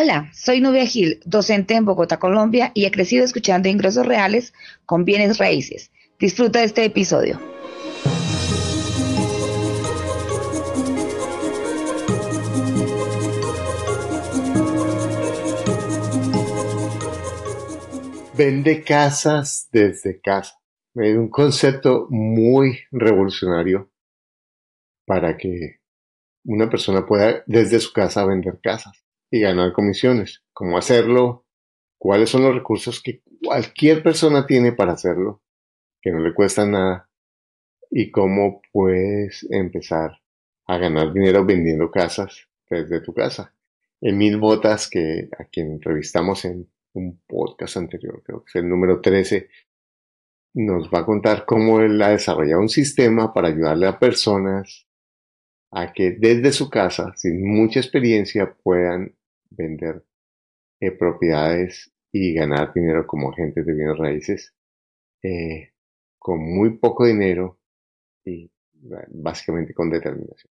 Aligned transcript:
Hola, 0.00 0.30
soy 0.32 0.60
Nubia 0.60 0.86
Gil, 0.86 1.18
docente 1.24 1.74
en 1.74 1.84
Bogotá, 1.84 2.20
Colombia, 2.20 2.70
y 2.72 2.84
he 2.84 2.92
crecido 2.92 3.24
escuchando 3.24 3.68
ingresos 3.68 4.06
reales 4.06 4.54
con 4.86 5.04
bienes 5.04 5.38
raíces. 5.38 5.90
Disfruta 6.20 6.60
de 6.60 6.66
este 6.66 6.84
episodio. 6.84 7.40
Vende 18.36 18.84
casas 18.84 19.68
desde 19.72 20.20
casa. 20.20 20.60
Es 20.94 21.16
un 21.16 21.28
concepto 21.28 22.06
muy 22.08 22.78
revolucionario 22.92 23.90
para 25.04 25.36
que 25.36 25.80
una 26.44 26.70
persona 26.70 27.04
pueda 27.04 27.42
desde 27.48 27.80
su 27.80 27.92
casa 27.92 28.24
vender 28.24 28.60
casas 28.62 29.07
y 29.30 29.40
ganar 29.40 29.72
comisiones. 29.72 30.42
¿Cómo 30.52 30.78
hacerlo? 30.78 31.46
¿Cuáles 31.98 32.30
son 32.30 32.42
los 32.42 32.54
recursos 32.54 33.02
que 33.02 33.22
cualquier 33.44 34.02
persona 34.02 34.46
tiene 34.46 34.72
para 34.72 34.92
hacerlo? 34.92 35.42
Que 36.00 36.10
no 36.10 36.20
le 36.20 36.34
cuesta 36.34 36.66
nada. 36.66 37.10
Y 37.90 38.10
cómo 38.10 38.60
puedes 38.72 39.46
empezar 39.50 40.20
a 40.66 40.78
ganar 40.78 41.12
dinero 41.12 41.44
vendiendo 41.44 41.90
casas 41.90 42.48
desde 42.68 43.00
tu 43.00 43.14
casa. 43.14 43.54
Emil 44.00 44.36
Botas, 44.36 44.88
que 44.88 45.28
a 45.38 45.44
quien 45.44 45.72
entrevistamos 45.72 46.44
en 46.44 46.70
un 46.92 47.20
podcast 47.26 47.78
anterior, 47.78 48.22
creo 48.24 48.44
que 48.44 48.50
es 48.50 48.56
el 48.56 48.68
número 48.68 49.00
13, 49.00 49.48
nos 50.54 50.88
va 50.88 51.00
a 51.00 51.06
contar 51.06 51.44
cómo 51.46 51.80
él 51.80 52.00
ha 52.02 52.10
desarrollado 52.10 52.60
un 52.60 52.68
sistema 52.68 53.32
para 53.32 53.48
ayudarle 53.48 53.86
a 53.86 53.98
personas 53.98 54.86
a 55.70 55.92
que 55.92 56.12
desde 56.12 56.52
su 56.52 56.70
casa, 56.70 57.12
sin 57.16 57.46
mucha 57.46 57.80
experiencia, 57.80 58.54
puedan 58.62 59.14
vender 59.50 60.04
eh, 60.80 60.92
propiedades 60.92 61.92
y 62.12 62.34
ganar 62.34 62.72
dinero 62.72 63.06
como 63.06 63.30
agentes 63.30 63.66
de 63.66 63.74
bienes 63.74 63.98
raíces 63.98 64.54
eh, 65.22 65.72
con 66.18 66.38
muy 66.40 66.78
poco 66.78 67.06
dinero 67.06 67.58
y 68.24 68.50
básicamente 69.08 69.74
con 69.74 69.90
determinación. 69.90 70.52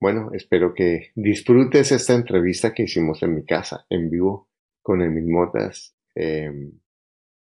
Bueno, 0.00 0.30
espero 0.32 0.74
que 0.74 1.12
disfrutes 1.14 1.92
esta 1.92 2.14
entrevista 2.14 2.74
que 2.74 2.84
hicimos 2.84 3.22
en 3.22 3.34
mi 3.34 3.44
casa, 3.44 3.86
en 3.88 4.10
vivo, 4.10 4.48
con 4.82 5.00
Emil 5.02 5.26
Motas, 5.26 5.96
em, 6.14 6.72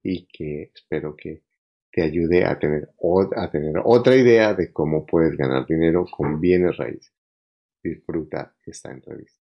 y 0.03 0.27
que 0.27 0.71
espero 0.75 1.15
que 1.15 1.41
te 1.91 2.03
ayude 2.03 2.45
a 2.45 2.59
tener, 2.59 2.89
a 3.35 3.49
tener 3.49 3.81
otra 3.83 4.15
idea 4.15 4.53
de 4.53 4.71
cómo 4.71 5.05
puedes 5.05 5.35
ganar 5.37 5.65
dinero 5.65 6.05
con 6.05 6.39
bienes 6.39 6.77
raíces. 6.77 7.13
Disfruta 7.81 8.55
esta 8.65 8.91
entrevista. 8.91 9.41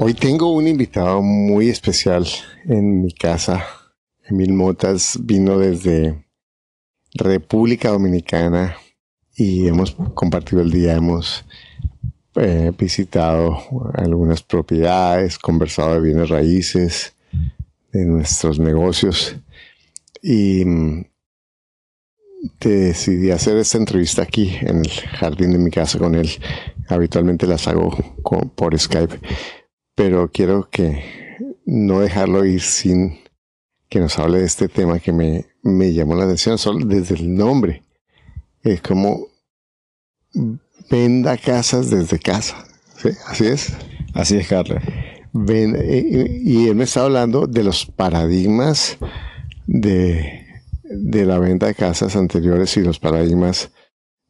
Hoy 0.00 0.14
tengo 0.14 0.52
un 0.52 0.68
invitado 0.68 1.22
muy 1.22 1.70
especial 1.70 2.24
en 2.66 3.02
mi 3.02 3.12
casa. 3.12 3.64
Emil 4.28 4.52
Motas 4.52 5.18
vino 5.20 5.58
desde 5.58 6.24
República 7.14 7.88
Dominicana 7.88 8.76
y 9.34 9.66
hemos 9.66 9.96
compartido 10.14 10.62
el 10.62 10.70
día, 10.70 10.94
hemos 10.94 11.44
eh, 12.36 12.70
visitado 12.78 13.58
algunas 13.92 14.40
propiedades, 14.40 15.36
conversado 15.36 15.94
de 15.94 16.00
bienes 16.00 16.28
raíces, 16.28 17.16
de 17.90 18.04
nuestros 18.04 18.60
negocios 18.60 19.34
y 20.22 20.64
mm, 20.64 21.06
decidí 22.60 23.32
hacer 23.32 23.56
esta 23.56 23.78
entrevista 23.78 24.22
aquí 24.22 24.58
en 24.60 24.84
el 24.84 24.90
jardín 24.90 25.50
de 25.50 25.58
mi 25.58 25.72
casa 25.72 25.98
con 25.98 26.14
él. 26.14 26.30
Habitualmente 26.86 27.48
las 27.48 27.66
hago 27.66 27.96
por 28.54 28.78
Skype 28.78 29.18
pero 29.98 30.30
quiero 30.30 30.68
que 30.70 31.02
no 31.66 31.98
dejarlo 31.98 32.44
ir 32.44 32.60
sin 32.60 33.18
que 33.88 33.98
nos 33.98 34.16
hable 34.20 34.38
de 34.38 34.46
este 34.46 34.68
tema 34.68 35.00
que 35.00 35.12
me, 35.12 35.46
me 35.62 35.92
llamó 35.92 36.14
la 36.14 36.22
atención 36.22 36.56
solo 36.56 36.86
desde 36.86 37.16
el 37.16 37.34
nombre. 37.34 37.82
Es 38.62 38.80
como 38.80 39.26
venda 40.88 41.36
casas 41.36 41.90
desde 41.90 42.20
casa. 42.20 42.64
¿Sí? 42.96 43.08
Así 43.26 43.46
es. 43.46 43.72
Así 44.14 44.36
es, 44.36 44.46
Carlos. 44.46 44.80
y, 45.34 46.68
él 46.68 46.76
me 46.76 46.84
está 46.84 47.02
hablando 47.02 47.48
de 47.48 47.64
los 47.64 47.84
paradigmas 47.84 48.98
de, 49.66 50.46
de 50.84 51.26
la 51.26 51.40
venta 51.40 51.66
de 51.66 51.74
casas 51.74 52.14
anteriores 52.14 52.76
y 52.76 52.82
los 52.82 53.00
paradigmas 53.00 53.72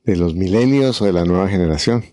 de 0.05 0.17
los 0.17 0.35
milenios 0.35 1.03
o 1.03 1.05
de 1.05 1.12
la 1.12 1.27
nueva 1.27 1.47
generación. 1.47 2.05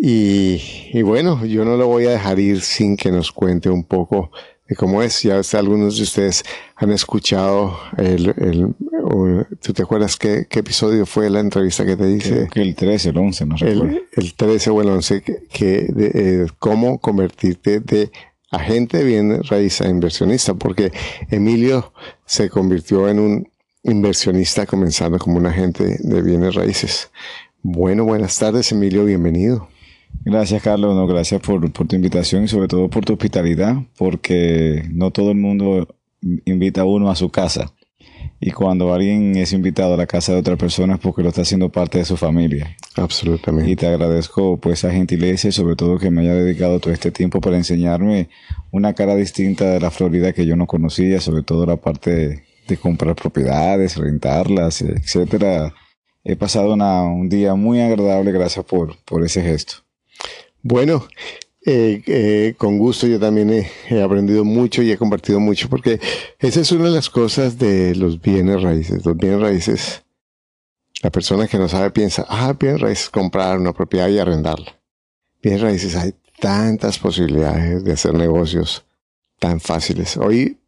Y, 0.00 1.02
bueno, 1.02 1.44
yo 1.46 1.64
no 1.64 1.76
lo 1.76 1.86
voy 1.86 2.06
a 2.06 2.10
dejar 2.10 2.38
ir 2.38 2.60
sin 2.60 2.96
que 2.96 3.10
nos 3.10 3.32
cuente 3.32 3.70
un 3.70 3.84
poco 3.84 4.30
de 4.68 4.76
cómo 4.76 5.02
es. 5.02 5.22
Ya 5.22 5.40
algunos 5.54 5.96
de 5.96 6.02
ustedes 6.02 6.44
han 6.76 6.90
escuchado 6.90 7.78
el, 7.96 8.28
el 8.36 8.74
¿tú 9.62 9.72
te 9.72 9.82
acuerdas 9.82 10.16
qué, 10.16 10.46
qué, 10.48 10.60
episodio 10.60 11.06
fue 11.06 11.30
la 11.30 11.40
entrevista 11.40 11.86
que 11.86 11.96
te 11.96 12.10
hice? 12.10 12.48
que 12.52 12.60
el 12.60 12.74
13, 12.74 13.10
el 13.10 13.18
11, 13.18 13.46
no 13.46 13.56
recuerdo. 13.56 13.84
El, 13.84 14.06
el 14.12 14.34
13 14.34 14.70
o 14.70 14.82
el 14.82 14.88
11, 14.88 15.22
que, 15.22 15.86
de, 15.88 16.10
eh, 16.14 16.46
cómo 16.58 16.98
convertirte 16.98 17.80
de 17.80 18.10
agente 18.50 18.98
de 18.98 19.04
bienes 19.04 19.48
raíz 19.48 19.80
a 19.80 19.88
inversionista, 19.88 20.54
porque 20.54 20.92
Emilio 21.30 21.92
se 22.24 22.48
convirtió 22.48 23.08
en 23.08 23.18
un 23.18 23.48
inversionista 23.82 24.66
comenzando 24.66 25.18
como 25.18 25.38
un 25.38 25.46
agente 25.46 25.98
de 26.00 26.22
bienes 26.22 26.54
raíces. 26.54 27.10
Bueno, 27.62 28.04
buenas 28.04 28.38
tardes, 28.38 28.70
Emilio, 28.72 29.04
bienvenido. 29.04 29.68
Gracias, 30.24 30.62
Carlos. 30.62 30.94
No, 30.94 31.06
gracias 31.06 31.40
por, 31.40 31.72
por, 31.72 31.86
tu 31.86 31.96
invitación 31.96 32.44
y 32.44 32.48
sobre 32.48 32.68
todo 32.68 32.90
por 32.90 33.04
tu 33.04 33.12
hospitalidad, 33.12 33.76
porque 33.96 34.84
no 34.90 35.10
todo 35.10 35.30
el 35.30 35.36
mundo 35.36 35.88
invita 36.44 36.82
a 36.82 36.84
uno 36.84 37.10
a 37.10 37.16
su 37.16 37.30
casa. 37.30 37.72
Y 38.40 38.50
cuando 38.50 38.92
alguien 38.92 39.36
es 39.36 39.52
invitado 39.52 39.94
a 39.94 39.96
la 39.96 40.06
casa 40.06 40.32
de 40.32 40.40
otra 40.40 40.56
persona 40.56 40.94
es 40.94 41.00
porque 41.00 41.22
lo 41.22 41.30
está 41.30 41.42
haciendo 41.42 41.70
parte 41.70 41.98
de 41.98 42.04
su 42.04 42.16
familia. 42.16 42.76
Absolutamente. 42.96 43.70
Y 43.70 43.76
te 43.76 43.86
agradezco 43.86 44.58
pues 44.58 44.80
esa 44.80 44.92
gentileza 44.92 45.48
y 45.48 45.52
sobre 45.52 45.74
todo 45.74 45.98
que 45.98 46.10
me 46.10 46.22
haya 46.22 46.34
dedicado 46.34 46.78
todo 46.78 46.92
este 46.92 47.10
tiempo 47.10 47.40
para 47.40 47.56
enseñarme 47.56 48.28
una 48.72 48.92
cara 48.92 49.14
distinta 49.14 49.70
de 49.70 49.80
la 49.80 49.90
Florida 49.90 50.32
que 50.32 50.44
yo 50.44 50.54
no 50.56 50.66
conocía, 50.66 51.20
sobre 51.20 51.44
todo 51.44 51.64
la 51.64 51.76
parte 51.76 52.10
de, 52.10 52.42
de 52.68 52.76
comprar 52.76 53.14
propiedades, 53.14 53.96
rentarlas, 53.96 54.82
etcétera. 54.82 55.72
He 56.24 56.36
pasado 56.36 56.74
una, 56.74 57.02
un 57.04 57.28
día 57.28 57.54
muy 57.54 57.80
agradable, 57.80 58.32
gracias 58.32 58.64
por, 58.64 58.96
por 59.04 59.24
ese 59.24 59.42
gesto. 59.42 59.85
Bueno, 60.68 61.06
eh, 61.64 62.02
eh, 62.08 62.54
con 62.58 62.76
gusto 62.76 63.06
yo 63.06 63.20
también 63.20 63.52
he, 63.88 64.02
aprendido 64.02 64.44
mucho 64.44 64.82
y 64.82 64.90
he 64.90 64.98
compartido 64.98 65.38
mucho 65.38 65.68
porque 65.68 66.00
esa 66.40 66.60
es 66.60 66.72
una 66.72 66.86
de 66.86 66.90
las 66.90 67.08
cosas 67.08 67.56
de 67.56 67.94
los 67.94 68.20
bienes 68.20 68.62
raíces. 68.62 69.06
Los 69.06 69.16
bienes 69.16 69.40
raíces, 69.40 70.02
la 71.04 71.10
persona 71.10 71.46
que 71.46 71.56
no 71.56 71.68
sabe 71.68 71.92
piensa, 71.92 72.26
ah, 72.28 72.52
bienes 72.58 72.80
raíces, 72.80 73.10
comprar 73.10 73.60
una 73.60 73.72
propiedad 73.72 74.08
y 74.08 74.18
arrendarla. 74.18 74.76
Bienes 75.40 75.60
raíces, 75.60 75.94
hay 75.94 76.14
tantas 76.40 76.98
posibilidades 76.98 77.84
de 77.84 77.92
hacer 77.92 78.14
negocios 78.14 78.84
tan 79.38 79.60
fáciles. 79.60 80.16
Hoy 80.16 80.58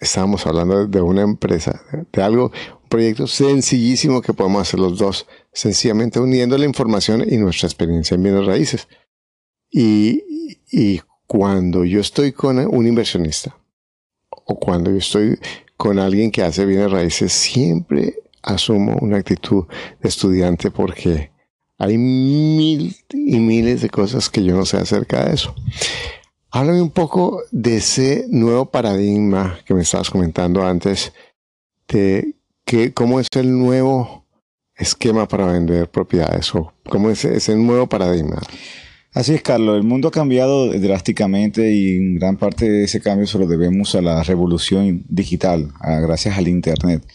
estábamos 0.00 0.46
hablando 0.46 0.86
de 0.86 1.02
una 1.02 1.20
empresa, 1.20 1.82
de 2.10 2.22
algo, 2.22 2.50
un 2.82 2.88
proyecto 2.88 3.26
sencillísimo 3.26 4.22
que 4.22 4.32
podemos 4.32 4.62
hacer 4.62 4.80
los 4.80 4.96
dos, 4.96 5.26
sencillamente 5.52 6.18
uniendo 6.18 6.56
la 6.56 6.64
información 6.64 7.22
y 7.30 7.36
nuestra 7.36 7.66
experiencia 7.66 8.14
en 8.14 8.22
bienes 8.22 8.46
raíces. 8.46 8.88
Y, 9.76 11.00
cuando 11.26 11.84
yo 11.84 12.00
estoy 12.00 12.30
con 12.30 12.58
un 12.58 12.86
inversionista 12.86 13.56
o 14.30 14.56
cuando 14.56 14.90
yo 14.90 14.98
estoy 14.98 15.36
con 15.76 15.98
alguien 15.98 16.30
que 16.30 16.44
hace 16.44 16.64
bienes 16.64 16.92
raíces, 16.92 17.32
siempre 17.32 18.14
asumo 18.42 18.96
una 19.00 19.16
actitud 19.16 19.64
de 20.00 20.08
estudiante 20.08 20.70
porque 20.70 21.32
hay 21.78 21.98
mil 21.98 22.94
y 23.10 23.38
miles 23.40 23.82
de 23.82 23.90
cosas 23.90 24.28
que 24.30 24.44
yo 24.44 24.54
no 24.54 24.64
sé 24.64 24.76
acerca 24.76 25.24
de 25.24 25.34
eso. 25.34 25.54
Háblame 26.50 26.80
un 26.80 26.90
poco 26.90 27.42
de 27.50 27.78
ese 27.78 28.26
nuevo 28.28 28.66
paradigma 28.66 29.58
que 29.66 29.74
me 29.74 29.82
estabas 29.82 30.08
comentando 30.08 30.64
antes, 30.64 31.12
de 31.88 32.36
¿qué, 32.64 32.92
¿cómo 32.92 33.18
es 33.18 33.26
el 33.34 33.50
nuevo 33.58 34.24
esquema 34.76 35.26
para 35.26 35.46
vender 35.46 35.90
propiedades 35.90 36.54
o 36.54 36.72
cómo 36.88 37.10
es 37.10 37.24
ese 37.24 37.56
nuevo 37.56 37.88
paradigma? 37.88 38.40
Así 39.14 39.32
es, 39.32 39.42
Carlos. 39.42 39.76
El 39.76 39.84
mundo 39.84 40.08
ha 40.08 40.10
cambiado 40.10 40.72
drásticamente 40.72 41.72
y 41.72 41.98
en 41.98 42.16
gran 42.16 42.36
parte 42.36 42.68
de 42.68 42.82
ese 42.82 43.00
cambio 43.00 43.28
se 43.28 43.38
lo 43.38 43.46
debemos 43.46 43.94
a 43.94 44.02
la 44.02 44.24
revolución 44.24 45.04
digital, 45.08 45.70
gracias 45.80 46.36
al 46.36 46.48
Internet. 46.48 47.06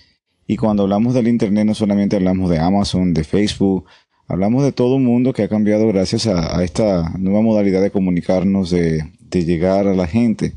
Y 0.47 0.55
cuando 0.55 0.83
hablamos 0.83 1.13
del 1.13 1.27
Internet 1.27 1.65
no 1.65 1.75
solamente 1.75 2.15
hablamos 2.15 2.49
de 2.49 2.57
Amazon, 2.57 3.13
de 3.13 3.25
Facebook, 3.25 3.83
hablamos 4.29 4.63
de 4.63 4.71
todo 4.71 4.95
un 4.95 5.03
mundo 5.03 5.33
que 5.33 5.43
ha 5.43 5.49
cambiado 5.49 5.89
gracias 5.89 6.25
a, 6.25 6.63
esta 6.63 7.11
nueva 7.17 7.41
modalidad 7.41 7.81
de 7.81 7.91
comunicarnos, 7.91 8.69
de, 8.69 9.03
llegar 9.31 9.85
a 9.85 9.93
la 9.93 10.07
gente. 10.07 10.53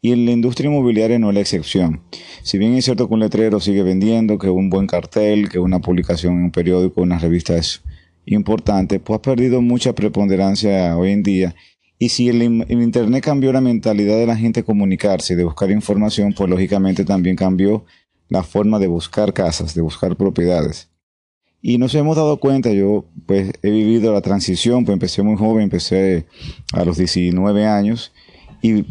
Y 0.00 0.16
la 0.16 0.32
industria 0.32 0.68
inmobiliaria 0.68 1.16
no 1.20 1.28
es 1.28 1.34
la 1.34 1.42
excepción. 1.42 2.00
Si 2.42 2.58
bien 2.58 2.74
es 2.74 2.86
cierto 2.86 3.06
que 3.06 3.14
un 3.14 3.20
letrero 3.20 3.60
sigue 3.60 3.84
vendiendo, 3.84 4.36
que 4.36 4.50
un 4.50 4.68
buen 4.68 4.88
cartel, 4.88 5.48
que 5.48 5.60
una 5.60 5.78
publicación 5.78 6.38
en 6.38 6.44
un 6.46 6.50
periódico, 6.50 7.02
una 7.02 7.20
revista 7.20 7.56
es 7.56 7.82
importante, 8.26 9.00
pues 9.00 9.18
ha 9.18 9.22
perdido 9.22 9.60
mucha 9.60 9.94
preponderancia 9.94 10.96
hoy 10.96 11.12
en 11.12 11.22
día. 11.22 11.54
Y 11.98 12.08
si 12.08 12.28
el, 12.28 12.42
Internet 12.42 13.22
cambió 13.22 13.52
la 13.52 13.60
mentalidad 13.60 14.16
de 14.16 14.26
la 14.26 14.36
gente 14.36 14.64
comunicarse 14.64 15.36
de 15.36 15.44
buscar 15.44 15.70
información, 15.70 16.32
pues 16.32 16.50
lógicamente 16.50 17.04
también 17.04 17.36
cambió 17.36 17.84
la 18.28 18.42
forma 18.42 18.78
de 18.78 18.88
buscar 18.88 19.32
casas, 19.32 19.74
de 19.74 19.82
buscar 19.82 20.16
propiedades. 20.16 20.88
Y 21.60 21.78
nos 21.78 21.94
hemos 21.94 22.16
dado 22.16 22.38
cuenta, 22.38 22.72
yo 22.72 23.04
pues 23.26 23.52
he 23.62 23.70
vivido 23.70 24.12
la 24.12 24.20
transición, 24.20 24.84
pues 24.84 24.94
empecé 24.94 25.22
muy 25.22 25.36
joven, 25.36 25.62
empecé 25.62 26.26
a 26.72 26.84
los 26.84 26.96
19 26.96 27.66
años 27.66 28.12
y 28.62 28.84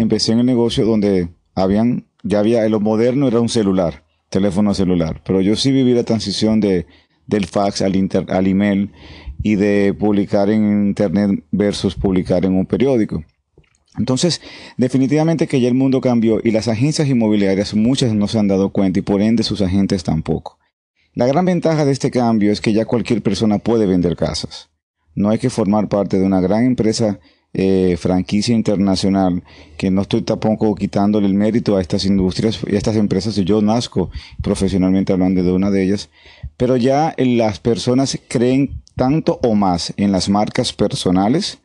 empecé 0.00 0.32
en 0.32 0.38
el 0.38 0.46
negocio 0.46 0.86
donde 0.86 1.28
habían, 1.54 2.06
ya 2.22 2.38
había, 2.38 2.66
lo 2.70 2.80
moderno 2.80 3.28
era 3.28 3.40
un 3.40 3.50
celular, 3.50 4.04
teléfono 4.30 4.72
celular, 4.72 5.22
pero 5.22 5.42
yo 5.42 5.54
sí 5.54 5.70
viví 5.70 5.92
la 5.92 6.04
transición 6.04 6.60
de 6.60 6.86
del 7.28 7.46
fax 7.46 7.82
al, 7.82 7.94
al 8.28 8.46
email 8.48 8.90
y 9.42 9.54
de 9.54 9.94
publicar 9.96 10.50
en 10.50 10.88
internet 10.88 11.44
versus 11.52 11.94
publicar 11.94 12.44
en 12.44 12.56
un 12.56 12.66
periódico. 12.66 13.22
Entonces, 13.96 14.40
definitivamente 14.76 15.46
que 15.46 15.60
ya 15.60 15.68
el 15.68 15.74
mundo 15.74 16.00
cambió 16.00 16.40
y 16.42 16.50
las 16.50 16.68
agencias 16.68 17.08
inmobiliarias 17.08 17.74
muchas 17.74 18.14
no 18.14 18.26
se 18.28 18.38
han 18.38 18.48
dado 18.48 18.70
cuenta 18.70 18.98
y 18.98 19.02
por 19.02 19.20
ende 19.20 19.42
sus 19.42 19.60
agentes 19.60 20.04
tampoco. 20.04 20.58
La 21.14 21.26
gran 21.26 21.44
ventaja 21.44 21.84
de 21.84 21.92
este 21.92 22.10
cambio 22.10 22.52
es 22.52 22.60
que 22.60 22.72
ya 22.72 22.84
cualquier 22.84 23.22
persona 23.22 23.58
puede 23.58 23.86
vender 23.86 24.16
casas. 24.16 24.70
No 25.14 25.30
hay 25.30 25.38
que 25.38 25.50
formar 25.50 25.88
parte 25.88 26.18
de 26.18 26.24
una 26.24 26.40
gran 26.40 26.64
empresa 26.64 27.18
eh, 27.54 27.96
franquicia 27.98 28.54
internacional, 28.54 29.42
que 29.78 29.90
no 29.90 30.02
estoy 30.02 30.22
tampoco 30.22 30.74
quitándole 30.74 31.26
el 31.26 31.34
mérito 31.34 31.76
a 31.76 31.80
estas 31.80 32.04
industrias 32.04 32.60
y 32.66 32.74
a 32.74 32.78
estas 32.78 32.96
empresas. 32.96 33.36
Yo 33.36 33.62
nazco 33.62 34.10
profesionalmente 34.42 35.12
hablando 35.12 35.42
de 35.42 35.52
una 35.52 35.70
de 35.70 35.82
ellas, 35.82 36.10
pero 36.56 36.76
ya 36.76 37.14
las 37.16 37.58
personas 37.58 38.18
creen 38.28 38.82
tanto 38.96 39.40
o 39.42 39.54
más 39.54 39.94
en 39.96 40.12
las 40.12 40.28
marcas 40.28 40.72
personales 40.72 41.58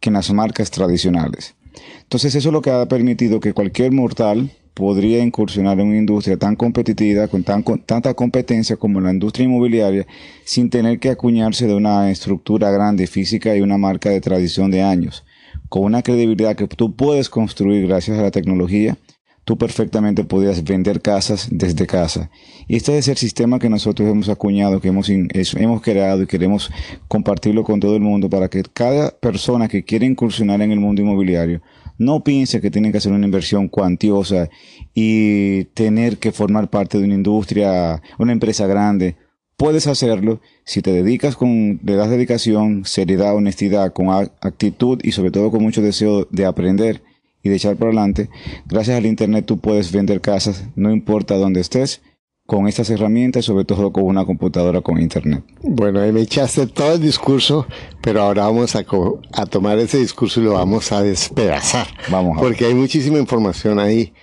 que 0.00 0.10
en 0.10 0.14
las 0.14 0.32
marcas 0.32 0.70
tradicionales. 0.70 1.54
Entonces 2.02 2.34
eso 2.34 2.48
es 2.48 2.52
lo 2.52 2.62
que 2.62 2.70
ha 2.70 2.86
permitido 2.86 3.38
que 3.38 3.52
cualquier 3.52 3.92
mortal 3.92 4.50
podría 4.74 5.22
incursionar 5.22 5.78
en 5.78 5.88
una 5.88 5.98
industria 5.98 6.36
tan 6.36 6.56
competitiva, 6.56 7.28
con, 7.28 7.42
tan, 7.42 7.62
con 7.62 7.80
tanta 7.80 8.14
competencia 8.14 8.76
como 8.76 9.00
la 9.00 9.12
industria 9.12 9.44
inmobiliaria, 9.44 10.06
sin 10.44 10.70
tener 10.70 10.98
que 10.98 11.10
acuñarse 11.10 11.66
de 11.66 11.74
una 11.74 12.10
estructura 12.10 12.70
grande 12.70 13.06
física 13.06 13.56
y 13.56 13.60
una 13.60 13.76
marca 13.76 14.10
de 14.10 14.20
tradición 14.20 14.70
de 14.70 14.82
años 14.82 15.24
con 15.68 15.84
una 15.84 16.02
credibilidad 16.02 16.56
que 16.56 16.66
tú 16.68 16.94
puedes 16.94 17.28
construir 17.28 17.86
gracias 17.86 18.18
a 18.18 18.22
la 18.22 18.30
tecnología, 18.30 18.96
tú 19.44 19.56
perfectamente 19.56 20.24
podrías 20.24 20.62
vender 20.62 21.00
casas 21.00 21.48
desde 21.50 21.86
casa. 21.86 22.30
Y 22.66 22.76
este 22.76 22.98
es 22.98 23.08
el 23.08 23.16
sistema 23.16 23.58
que 23.58 23.70
nosotros 23.70 24.08
hemos 24.08 24.28
acuñado, 24.28 24.80
que 24.80 24.88
hemos, 24.88 25.08
hemos 25.08 25.80
creado 25.80 26.22
y 26.22 26.26
queremos 26.26 26.70
compartirlo 27.08 27.64
con 27.64 27.80
todo 27.80 27.96
el 27.96 28.02
mundo 28.02 28.28
para 28.28 28.48
que 28.48 28.62
cada 28.62 29.10
persona 29.10 29.68
que 29.68 29.84
quiere 29.84 30.04
incursionar 30.04 30.60
en 30.60 30.72
el 30.72 30.80
mundo 30.80 31.00
inmobiliario 31.00 31.62
no 31.98 32.22
piense 32.22 32.60
que 32.60 32.70
tiene 32.70 32.92
que 32.92 32.98
hacer 32.98 33.12
una 33.12 33.26
inversión 33.26 33.68
cuantiosa 33.68 34.48
y 34.94 35.64
tener 35.74 36.18
que 36.18 36.30
formar 36.30 36.70
parte 36.70 36.98
de 36.98 37.04
una 37.04 37.14
industria, 37.14 38.00
una 38.18 38.32
empresa 38.32 38.66
grande 38.66 39.16
puedes 39.58 39.88
hacerlo 39.88 40.40
si 40.64 40.80
te 40.80 40.92
dedicas 40.92 41.36
con, 41.36 41.80
le 41.84 41.96
das 41.96 42.08
dedicación, 42.08 42.84
seriedad, 42.86 43.34
honestidad, 43.34 43.92
con 43.92 44.08
actitud 44.08 45.00
y 45.02 45.12
sobre 45.12 45.32
todo 45.32 45.50
con 45.50 45.62
mucho 45.62 45.82
deseo 45.82 46.26
de 46.30 46.46
aprender 46.46 47.02
y 47.42 47.50
de 47.50 47.56
echar 47.56 47.76
para 47.76 47.90
adelante. 47.90 48.30
Gracias 48.66 48.96
al 48.96 49.04
Internet 49.04 49.44
tú 49.44 49.58
puedes 49.58 49.92
vender 49.92 50.20
casas, 50.20 50.64
no 50.76 50.92
importa 50.92 51.36
dónde 51.36 51.60
estés, 51.60 52.00
con 52.46 52.68
estas 52.68 52.88
herramientas, 52.88 53.44
sobre 53.44 53.64
todo 53.64 53.92
con 53.92 54.04
una 54.04 54.24
computadora 54.24 54.80
con 54.80 55.00
Internet. 55.00 55.42
Bueno, 55.60 56.00
ahí 56.00 56.12
me 56.12 56.22
echaste 56.22 56.68
todo 56.68 56.94
el 56.94 57.02
discurso, 57.02 57.66
pero 58.00 58.22
ahora 58.22 58.44
vamos 58.44 58.76
a, 58.76 58.86
a 59.32 59.46
tomar 59.46 59.78
ese 59.80 59.98
discurso 59.98 60.40
y 60.40 60.44
lo 60.44 60.52
vamos 60.54 60.92
a 60.92 61.02
despedazar. 61.02 61.88
Vamos. 62.10 62.38
Porque 62.38 62.64
hay 62.64 62.74
muchísima 62.74 63.18
información 63.18 63.80
ahí 63.80 64.14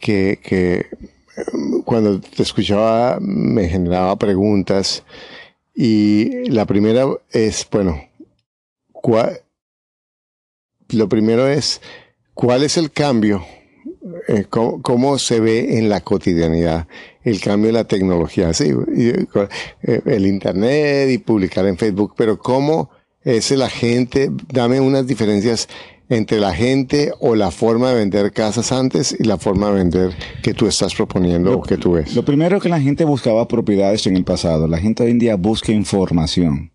que, 0.00 0.40
que 0.42 0.86
cuando 1.84 2.20
te 2.20 2.42
escuchaba 2.42 3.18
me 3.20 3.68
generaba 3.68 4.16
preguntas 4.16 5.04
y 5.74 6.48
la 6.50 6.66
primera 6.66 7.06
es, 7.30 7.66
bueno, 7.70 8.00
lo 10.90 11.08
primero 11.08 11.48
es, 11.48 11.80
¿cuál 12.34 12.62
es 12.62 12.76
el 12.76 12.90
cambio? 12.90 13.44
Eh, 14.28 14.44
¿cómo, 14.48 15.18
se 15.18 15.40
ve 15.40 15.78
en 15.78 15.88
la 15.88 16.00
cotidianidad 16.00 16.86
el 17.22 17.40
cambio 17.40 17.68
de 17.68 17.72
la 17.72 17.84
tecnología? 17.84 18.52
Sí, 18.52 18.72
eh, 18.96 19.26
el 19.82 20.26
Internet 20.26 21.10
y 21.10 21.18
publicar 21.18 21.66
en 21.66 21.78
Facebook, 21.78 22.14
pero 22.16 22.38
¿cómo 22.38 22.90
es 23.22 23.50
la 23.52 23.70
gente? 23.70 24.30
Dame 24.52 24.80
unas 24.80 25.06
diferencias 25.06 25.68
entre 26.12 26.40
la 26.40 26.54
gente 26.54 27.12
o 27.20 27.34
la 27.34 27.50
forma 27.50 27.90
de 27.90 27.96
vender 27.96 28.32
casas 28.32 28.70
antes 28.70 29.16
y 29.18 29.24
la 29.24 29.38
forma 29.38 29.68
de 29.68 29.74
vender 29.74 30.10
que 30.42 30.52
tú 30.52 30.66
estás 30.66 30.94
proponiendo 30.94 31.58
o 31.58 31.62
que 31.62 31.78
tú 31.78 31.92
ves? 31.92 32.14
Lo 32.14 32.24
primero 32.24 32.60
que 32.60 32.68
la 32.68 32.80
gente 32.80 33.04
buscaba 33.04 33.48
propiedades 33.48 34.06
en 34.06 34.16
el 34.16 34.24
pasado. 34.24 34.68
La 34.68 34.78
gente 34.78 35.02
hoy 35.02 35.12
en 35.12 35.18
día 35.18 35.36
busca 35.36 35.72
información, 35.72 36.72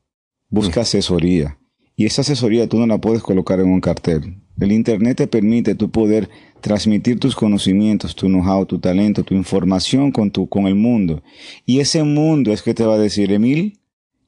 busca 0.50 0.80
mm. 0.80 0.84
asesoría. 0.84 1.60
Y 1.96 2.06
esa 2.06 2.22
asesoría 2.22 2.68
tú 2.68 2.78
no 2.78 2.88
la 2.88 3.00
puedes 3.00 3.24
colocar 3.24 3.60
en 3.60 3.70
un 3.70 3.82
cartel. 3.82 4.42
El 4.60 4.72
Internet 4.72 5.18
te 5.18 5.28
permite 5.28 5.76
tú 5.76 5.92
poder 5.92 6.30
transmitir 6.62 7.20
tus 7.20 7.36
conocimientos, 7.36 8.16
tu 8.16 8.28
know-how, 8.28 8.66
tu 8.66 8.80
talento, 8.80 9.24
tu 9.24 9.36
información 9.36 10.12
con, 10.12 10.32
tu, 10.32 10.48
con 10.50 10.66
el 10.68 10.76
mundo. 10.76 11.22
Y 11.66 11.80
ese 11.80 12.04
mundo 12.04 12.52
es 12.52 12.64
que 12.64 12.74
te 12.74 12.86
va 12.86 12.96
a 12.96 13.00
decir, 13.00 13.32
Emil, 13.32 13.80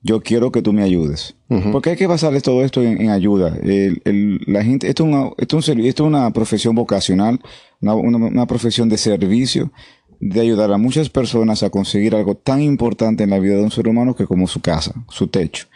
yo 0.01 0.21
quiero 0.21 0.51
que 0.51 0.61
tú 0.61 0.73
me 0.73 0.83
ayudes. 0.83 1.35
Porque 1.71 1.91
hay 1.91 1.95
que 1.95 2.07
basarles 2.07 2.43
todo 2.43 2.63
esto 2.63 2.81
en, 2.83 3.09
ayuda. 3.09 3.57
la 3.63 4.63
gente, 4.63 4.87
esto 4.87 5.03
es, 5.03 5.09
una, 5.09 5.31
esto, 5.37 5.57
es 5.59 5.99
una 5.99 6.31
profesión 6.31 6.75
vocacional, 6.75 7.39
una, 7.81 8.45
profesión 8.45 8.87
de 8.87 8.97
servicio, 8.97 9.71
de 10.19 10.41
ayudar 10.41 10.71
a 10.71 10.77
muchas 10.77 11.09
personas 11.09 11.63
a 11.63 11.69
conseguir 11.69 12.13
algo 12.13 12.35
tan 12.35 12.61
importante 12.61 13.23
en 13.23 13.31
la 13.31 13.39
vida 13.39 13.55
de 13.55 13.63
un 13.63 13.71
ser 13.71 13.87
humano 13.87 14.15
que 14.15 14.25
como 14.27 14.47
su 14.47 14.61
casa, 14.61 14.93
su 15.09 15.27
techo. 15.27 15.67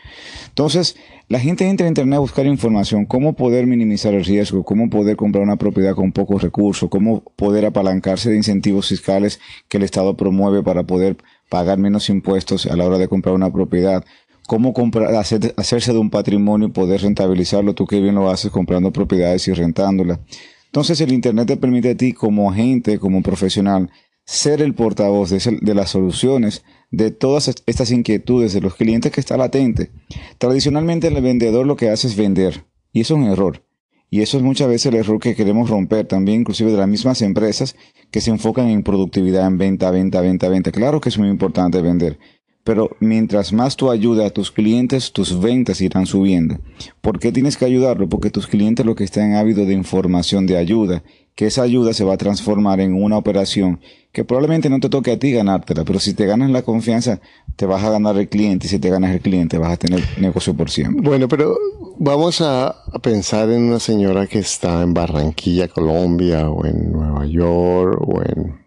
Entonces, 0.50 0.96
la 1.28 1.40
gente 1.40 1.68
entra 1.68 1.88
a 1.88 1.90
Internet 1.90 2.18
a 2.18 2.20
buscar 2.20 2.46
información, 2.46 3.06
cómo 3.06 3.34
poder 3.34 3.66
minimizar 3.66 4.14
el 4.14 4.26
riesgo, 4.26 4.64
cómo 4.64 4.90
poder 4.90 5.16
comprar 5.16 5.44
una 5.44 5.56
propiedad 5.56 5.96
con 5.96 6.12
pocos 6.12 6.44
recursos, 6.44 6.90
cómo 6.90 7.24
poder 7.36 7.66
apalancarse 7.66 8.30
de 8.30 8.36
incentivos 8.36 8.90
fiscales 8.90 9.40
que 9.68 9.78
el 9.78 9.84
Estado 9.84 10.16
promueve 10.16 10.62
para 10.62 10.84
poder 10.84 11.18
pagar 11.50 11.78
menos 11.78 12.10
impuestos 12.10 12.66
a 12.66 12.76
la 12.76 12.86
hora 12.86 12.98
de 12.98 13.08
comprar 13.08 13.36
una 13.36 13.52
propiedad, 13.52 14.04
cómo 14.48 14.74
comprar, 14.74 15.14
hacerse 15.16 15.94
de 15.94 16.00
un 16.00 16.10
patrimonio 16.10 16.68
y 16.68 16.72
poder 16.72 17.02
rentabilizarlo, 17.02 17.74
tú 17.74 17.86
que 17.86 18.02
bien 18.02 18.16
lo 18.16 18.30
haces 18.30 18.52
comprando 18.52 18.92
propiedades 18.92 19.48
y 19.48 19.54
rentándolas. 19.54 20.20
Entonces 20.66 21.00
el 21.02 21.14
Internet 21.14 21.48
te 21.48 21.58
permite 21.58 21.92
a 21.92 21.96
ti 21.96 22.14
como 22.14 22.52
agente, 22.52 22.98
como 22.98 23.22
profesional, 23.22 23.92
ser 24.26 24.62
el 24.62 24.74
portavoz 24.74 25.30
de, 25.30 25.74
las 25.76 25.90
soluciones 25.90 26.64
de 26.92 27.12
todas 27.12 27.54
estas 27.66 27.92
inquietudes 27.92 28.54
de 28.54 28.62
los 28.62 28.76
clientes 28.76 29.12
que 29.12 29.20
está 29.20 29.38
latente. 29.38 29.92
Tradicionalmente 30.38 31.08
el 31.08 31.22
vendedor 31.22 31.68
lo 31.68 31.76
que 31.76 31.90
hace 31.90 32.08
es 32.08 32.16
vender 32.16 32.66
y 32.92 33.02
eso 33.02 33.16
es 33.16 33.20
un 33.20 33.28
error. 33.28 33.64
Y 34.14 34.22
eso 34.22 34.38
es 34.38 34.44
muchas 34.44 34.68
veces 34.68 34.86
el 34.86 35.00
error 35.00 35.20
que 35.20 35.34
queremos 35.34 35.72
romper 35.72 36.06
también, 36.06 36.42
inclusive 36.42 36.72
de 36.72 36.78
las 36.78 36.88
mismas 36.88 37.24
empresas 37.24 37.76
que 38.12 38.22
se 38.22 38.30
enfocan 38.30 38.68
en 38.68 38.84
productividad, 38.84 39.48
en 39.48 39.58
venta, 39.58 39.90
venta, 39.90 40.22
venta, 40.22 40.50
venta. 40.50 40.72
Claro 40.72 41.02
que 41.02 41.10
es 41.10 41.18
muy 41.18 41.30
importante 41.30 41.82
vender, 41.82 42.20
pero 42.64 42.96
mientras 43.00 43.54
más 43.54 43.76
tú 43.76 43.90
ayudas 43.90 44.28
a 44.28 44.30
tus 44.30 44.52
clientes, 44.52 45.14
tus 45.14 45.42
ventas 45.42 45.82
irán 45.82 46.06
subiendo. 46.06 46.60
¿Por 47.02 47.18
qué 47.20 47.32
tienes 47.32 47.58
que 47.58 47.66
ayudarlo? 47.66 48.08
Porque 48.08 48.30
tus 48.30 48.46
clientes 48.46 48.86
lo 48.86 48.94
que 48.94 49.04
están 49.04 49.34
ávidos 49.34 49.66
de 49.66 49.74
información, 49.74 50.46
de 50.46 50.58
ayuda, 50.58 51.04
que 51.36 51.48
esa 51.48 51.64
ayuda 51.64 51.94
se 51.94 52.04
va 52.04 52.14
a 52.14 52.18
transformar 52.18 52.80
en 52.80 52.94
una 52.94 53.18
operación 53.18 53.80
que 54.12 54.24
probablemente 54.24 54.70
no 54.70 54.80
te 54.80 54.90
toque 54.90 55.12
a 55.12 55.20
ti 55.20 55.32
ganártela, 55.32 55.84
pero 55.84 56.00
si 56.00 56.14
te 56.14 56.28
ganas 56.28 56.52
la 56.52 56.62
confianza, 56.62 57.20
te 57.56 57.66
vas 57.66 57.84
a 57.84 57.90
ganar 57.90 58.16
el 58.18 58.30
cliente 58.30 58.68
y 58.68 58.70
si 58.70 58.78
te 58.78 58.90
ganas 58.90 59.12
el 59.12 59.22
cliente, 59.22 59.58
vas 59.58 59.74
a 59.74 59.78
tener 59.78 60.04
negocio 60.20 60.54
por 60.54 60.70
siempre. 60.70 61.02
Bueno, 61.02 61.28
pero 61.28 61.58
vamos 61.98 62.42
a, 62.42 62.76
pensar 63.02 63.50
en 63.50 63.64
una 63.64 63.80
señora 63.80 64.28
que 64.28 64.40
está 64.40 64.84
en 64.84 64.94
Barranquilla, 64.94 65.68
Colombia, 65.68 66.50
o 66.50 66.66
en 66.66 66.92
Nueva 66.92 67.26
York, 67.26 68.00
o 68.02 68.22
en 68.22 68.64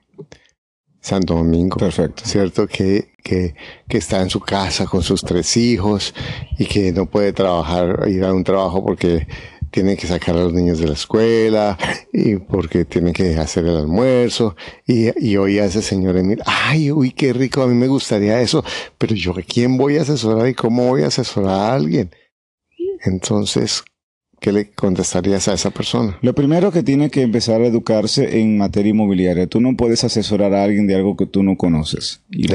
Santo 1.00 1.35
Domingo. 1.35 1.76
Perfecto. 1.76 2.25
¿Cierto? 2.26 2.66
Que, 2.66 3.12
que, 3.23 3.54
que, 3.88 3.99
está 3.99 4.20
en 4.23 4.30
su 4.30 4.40
casa 4.40 4.87
con 4.87 5.04
sus 5.04 5.23
tres 5.23 5.56
hijos 5.56 6.12
y 6.58 6.66
que 6.66 6.92
no 6.92 7.06
puede 7.06 7.32
trabajar, 7.32 8.08
ir 8.08 8.25
a 8.25 8.35
un 8.35 8.42
trabajo 8.42 8.85
porque 8.85 9.28
tienen 9.76 9.99
que 9.99 10.06
sacar 10.06 10.35
a 10.35 10.40
los 10.40 10.54
niños 10.54 10.78
de 10.78 10.87
la 10.87 10.95
escuela 10.95 11.76
y 12.11 12.37
porque 12.37 12.87
tienen 12.87 13.12
que 13.12 13.37
hacer 13.37 13.66
el 13.66 13.76
almuerzo 13.76 14.56
y, 14.87 15.11
y 15.23 15.37
oí 15.37 15.59
a 15.59 15.66
ese 15.66 15.83
señor 15.83 16.16
Emil, 16.16 16.40
ay, 16.47 16.90
uy, 16.90 17.11
qué 17.11 17.35
rico, 17.35 17.61
a 17.61 17.66
mí 17.66 17.75
me 17.75 17.87
gustaría 17.87 18.40
eso, 18.40 18.64
pero 18.97 19.14
yo 19.14 19.33
a 19.33 19.42
quién 19.42 19.76
voy 19.76 19.99
a 19.99 20.00
asesorar 20.00 20.49
y 20.49 20.54
cómo 20.54 20.87
voy 20.87 21.02
a 21.02 21.09
asesorar 21.09 21.50
a 21.50 21.75
alguien. 21.75 22.11
Entonces, 23.04 23.85
¿qué 24.40 24.50
le 24.50 24.71
contestarías 24.71 25.47
a 25.49 25.52
esa 25.52 25.68
persona? 25.68 26.16
Lo 26.23 26.35
primero 26.35 26.73
que 26.73 26.83
tiene 26.83 27.11
que 27.11 27.21
empezar 27.21 27.61
a 27.61 27.66
educarse 27.66 28.40
en 28.40 28.56
materia 28.56 28.92
inmobiliaria. 28.92 29.47
Tú 29.47 29.61
no 29.61 29.76
puedes 29.76 30.04
asesorar 30.04 30.54
a 30.54 30.64
alguien 30.64 30.87
de 30.87 30.95
algo 30.95 31.18
que 31.18 31.26
tú 31.26 31.42
no 31.42 31.59
conoces. 31.59 32.23
Y, 32.30 32.47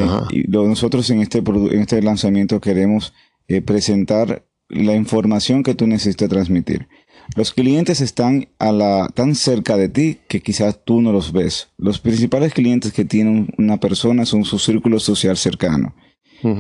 nosotros 0.48 1.08
en 1.12 1.22
este, 1.22 1.38
en 1.38 1.82
este 1.82 2.02
lanzamiento 2.02 2.60
queremos 2.60 3.14
eh, 3.48 3.62
presentar 3.62 4.44
la 4.72 4.96
información 4.96 5.62
que 5.62 5.76
tú 5.76 5.86
necesitas 5.86 6.30
transmitir. 6.30 6.88
Los 7.36 7.54
clientes 7.54 8.02
están 8.02 8.50
a 8.60 8.72
la, 8.72 9.08
tan 9.14 9.36
cerca 9.36 9.78
de 9.78 9.90
ti 9.90 10.20
que 10.28 10.42
quizás 10.42 10.80
tú 10.84 11.02
no 11.02 11.12
los 11.12 11.32
ves. 11.32 11.70
Los 11.78 12.00
principales 12.00 12.54
clientes 12.54 12.92
que 12.92 13.06
tiene 13.06 13.48
una 13.58 13.80
persona 13.80 14.26
son 14.26 14.44
su 14.46 14.60
círculo 14.60 15.00
social 15.00 15.38
cercano. 15.38 15.94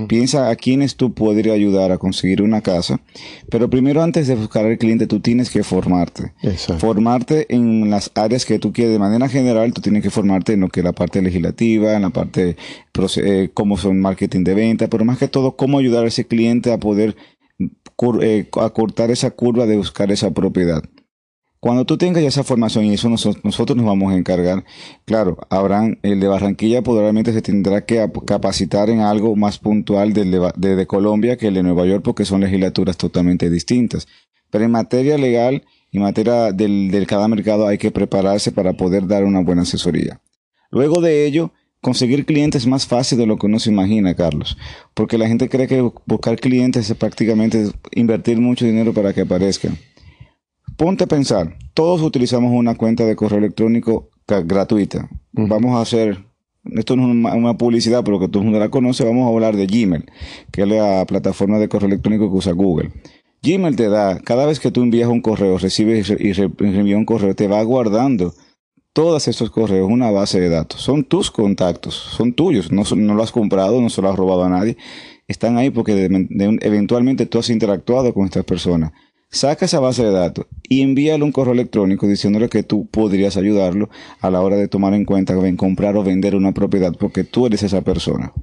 Piensa 0.08 0.50
a 0.50 0.56
quienes 0.56 0.96
tú 0.96 1.14
podrías 1.14 1.56
ayudar 1.56 1.92
a 1.92 1.98
conseguir 1.98 2.44
una 2.44 2.62
casa, 2.62 3.02
pero 3.50 3.70
primero 3.70 4.04
antes 4.04 4.28
de 4.28 4.36
buscar 4.36 4.66
al 4.66 4.78
cliente 4.78 5.08
tú 5.08 5.22
tienes 5.22 5.50
que 5.50 5.64
formarte. 5.64 6.34
Formarte 6.78 7.48
en 7.54 7.90
las 7.90 8.12
áreas 8.14 8.46
que 8.46 8.60
tú 8.60 8.74
quieres. 8.74 8.94
De 8.94 9.00
manera 9.00 9.28
general 9.28 9.74
tú 9.74 9.82
tienes 9.82 10.04
que 10.04 10.12
formarte 10.12 10.54
en 10.54 10.62
lo 10.62 10.70
que 10.70 10.82
es 10.82 10.84
la 10.84 10.94
parte 10.94 11.22
legislativa, 11.22 11.96
en 11.96 12.04
la 12.04 12.12
parte 12.12 12.58
eh, 13.18 13.50
cómo 13.54 13.78
son 13.78 14.00
marketing 14.00 14.44
de 14.44 14.54
venta, 14.54 14.88
pero 14.88 15.04
más 15.04 15.18
que 15.18 15.28
todo 15.28 15.56
cómo 15.56 15.80
ayudar 15.80 16.06
a 16.06 16.10
ese 16.10 16.28
cliente 16.28 16.72
a 16.72 16.80
poder 16.80 17.16
eh, 18.22 18.50
acortar 18.60 19.12
esa 19.12 19.32
curva 19.32 19.66
de 19.66 19.78
buscar 19.78 20.12
esa 20.12 20.32
propiedad. 20.32 20.84
Cuando 21.60 21.86
tú 21.86 21.96
tengas 21.96 22.24
esa 22.24 22.44
formación 22.44 22.86
y 22.86 22.96
eso 22.96 23.08
nosotros 23.08 23.78
nos 23.78 23.86
vamos 23.86 24.12
a 24.12 24.18
encargar, 24.18 24.66
claro, 25.06 25.38
habrán, 25.52 26.00
el 26.02 26.20
de 26.20 26.28
Barranquilla 26.28 26.82
probablemente 26.82 27.34
se 27.34 27.44
tendrá 27.44 27.86
que 27.86 28.04
capacitar 28.26 28.90
en 28.90 29.02
algo 29.02 29.36
más 29.36 29.60
puntual 29.60 30.14
del 30.14 30.32
de, 30.32 30.88
Colombia 30.88 31.38
que 31.38 31.50
el 31.50 31.54
de 31.54 31.62
Nueva 31.62 31.86
York 31.86 32.02
porque 32.04 32.26
son 32.26 32.42
legislaturas 32.42 32.98
totalmente 32.98 33.48
distintas. 33.52 34.08
Pero 34.50 34.66
en 34.66 34.72
materia 34.72 35.20
legal 35.20 35.64
y 35.92 36.00
materia 36.00 36.52
del, 36.52 36.90
del 36.90 37.06
cada 37.06 37.28
mercado 37.28 37.68
hay 37.68 37.78
que 37.78 37.92
prepararse 37.92 38.52
para 38.52 38.74
poder 38.74 39.06
dar 39.06 39.24
una 39.24 39.42
buena 39.42 39.62
asesoría. 39.62 40.20
Luego 40.72 41.00
de 41.00 41.28
ello, 41.28 41.52
conseguir 41.82 42.26
clientes 42.26 42.64
es 42.64 42.68
más 42.68 42.86
fácil 42.86 43.18
de 43.18 43.26
lo 43.26 43.38
que 43.38 43.48
uno 43.48 43.60
se 43.60 43.72
imagina, 43.72 44.14
Carlos. 44.16 44.58
Porque 44.94 45.18
la 45.18 45.28
gente 45.28 45.50
cree 45.50 45.68
que 45.68 45.82
buscar 46.06 46.40
clientes 46.40 46.90
es 46.90 46.96
prácticamente 46.96 47.70
invertir 47.92 48.40
mucho 48.40 48.66
dinero 48.66 48.94
para 48.94 49.14
que 49.14 49.22
aparezcan. 49.22 49.78
Ponte 50.78 51.04
a 51.04 51.08
pensar, 51.08 51.58
todos 51.74 52.02
utilizamos 52.02 52.52
una 52.54 52.76
cuenta 52.76 53.06
de 53.06 53.16
correo 53.16 53.40
electrónico 53.40 54.10
gratuita. 54.28 55.10
Vamos 55.34 55.76
a 55.76 55.82
hacer, 55.82 56.26
esto 56.64 56.96
no 56.96 57.10
es 57.10 57.36
una, 57.36 57.58
publicidad, 57.58 58.04
pero 58.04 58.20
que 58.20 58.28
todo 58.28 58.40
el 58.40 58.46
mundo 58.46 58.60
la 58.60 58.70
conoce, 58.70 59.04
vamos 59.04 59.26
a 59.26 59.34
hablar 59.34 59.56
de 59.56 59.68
Gmail, 59.68 60.06
que 60.52 60.62
es 60.64 60.68
la 60.68 61.06
plataforma 61.06 61.60
de 61.60 61.68
correo 61.68 61.88
electrónico 61.88 62.30
que 62.30 62.38
usa 62.38 62.54
Google. 62.54 62.92
Gmail 63.44 63.76
te 63.76 63.90
da, 63.90 64.20
cada 64.20 64.46
vez 64.46 64.60
que 64.60 64.72
tú 64.72 64.84
envías 64.84 65.10
un 65.10 65.22
correo, 65.22 65.58
recibes 65.58 66.10
y, 66.10 66.34
reenvías 66.34 66.98
un 66.98 67.06
correo, 67.06 67.36
te 67.36 67.48
va 67.48 67.62
guardando 67.64 68.34
todos 68.94 69.28
estos 69.28 69.50
correos, 69.52 69.90
una 69.90 70.12
base 70.12 70.40
de 70.40 70.50
datos. 70.50 70.82
Son 70.82 71.04
tus 71.04 71.32
contactos, 71.32 71.96
son 71.96 72.34
tuyos. 72.34 72.72
No, 72.72 72.84
no 72.96 73.14
lo 73.14 73.24
has 73.24 73.32
comprado, 73.32 73.82
no 73.82 73.90
se 73.90 74.02
lo 74.02 74.10
has 74.10 74.16
robado 74.16 74.44
a 74.44 74.50
nadie. 74.50 74.78
Están 75.28 75.58
ahí 75.58 75.70
porque 75.70 76.10
eventualmente 76.62 77.26
tú 77.26 77.40
has 77.40 77.50
interactuado 77.50 78.14
con 78.14 78.26
estas 78.26 78.44
personas. 78.44 78.92
Saca 79.30 79.64
esa 79.64 79.80
base 79.80 80.04
de 80.04 80.12
datos 80.12 80.46
y 80.68 80.82
envíale 80.82 81.24
un 81.24 81.32
correo 81.32 81.54
electrónico 81.54 82.06
diciéndole 82.06 82.50
que 82.50 82.64
tú 82.64 82.88
podrías 82.88 83.38
ayudarlo 83.38 83.90
a 84.20 84.30
la 84.30 84.42
hora 84.42 84.58
de 84.58 84.68
tomar 84.68 84.94
en 84.94 85.06
cuenta 85.06 85.34
en 85.34 85.56
comprar 85.56 85.96
o 85.96 86.04
vender 86.04 86.36
una 86.36 86.52
propiedad 86.52 86.94
porque 87.00 87.24
tú 87.24 87.46
eres 87.46 87.64
esa 87.64 87.82
persona. 87.82 88.34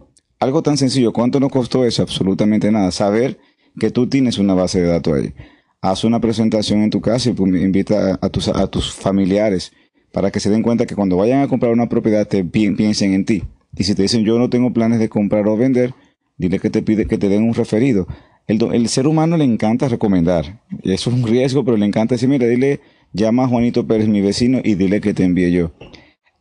Algo 0.41 0.63
tan 0.63 0.79
sencillo, 0.79 1.13
¿cuánto 1.13 1.41
nos 1.41 1.53
costó 1.53 1.85
eso? 1.85 2.01
Absolutamente 2.01 2.73
nada. 2.73 2.91
Saber 2.91 3.39
que 3.79 3.91
tú 3.91 4.09
tienes 4.09 4.39
una 4.39 4.55
base 4.55 4.81
de 4.81 4.89
datos 4.89 5.13
ahí. 5.13 5.35
Haz 5.83 6.05
una 6.05 6.21
presentación 6.21 6.81
en 6.81 6.89
tu 6.89 7.03
casa 7.03 7.29
y 7.29 7.33
invita 7.33 8.19
a 8.23 8.29
tus, 8.31 8.49
a 8.49 8.67
tus 8.69 8.91
familiares 8.95 9.73
para 10.13 10.31
que 10.31 10.41
se 10.41 10.51
den 10.51 10.63
cuenta 10.63 10.87
que 10.87 10.95
cuando 10.95 11.17
vayan 11.17 11.41
a 11.43 11.49
comprar 11.49 11.73
una 11.73 11.89
propiedad 11.89 12.29
piensen 12.51 13.15
en 13.15 13.25
ti. 13.25 13.45
Y 13.77 13.85
si 13.85 13.95
te 13.95 14.03
dicen 14.03 14.25
yo 14.25 14.39
no 14.39 14.51
tengo 14.51 14.73
planes 14.73 14.99
de 14.99 15.09
comprar 15.09 15.47
o 15.47 15.57
vender, 15.57 15.95
dile 16.37 16.59
que 16.59 16.71
te 16.71 16.83
pide 16.83 17.07
que 17.07 17.19
te 17.19 17.29
den 17.29 17.43
un 17.43 17.55
referido. 17.55 18.07
El, 18.49 18.89
ser 18.89 19.07
humano 19.07 19.37
le 19.37 19.45
encanta 19.45 19.89
recomendar. 19.89 20.63
Eso 20.83 21.11
es 21.11 21.17
un 21.17 21.27
riesgo, 21.27 21.67
pero 21.67 21.77
le 21.77 21.85
encanta 21.85 22.15
decir, 22.15 22.31
mira, 22.31 22.47
dile, 22.47 22.81
llama 23.13 23.45
a 23.45 23.49
Juanito 23.49 23.87
Pérez, 23.87 24.09
mi 24.09 24.23
vecino, 24.23 24.61
y 24.65 24.75
dile 24.75 25.03
que 25.03 25.13
te 25.13 25.25
envíe 25.25 25.53
yo. 25.53 25.73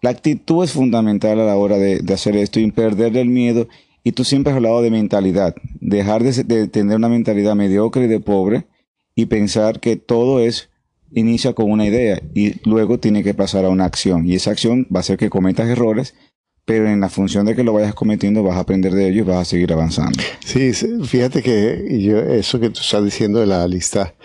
La 0.01 0.11
actitud 0.11 0.63
es 0.63 0.71
fundamental 0.71 1.37
a 1.41 1.45
la 1.45 1.57
hora 1.57 1.77
de, 1.77 2.01
hacer 2.13 2.37
esto 2.37 2.61
y 2.61 2.71
perderle 2.71 3.19
el 3.19 3.27
miedo. 3.27 3.67
Y 4.05 4.13
tú 4.13 4.23
siempre 4.23 4.51
has 4.51 4.55
hablado 4.55 4.81
de 4.81 4.89
mentalidad. 4.89 5.53
Dejar 5.81 6.23
de, 6.23 6.45
de 6.45 6.69
tener 6.69 6.95
una 6.95 7.09
mentalidad 7.09 7.55
mediocre 7.55 8.05
y 8.05 8.07
de 8.07 8.21
pobre 8.21 8.67
y 9.13 9.25
pensar 9.25 9.81
que 9.81 9.97
todo 9.97 10.39
es 10.39 10.69
inicia 11.11 11.53
con 11.53 11.71
una 11.71 11.85
idea 11.85 12.21
y 12.33 12.55
luego 12.67 12.99
tiene 12.99 13.23
que 13.23 13.33
pasar 13.33 13.65
a 13.65 13.69
una 13.69 13.85
acción. 13.85 14.27
Y 14.27 14.35
esa 14.35 14.51
acción 14.51 14.87
va 14.93 14.99
a 14.99 15.01
hacer 15.01 15.17
que 15.17 15.29
cometas 15.29 15.67
errores, 15.67 16.15
pero 16.65 16.89
en 16.89 16.99
la 16.99 17.09
función 17.09 17.45
de 17.45 17.55
que 17.55 17.63
lo 17.63 17.73
vayas 17.73 17.93
cometiendo 17.93 18.43
vas 18.43 18.57
a 18.57 18.61
aprender 18.61 18.93
de 18.93 19.07
ello 19.07 19.19
y 19.19 19.25
vas 19.25 19.39
a 19.39 19.45
seguir 19.45 19.71
avanzando. 19.71 20.21
Sí, 20.45 20.73
fíjate 20.73 21.41
que 21.41 21.99
yo, 22.01 22.19
eso 22.19 22.59
que 22.59 22.69
tú 22.69 22.81
estás 22.81 23.03
diciendo 23.03 23.39
de 23.39 23.47
la 23.47 23.67
lista 23.67 24.15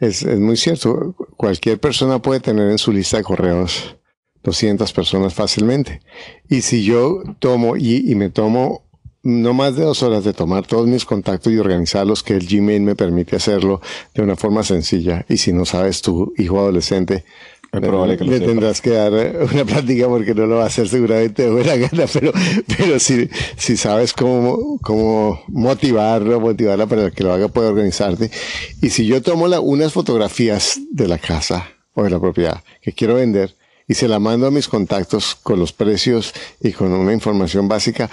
es, 0.00 0.22
es 0.22 0.38
muy 0.38 0.56
cierto. 0.56 1.14
Cualquier 1.36 1.78
persona 1.78 2.20
puede 2.20 2.40
tener 2.40 2.70
en 2.70 2.78
su 2.78 2.92
lista 2.92 3.18
de 3.18 3.22
correos 3.22 3.96
200 4.42 4.92
personas 4.92 5.34
fácilmente. 5.34 6.00
Y 6.48 6.62
si 6.62 6.84
yo 6.84 7.22
tomo 7.40 7.76
y 7.76 8.14
me 8.14 8.30
tomo 8.30 8.85
no 9.26 9.54
más 9.54 9.74
de 9.74 9.82
dos 9.82 10.04
horas 10.04 10.22
de 10.22 10.32
tomar 10.32 10.66
todos 10.66 10.86
mis 10.86 11.04
contactos 11.04 11.52
y 11.52 11.58
organizarlos, 11.58 12.22
que 12.22 12.34
el 12.34 12.46
Gmail 12.46 12.80
me 12.80 12.94
permite 12.94 13.34
hacerlo 13.34 13.80
de 14.14 14.22
una 14.22 14.36
forma 14.36 14.62
sencilla. 14.62 15.26
Y 15.28 15.38
si 15.38 15.52
no 15.52 15.64
sabes 15.64 16.00
tu 16.00 16.32
hijo 16.38 16.60
adolescente, 16.60 17.24
le, 17.72 18.40
tendrás 18.40 18.80
que 18.80 18.90
dar 18.90 19.12
una 19.12 19.64
plática 19.64 20.06
porque 20.06 20.32
no 20.32 20.46
lo 20.46 20.56
va 20.56 20.64
a 20.64 20.66
hacer 20.66 20.88
seguramente 20.88 21.42
de 21.42 21.50
buena 21.50 21.74
gana, 21.74 22.04
pero, 22.12 22.32
pero 22.78 23.00
si, 23.00 23.28
si 23.56 23.76
sabes 23.76 24.12
cómo, 24.12 24.78
cómo 24.80 25.42
motivarlo, 25.48 26.40
motivarla 26.40 26.86
para 26.86 27.10
que 27.10 27.24
lo 27.24 27.32
haga, 27.32 27.48
puede 27.48 27.68
organizarte. 27.68 28.30
Y 28.80 28.90
si 28.90 29.06
yo 29.06 29.22
tomo 29.22 29.48
la, 29.48 29.58
unas 29.58 29.92
fotografías 29.92 30.78
de 30.92 31.08
la 31.08 31.18
casa 31.18 31.68
o 31.94 32.04
de 32.04 32.10
la 32.10 32.20
propiedad 32.20 32.62
que 32.80 32.92
quiero 32.92 33.16
vender 33.16 33.56
y 33.88 33.94
se 33.94 34.06
la 34.06 34.20
mando 34.20 34.46
a 34.46 34.52
mis 34.52 34.68
contactos 34.68 35.34
con 35.34 35.58
los 35.58 35.72
precios 35.72 36.32
y 36.60 36.72
con 36.72 36.92
una 36.92 37.12
información 37.12 37.66
básica, 37.66 38.08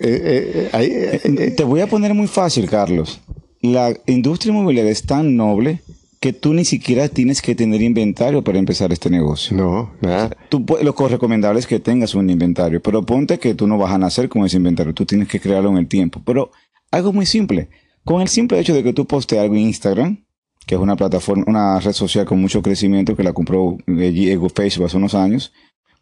eh, 0.00 0.70
eh, 0.72 1.20
eh, 1.24 1.50
Te 1.52 1.64
voy 1.64 1.80
a 1.80 1.86
poner 1.86 2.14
muy 2.14 2.26
fácil, 2.26 2.68
Carlos. 2.68 3.20
La 3.60 3.94
industria 4.06 4.52
inmobiliaria 4.52 4.90
es 4.90 5.02
tan 5.02 5.36
noble 5.36 5.82
que 6.20 6.32
tú 6.32 6.52
ni 6.52 6.64
siquiera 6.64 7.08
tienes 7.08 7.40
que 7.40 7.54
tener 7.54 7.80
inventario 7.80 8.44
para 8.44 8.58
empezar 8.58 8.92
este 8.92 9.08
negocio. 9.08 9.56
No, 9.56 9.92
nada. 10.00 10.36
Tú, 10.48 10.64
lo 10.82 11.08
recomendable 11.08 11.60
es 11.60 11.66
que 11.66 11.80
tengas 11.80 12.14
un 12.14 12.28
inventario, 12.28 12.80
pero 12.82 13.04
ponte 13.04 13.38
que 13.38 13.54
tú 13.54 13.66
no 13.66 13.78
vas 13.78 13.92
a 13.92 13.98
nacer 13.98 14.28
con 14.28 14.44
ese 14.44 14.58
inventario, 14.58 14.92
tú 14.92 15.06
tienes 15.06 15.28
que 15.28 15.40
crearlo 15.40 15.70
en 15.70 15.78
el 15.78 15.88
tiempo. 15.88 16.22
Pero 16.24 16.50
algo 16.90 17.12
muy 17.12 17.24
simple, 17.24 17.68
con 18.04 18.20
el 18.20 18.28
simple 18.28 18.60
hecho 18.60 18.74
de 18.74 18.82
que 18.82 18.92
tú 18.92 19.06
postees 19.06 19.42
algo 19.42 19.54
en 19.54 19.62
Instagram, 19.62 20.24
que 20.66 20.74
es 20.74 20.80
una 20.80 20.96
plataforma, 20.96 21.44
una 21.46 21.80
red 21.80 21.92
social 21.92 22.26
con 22.26 22.40
mucho 22.40 22.60
crecimiento 22.62 23.16
que 23.16 23.22
la 23.22 23.32
compró 23.32 23.78
Facebook 23.86 24.84
hace 24.86 24.96
unos 24.96 25.14
años, 25.14 25.52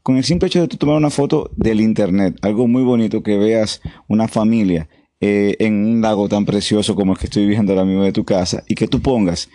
con 0.03 0.17
el 0.17 0.25
simple 0.25 0.47
hecho 0.49 0.67
de 0.67 0.69
tomar 0.69 0.97
una 0.97 1.11
foto 1.11 1.51
del 1.57 1.81
internet, 1.81 2.37
algo 2.43 2.67
muy 2.67 2.83
bonito 2.83 3.23
que 3.23 3.37
veas 3.37 3.81
una 4.09 4.29
familia 4.29 4.89
eh, 5.21 5.57
en 5.59 5.75
un 5.85 6.01
lago 6.01 6.29
tan 6.29 6.45
precioso 6.45 6.95
como 6.95 7.13
el 7.13 7.19
que 7.19 7.27
estoy 7.27 7.47
viendo 7.47 7.73
ahora 7.73 7.85
mismo 7.85 8.05
de 8.05 8.13
tu 8.13 8.25
casa 8.25 8.63
y 8.69 8.75
que 8.75 8.87
tú 8.87 9.01
pongas, 9.01 9.49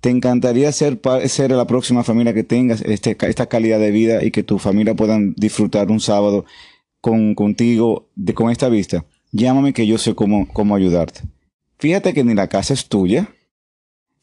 te 0.00 0.10
encantaría 0.10 0.70
ser, 0.70 1.00
ser 1.26 1.50
la 1.50 1.66
próxima 1.66 2.04
familia 2.04 2.34
que 2.34 2.44
tengas 2.44 2.82
este, 2.82 3.16
esta 3.20 3.46
calidad 3.46 3.80
de 3.80 3.90
vida 3.90 4.22
y 4.22 4.30
que 4.30 4.44
tu 4.44 4.58
familia 4.58 4.94
puedan 4.94 5.34
disfrutar 5.36 5.90
un 5.90 6.00
sábado 6.00 6.44
con, 7.00 7.34
contigo 7.34 8.08
de, 8.14 8.34
con 8.34 8.50
esta 8.50 8.68
vista. 8.68 9.04
Llámame 9.32 9.72
que 9.72 9.86
yo 9.86 9.98
sé 9.98 10.14
cómo, 10.14 10.46
cómo 10.52 10.76
ayudarte. 10.76 11.22
Fíjate 11.78 12.14
que 12.14 12.24
ni 12.24 12.34
la 12.34 12.48
casa 12.48 12.74
es 12.74 12.88
tuya, 12.88 13.28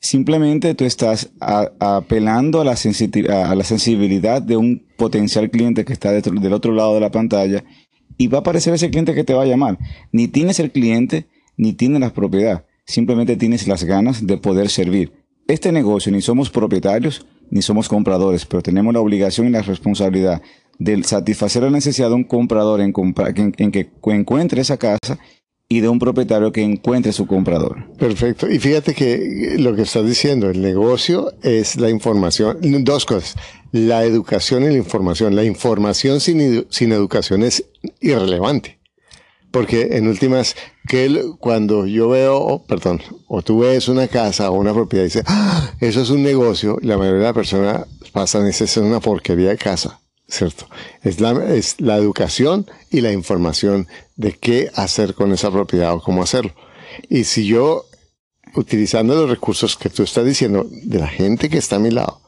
Simplemente 0.06 0.76
tú 0.76 0.86
estás 0.86 1.32
apelando 1.40 2.62
a 2.62 2.64
la, 2.64 2.76
sensibilidad 2.76 4.40
de 4.40 4.56
un 4.56 4.86
potencial 4.98 5.50
cliente 5.50 5.84
que 5.84 5.94
está 5.94 6.12
del 6.12 6.54
otro 6.54 6.74
lado 6.74 6.94
de 6.94 7.00
la 7.00 7.10
pantalla 7.10 7.64
y 8.16 8.28
va 8.28 8.38
a 8.38 8.42
aparecer 8.42 8.76
ese 8.76 8.92
cliente 8.92 9.16
que 9.16 9.24
te 9.24 9.34
va 9.34 9.42
a 9.42 9.48
llamar. 9.48 9.80
Ni 10.12 10.28
tienes 10.28 10.60
el 10.60 10.72
cliente, 10.72 11.26
ni 11.58 11.74
tienes 11.74 12.02
la 12.02 12.14
propiedad. 12.14 12.66
Simplemente 12.86 13.36
tienes 13.36 13.68
las 13.68 13.84
ganas 13.84 14.28
de 14.28 14.38
poder 14.38 14.70
servir. 14.70 15.12
Este 15.48 15.72
negocio 15.72 16.12
ni 16.12 16.22
somos 16.22 16.52
propietarios 16.52 17.26
ni 17.50 17.64
somos 17.64 17.90
compradores, 17.90 18.46
pero 18.46 18.62
tenemos 18.62 18.94
la 18.94 19.00
obligación 19.00 19.48
y 19.48 19.50
la 19.50 19.64
responsabilidad 19.64 20.44
de 20.78 21.02
satisfacer 21.04 21.64
la 21.64 21.72
necesidad 21.72 22.10
de 22.10 22.16
un 22.16 22.26
comprador 22.26 22.80
en, 22.80 22.94
en 23.58 23.72
que 23.72 23.90
encuentre 24.04 24.62
esa 24.62 24.78
casa 24.78 25.18
y 25.67 25.79
de 25.79 25.89
un 25.89 26.00
propietario 26.00 26.51
que 26.51 26.62
encuentre 26.62 27.12
su 27.12 27.25
comprador. 27.25 27.91
Perfecto. 27.98 28.50
Y 28.50 28.60
fíjate 28.60 28.93
que 28.93 29.55
lo 29.57 29.75
que 29.75 29.81
estás 29.81 30.05
diciendo, 30.05 30.50
el 30.50 30.62
negocio 30.62 31.34
es 31.41 31.77
la 31.77 31.89
información. 31.89 32.57
Dos 32.84 33.05
cosas. 33.05 33.36
La 33.72 34.03
educación 34.03 34.63
y 34.63 34.67
la 34.67 34.77
información. 34.77 35.36
La 35.36 35.43
información 35.43 36.19
sin, 36.19 36.91
educación 36.91 37.43
es 37.43 37.65
irrelevante. 38.00 38.79
Porque 39.50 39.98
en 39.98 40.07
últimas, 40.07 40.55
que 40.88 41.24
cuando 41.39 41.88
yo 41.88 42.10
veo, 42.10 42.63
perdón, 42.67 43.01
o 43.27 43.41
tú 43.41 43.60
ves 43.60 43.88
una 43.88 44.07
casa 44.07 44.51
o 44.51 44.60
una 44.60 44.74
propiedad 44.74 45.05
y 45.05 45.07
dices, 45.07 45.24
ah, 45.27 45.72
eso 45.79 46.01
es 46.01 46.10
un 46.10 46.24
negocio, 46.24 46.77
la 46.81 46.98
mayoría 46.98 47.19
de 47.19 47.25
las 47.25 47.34
personas 47.34 47.88
pasan, 48.12 48.48
esa 48.48 48.65
es 48.65 48.75
una 48.75 49.00
porquería 49.00 49.50
de 49.50 49.57
casa. 49.57 50.01
¿Cierto? 50.27 50.67
Es 51.03 51.20
la, 51.20 51.32
es 51.53 51.79
la 51.79 51.98
educación 51.98 52.65
y 52.89 53.01
la 53.01 53.12
información 53.12 53.88
de 54.15 54.34
qué 54.34 54.72
hacer 54.75 55.13
con 55.13 55.32
esa 55.32 55.51
propiedad 55.51 55.94
o 55.94 56.01
cómo 56.01 56.24
hacerlo. 56.24 56.53
Y 57.10 57.25
si 57.25 57.46
yo, 57.46 57.86
utilizando 58.55 59.15
los 59.15 59.29
recursos 59.29 59.75
que 59.75 59.89
tú 59.89 60.03
estás 60.03 60.25
diciendo 60.25 60.67
de 60.70 61.00
la 61.00 61.08
gente 61.08 61.50
que 61.50 61.58
está 61.58 61.75
a 61.75 61.79
mi 61.79 61.91
lado, 61.91 62.22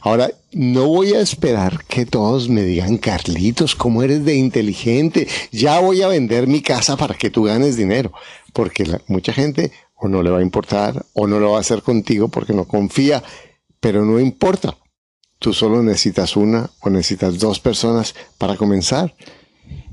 ahora 0.00 0.30
no 0.52 0.86
voy 0.86 1.12
a 1.14 1.20
esperar 1.20 1.84
que 1.86 2.06
todos 2.06 2.48
me 2.48 2.62
digan, 2.62 2.98
Carlitos, 2.98 3.74
cómo 3.74 4.02
eres 4.02 4.24
de 4.24 4.34
inteligente, 4.34 5.28
ya 5.50 5.80
voy 5.80 6.02
a 6.02 6.08
vender 6.08 6.46
mi 6.46 6.62
casa 6.62 6.96
para 6.96 7.14
que 7.14 7.30
tú 7.30 7.44
ganes 7.44 7.76
dinero, 7.76 8.12
porque 8.52 9.00
mucha 9.08 9.32
gente 9.32 9.72
o 9.96 10.08
no 10.08 10.22
le 10.22 10.30
va 10.30 10.38
a 10.38 10.42
importar 10.42 11.04
o 11.12 11.26
no 11.26 11.40
lo 11.40 11.52
va 11.52 11.58
a 11.58 11.60
hacer 11.60 11.82
contigo 11.82 12.28
porque 12.28 12.52
no 12.52 12.66
confía, 12.66 13.22
pero 13.80 14.04
no 14.04 14.20
importa 14.20 14.76
Tú 15.38 15.52
solo 15.52 15.82
necesitas 15.82 16.36
una 16.36 16.70
o 16.80 16.90
necesitas 16.90 17.38
dos 17.38 17.60
personas 17.60 18.14
para 18.38 18.56
comenzar. 18.56 19.14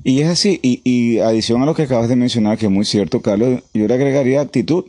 Y 0.04 0.22
es 0.22 0.30
así, 0.30 0.60
y, 0.64 1.20
adición 1.20 1.62
a 1.62 1.66
lo 1.66 1.76
que 1.76 1.84
acabas 1.84 2.10
de 2.10 2.16
mencionar, 2.16 2.58
que 2.58 2.66
es 2.66 2.72
muy 2.72 2.86
cierto, 2.86 3.22
Carlos, 3.22 3.62
yo 3.74 3.88
le 3.88 3.94
agregaría 3.94 4.42
actitud. 4.42 4.86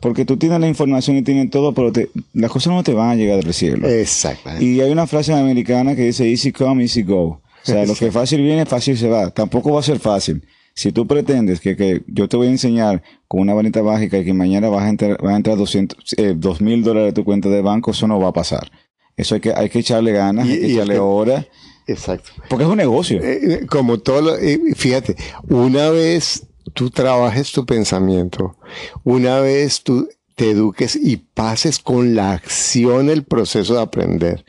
Porque 0.00 0.24
tú 0.24 0.36
tienes 0.36 0.60
la 0.60 0.68
información 0.68 1.16
y 1.16 1.22
tienes 1.22 1.50
todo, 1.50 1.74
pero 1.74 1.92
las 2.32 2.50
cosas 2.52 2.72
no 2.72 2.84
te 2.84 2.94
van 2.94 3.10
a 3.10 3.14
llegar 3.16 3.42
del 3.42 3.52
cielo. 3.52 3.88
Exactamente. 3.88 4.64
Y 4.64 4.80
hay 4.80 4.92
una 4.92 5.08
frase 5.08 5.32
americana 5.32 5.96
que 5.96 6.02
dice 6.02 6.30
easy 6.30 6.52
come, 6.52 6.84
easy 6.84 7.02
go. 7.02 7.24
O 7.24 7.40
sea, 7.62 7.84
lo 7.84 7.94
que 7.94 8.12
fácil 8.12 8.42
viene, 8.42 8.64
fácil 8.64 8.96
se 8.96 9.08
va. 9.08 9.30
Tampoco 9.30 9.72
va 9.72 9.80
a 9.80 9.82
ser 9.82 9.98
fácil. 9.98 10.44
Si 10.72 10.92
tú 10.92 11.08
pretendes 11.08 11.58
que, 11.58 11.76
que 11.76 12.02
yo 12.06 12.28
te 12.28 12.36
voy 12.36 12.46
a 12.46 12.50
enseñar 12.50 13.02
con 13.26 13.40
una 13.40 13.54
varita 13.54 13.82
mágica 13.82 14.18
y 14.18 14.24
que 14.24 14.32
mañana 14.32 14.68
vas 14.68 14.84
a 14.84 14.88
entrar, 14.88 15.20
vas 15.20 15.32
a 15.32 15.36
entrar 15.36 15.56
200, 15.56 16.14
eh, 16.16 16.36
mil 16.60 16.84
dólares 16.84 17.10
a 17.10 17.14
tu 17.14 17.24
cuenta 17.24 17.48
de 17.48 17.60
banco, 17.60 17.90
eso 17.90 18.06
no 18.06 18.20
va 18.20 18.28
a 18.28 18.32
pasar. 18.32 18.70
Eso 19.18 19.34
hay 19.34 19.40
que, 19.40 19.52
hay 19.52 19.68
que 19.68 19.80
echarle 19.80 20.12
ganas, 20.12 20.46
y, 20.46 20.52
hay 20.52 20.60
que 20.60 20.72
echarle 20.74 20.98
horas. 21.00 21.46
Exacto. 21.88 22.30
Porque 22.48 22.64
es 22.64 22.70
un 22.70 22.76
negocio. 22.76 23.20
Eh, 23.20 23.40
eh, 23.42 23.66
como 23.66 23.98
todo, 23.98 24.38
eh, 24.38 24.60
fíjate, 24.76 25.16
una 25.48 25.90
vez 25.90 26.46
tú 26.72 26.88
trabajes 26.90 27.50
tu 27.50 27.66
pensamiento, 27.66 28.56
una 29.02 29.40
vez 29.40 29.82
tú 29.82 30.08
te 30.36 30.50
eduques 30.50 30.94
y 30.94 31.16
pases 31.16 31.80
con 31.80 32.14
la 32.14 32.32
acción 32.32 33.10
el 33.10 33.24
proceso 33.24 33.74
de 33.74 33.82
aprender, 33.82 34.44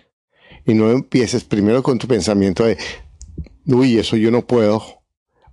y 0.68 0.76
no 0.76 0.92
empieces 0.92 1.44
primero 1.44 1.82
con 1.82 1.98
tu 1.98 2.08
pensamiento 2.08 2.64
de, 2.64 2.78
uy, 3.66 3.98
eso 3.98 4.18
yo 4.18 4.30
no 4.30 4.46
puedo, 4.46 4.99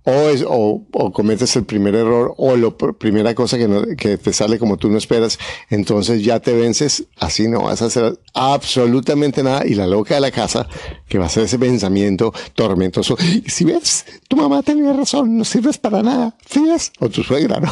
o, 0.07 0.29
es, 0.29 0.41
o, 0.47 0.85
o, 0.93 1.11
cometes 1.11 1.53
el 1.57 1.65
primer 1.65 1.93
error 1.93 2.33
o 2.37 2.55
la 2.55 2.71
primera 2.71 3.35
cosa 3.35 3.57
que, 3.57 3.67
no, 3.67 3.83
que 3.97 4.17
te 4.17 4.31
sale 4.31 4.57
como 4.57 4.77
tú 4.77 4.89
no 4.89 4.97
esperas, 4.97 5.37
entonces 5.69 6.23
ya 6.23 6.39
te 6.39 6.53
vences, 6.53 7.03
así 7.17 7.49
no 7.49 7.63
vas 7.63 7.81
a 7.81 7.85
hacer 7.87 8.17
absolutamente 8.33 9.43
nada 9.43 9.67
y 9.67 9.73
la 9.73 9.85
loca 9.85 10.15
de 10.15 10.21
la 10.21 10.31
casa 10.31 10.65
que 11.09 11.17
va 11.17 11.25
a 11.25 11.29
ser 11.29 11.43
ese 11.43 11.59
pensamiento 11.59 12.33
tormentoso. 12.55 13.17
Si 13.47 13.65
ves, 13.65 14.05
tu 14.29 14.37
mamá 14.37 14.63
tenía 14.63 14.93
razón, 14.93 15.37
no 15.37 15.43
sirves 15.43 15.77
para 15.77 16.01
nada, 16.01 16.33
¿sí 16.49 16.63
O 16.99 17.09
tu 17.09 17.21
suegra, 17.21 17.59
¿no? 17.59 17.69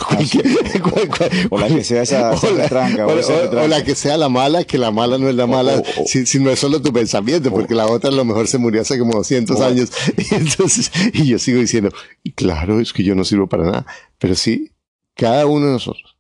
o 1.51 1.57
la 1.57 1.67
que 1.69 1.85
sea 1.85 2.01
esa, 2.01 2.31
o, 2.31 2.51
la, 2.51 2.67
tranca, 2.67 3.07
o, 3.07 3.67
la 3.67 3.81
que 3.81 3.95
sea 3.95 4.17
la 4.17 4.27
mala, 4.27 4.65
que 4.65 4.77
la 4.77 4.91
mala 4.91 5.17
no 5.17 5.29
es 5.29 5.35
la 5.35 5.47
mala, 5.47 5.81
si, 6.05 6.25
si, 6.25 6.39
no 6.39 6.49
es 6.49 6.59
solo 6.59 6.81
tu 6.81 6.91
pensamiento, 6.91 7.49
porque 7.49 7.75
la 7.75 7.87
otra 7.87 8.09
a 8.09 8.13
lo 8.13 8.25
mejor 8.25 8.49
se 8.49 8.57
murió 8.57 8.81
hace 8.81 8.99
como 8.99 9.13
200 9.13 9.61
años. 9.61 9.89
Y 10.17 10.33
entonces, 10.33 10.91
y 11.13 11.25
yo 11.25 11.37
sigo 11.37 11.59
diciendo, 11.59 11.91
claro, 12.33 12.79
es 12.79 12.93
que 12.93 13.03
yo 13.03 13.15
no 13.15 13.23
sirvo 13.23 13.47
para 13.47 13.63
nada. 13.63 13.85
Pero 14.17 14.35
sí, 14.35 14.71
cada 15.15 15.45
uno 15.45 15.67
de 15.67 15.71
nosotros 15.73 16.17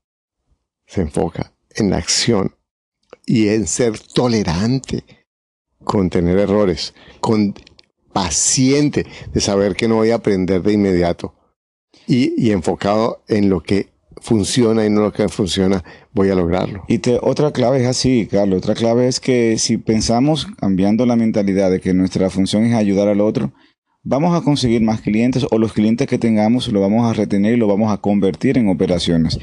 se 0.85 1.01
enfoca 1.01 1.53
en 1.71 1.89
la 1.89 1.97
acción 1.97 2.55
y 3.25 3.47
en 3.49 3.67
ser 3.67 3.99
tolerante 3.99 5.03
con 5.83 6.09
tener 6.09 6.37
errores, 6.37 6.93
con 7.19 7.53
paciente 8.13 9.05
de 9.33 9.41
saber 9.41 9.75
que 9.75 9.87
no 9.87 9.95
voy 9.95 10.11
a 10.11 10.15
aprender 10.15 10.61
de 10.61 10.73
inmediato 10.73 11.35
y, 12.07 12.33
y 12.41 12.51
enfocado 12.51 13.23
en 13.27 13.49
lo 13.49 13.61
que 13.61 13.95
funciona 14.21 14.85
y 14.85 14.89
no 14.89 15.01
lo 15.01 15.13
que 15.13 15.27
funciona, 15.29 15.83
voy 16.13 16.29
a 16.29 16.35
lograrlo. 16.35 16.83
Y 16.87 16.99
te, 16.99 17.19
otra 17.21 17.51
clave 17.51 17.81
es 17.81 17.87
así, 17.87 18.27
Carlos. 18.29 18.57
Otra 18.57 18.73
clave 18.73 19.07
es 19.07 19.19
que 19.19 19.57
si 19.57 19.77
pensamos 19.77 20.47
cambiando 20.57 21.05
la 21.05 21.15
mentalidad 21.15 21.69
de 21.69 21.79
que 21.79 21.93
nuestra 21.93 22.29
función 22.29 22.65
es 22.65 22.73
ayudar 22.73 23.07
al 23.07 23.21
otro, 23.21 23.53
vamos 24.05 24.39
a 24.39 24.43
conseguir 24.43 24.81
más 24.81 25.01
clientes 25.01 25.45
o 25.49 25.57
los 25.57 25.73
clientes 25.73 26.07
que 26.07 26.17
tengamos 26.17 26.67
lo 26.69 26.79
vamos 26.79 27.09
a 27.09 27.13
retener 27.13 27.55
y 27.55 27.57
lo 27.57 27.67
vamos 27.67 27.91
a 27.91 27.97
convertir 27.97 28.57
en 28.57 28.69
operaciones. 28.69 29.39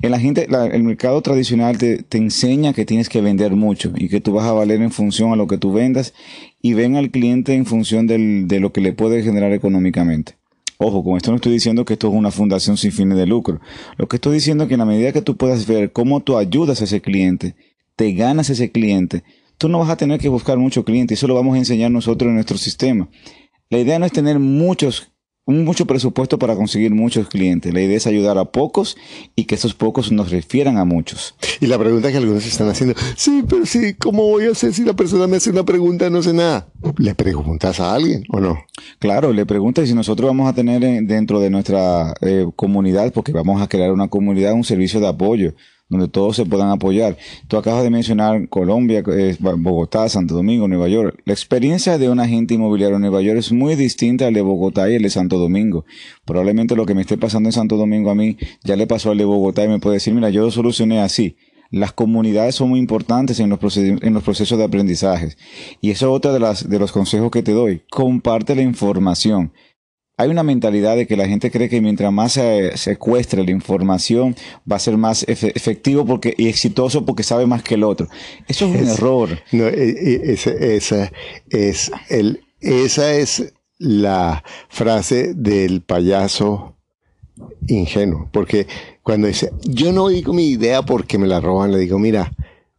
En 0.00 0.12
la 0.12 0.20
gente, 0.20 0.48
el 0.72 0.82
mercado 0.84 1.20
tradicional 1.20 1.76
te, 1.76 2.06
enseña 2.12 2.72
que 2.72 2.86
tienes 2.86 3.08
que 3.08 3.20
vender 3.20 3.52
mucho 3.52 3.92
y 3.96 4.08
que 4.08 4.20
tú 4.20 4.32
vas 4.32 4.46
a 4.46 4.52
valer 4.52 4.80
en 4.80 4.92
función 4.92 5.32
a 5.32 5.36
lo 5.36 5.46
que 5.46 5.58
tú 5.58 5.72
vendas 5.72 6.14
y 6.62 6.72
ven 6.72 6.96
al 6.96 7.10
cliente 7.10 7.54
en 7.54 7.66
función 7.66 8.06
de 8.06 8.60
lo 8.60 8.72
que 8.72 8.80
le 8.80 8.92
puede 8.92 9.22
generar 9.22 9.52
económicamente. 9.52 10.36
Ojo, 10.78 11.04
con 11.04 11.16
esto 11.16 11.30
no 11.30 11.36
estoy 11.36 11.52
diciendo 11.52 11.84
que 11.84 11.92
esto 11.92 12.08
es 12.08 12.14
una 12.14 12.30
fundación 12.30 12.76
sin 12.76 12.92
fines 12.92 13.16
de 13.16 13.26
lucro. 13.26 13.60
Lo 13.96 14.08
que 14.08 14.16
estoy 14.16 14.34
diciendo 14.34 14.64
es 14.64 14.68
que 14.68 14.74
en 14.74 14.80
la 14.80 14.86
medida 14.86 15.12
que 15.12 15.22
tú 15.22 15.36
puedas 15.36 15.66
ver 15.66 15.92
cómo 15.92 16.20
tú 16.20 16.36
ayudas 16.36 16.80
a 16.80 16.84
ese 16.84 17.00
cliente, 17.00 17.54
te 17.96 18.12
ganas 18.12 18.50
ese 18.50 18.72
cliente, 18.72 19.22
tú 19.56 19.68
no 19.68 19.78
vas 19.78 19.90
a 19.90 19.96
tener 19.96 20.20
que 20.20 20.28
buscar 20.28 20.58
mucho 20.58 20.84
cliente. 20.84 21.14
Eso 21.14 21.28
lo 21.28 21.34
vamos 21.34 21.54
a 21.54 21.58
enseñar 21.58 21.90
nosotros 21.90 22.28
en 22.28 22.34
nuestro 22.34 22.58
sistema. 22.58 23.08
La 23.70 23.78
idea 23.78 23.98
no 23.98 24.06
es 24.06 24.12
tener 24.12 24.38
muchos, 24.38 25.10
mucho 25.46 25.86
presupuesto 25.86 26.38
para 26.38 26.54
conseguir 26.54 26.92
muchos 26.92 27.28
clientes. 27.28 27.72
La 27.72 27.80
idea 27.80 27.96
es 27.96 28.06
ayudar 28.06 28.38
a 28.38 28.44
pocos 28.44 28.96
y 29.34 29.44
que 29.44 29.54
esos 29.54 29.74
pocos 29.74 30.12
nos 30.12 30.30
refieran 30.30 30.78
a 30.78 30.84
muchos. 30.84 31.34
Y 31.60 31.66
la 31.66 31.78
pregunta 31.78 32.10
que 32.10 32.18
algunos 32.18 32.46
están 32.46 32.68
haciendo, 32.68 32.94
sí, 33.16 33.42
pero 33.48 33.64
sí, 33.64 33.94
¿cómo 33.94 34.28
voy 34.28 34.46
a 34.46 34.50
hacer 34.50 34.74
si 34.74 34.84
la 34.84 34.94
persona 34.94 35.26
me 35.26 35.38
hace 35.38 35.50
una 35.50 35.64
pregunta 35.64 36.10
no 36.10 36.22
sé 36.22 36.32
nada? 36.32 36.68
¿Le 36.98 37.14
preguntas 37.14 37.80
a 37.80 37.94
alguien 37.94 38.24
o 38.30 38.40
no? 38.40 38.58
Claro, 38.98 39.32
le 39.32 39.46
preguntas 39.46 39.84
y 39.84 39.88
si 39.88 39.94
nosotros 39.94 40.28
vamos 40.28 40.48
a 40.48 40.54
tener 40.54 40.80
dentro 41.06 41.40
de 41.40 41.50
nuestra 41.50 42.14
eh, 42.20 42.46
comunidad, 42.54 43.12
porque 43.12 43.32
vamos 43.32 43.62
a 43.62 43.68
crear 43.68 43.92
una 43.92 44.08
comunidad, 44.08 44.52
un 44.52 44.64
servicio 44.64 45.00
de 45.00 45.08
apoyo 45.08 45.54
donde 45.94 46.08
todos 46.08 46.36
se 46.36 46.44
puedan 46.44 46.70
apoyar. 46.70 47.16
Tú 47.48 47.56
acabas 47.56 47.84
de 47.84 47.90
mencionar 47.90 48.48
Colombia, 48.48 49.02
Bogotá, 49.58 50.08
Santo 50.08 50.34
Domingo, 50.34 50.66
Nueva 50.66 50.88
York. 50.88 51.20
La 51.24 51.32
experiencia 51.32 51.98
de 51.98 52.10
un 52.10 52.20
agente 52.20 52.54
inmobiliario 52.54 52.96
en 52.96 53.02
Nueva 53.02 53.22
York 53.22 53.38
es 53.38 53.52
muy 53.52 53.76
distinta 53.76 54.26
al 54.26 54.34
de 54.34 54.42
Bogotá 54.42 54.90
y 54.90 54.94
el 54.94 55.02
de 55.02 55.10
Santo 55.10 55.38
Domingo. 55.38 55.84
Probablemente 56.24 56.74
lo 56.76 56.84
que 56.86 56.94
me 56.94 57.02
esté 57.02 57.16
pasando 57.16 57.48
en 57.48 57.52
Santo 57.52 57.76
Domingo 57.76 58.10
a 58.10 58.14
mí 58.14 58.36
ya 58.64 58.76
le 58.76 58.86
pasó 58.86 59.12
al 59.12 59.18
de 59.18 59.24
Bogotá 59.24 59.64
y 59.64 59.68
me 59.68 59.78
puede 59.78 59.96
decir, 59.96 60.14
mira, 60.14 60.30
yo 60.30 60.42
lo 60.42 60.50
solucioné 60.50 61.00
así. 61.00 61.36
Las 61.70 61.92
comunidades 61.92 62.54
son 62.54 62.68
muy 62.68 62.78
importantes 62.78 63.40
en 63.40 63.50
los, 63.50 63.76
en 63.76 64.14
los 64.14 64.22
procesos 64.22 64.58
de 64.58 64.64
aprendizaje. 64.64 65.34
Y 65.80 65.90
eso 65.90 66.06
es 66.06 66.16
otro 66.16 66.32
de, 66.32 66.40
las, 66.40 66.68
de 66.68 66.78
los 66.78 66.92
consejos 66.92 67.30
que 67.30 67.42
te 67.42 67.52
doy. 67.52 67.82
Comparte 67.90 68.54
la 68.54 68.62
información 68.62 69.52
hay 70.16 70.28
una 70.28 70.42
mentalidad 70.42 70.96
de 70.96 71.06
que 71.06 71.16
la 71.16 71.26
gente 71.26 71.50
cree 71.50 71.68
que 71.68 71.80
mientras 71.80 72.12
más 72.12 72.32
se 72.32 72.76
secuestre 72.76 73.44
la 73.44 73.50
información 73.50 74.36
va 74.70 74.76
a 74.76 74.80
ser 74.80 74.96
más 74.96 75.24
efectivo 75.26 76.04
porque, 76.04 76.34
y 76.36 76.48
exitoso 76.48 77.04
porque 77.04 77.22
sabe 77.22 77.46
más 77.46 77.62
que 77.62 77.74
el 77.74 77.82
otro. 77.82 78.08
Eso 78.46 78.66
es 78.66 78.82
un 78.82 78.88
error. 78.88 79.30
No, 79.52 79.66
e, 79.66 79.90
e, 79.90 80.32
esa, 80.32 80.50
esa, 80.50 81.12
es 81.50 81.90
el, 82.08 82.44
esa 82.60 83.12
es 83.14 83.52
la 83.78 84.44
frase 84.68 85.34
del 85.34 85.82
payaso 85.82 86.76
ingenuo. 87.66 88.28
Porque 88.32 88.68
cuando 89.02 89.26
dice, 89.26 89.50
yo 89.64 89.92
no 89.92 90.08
digo 90.08 90.32
mi 90.32 90.48
idea 90.48 90.82
porque 90.82 91.18
me 91.18 91.26
la 91.26 91.40
roban, 91.40 91.72
le 91.72 91.78
digo, 91.78 91.98
mira, 91.98 92.32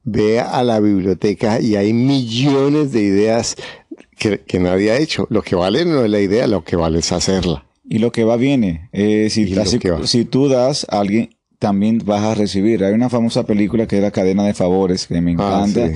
ve 0.05 0.39
a 0.39 0.63
la 0.63 0.79
biblioteca 0.79 1.59
y 1.59 1.75
hay 1.75 1.91
millones 1.91 2.91
de 2.91 3.01
ideas 3.01 3.55
que, 4.15 4.59
nadie 4.59 4.91
ha 4.91 4.97
hecho. 4.97 5.27
Lo 5.29 5.41
que 5.41 5.55
vale 5.55 5.85
no 5.85 6.03
es 6.03 6.09
la 6.09 6.19
idea, 6.19 6.47
lo 6.47 6.63
que 6.63 6.75
vale 6.75 6.99
es 6.99 7.11
hacerla. 7.11 7.65
Y 7.87 7.99
lo 7.99 8.11
que 8.11 8.23
va 8.23 8.35
viene. 8.35 8.89
Eh, 8.93 9.29
si, 9.29 9.53
si, 10.05 10.25
tú 10.25 10.47
das 10.47 10.87
a 10.89 10.99
alguien, 10.99 11.29
también 11.59 12.01
vas 12.03 12.23
a 12.23 12.35
recibir. 12.35 12.83
Hay 12.83 12.93
una 12.93 13.09
famosa 13.09 13.45
película 13.45 13.87
que 13.87 13.97
es 13.97 14.01
La 14.01 14.11
cadena 14.11 14.43
de 14.45 14.53
favores, 14.53 15.07
que 15.07 15.21
me 15.21 15.31
ah, 15.31 15.65
encanta. 15.65 15.91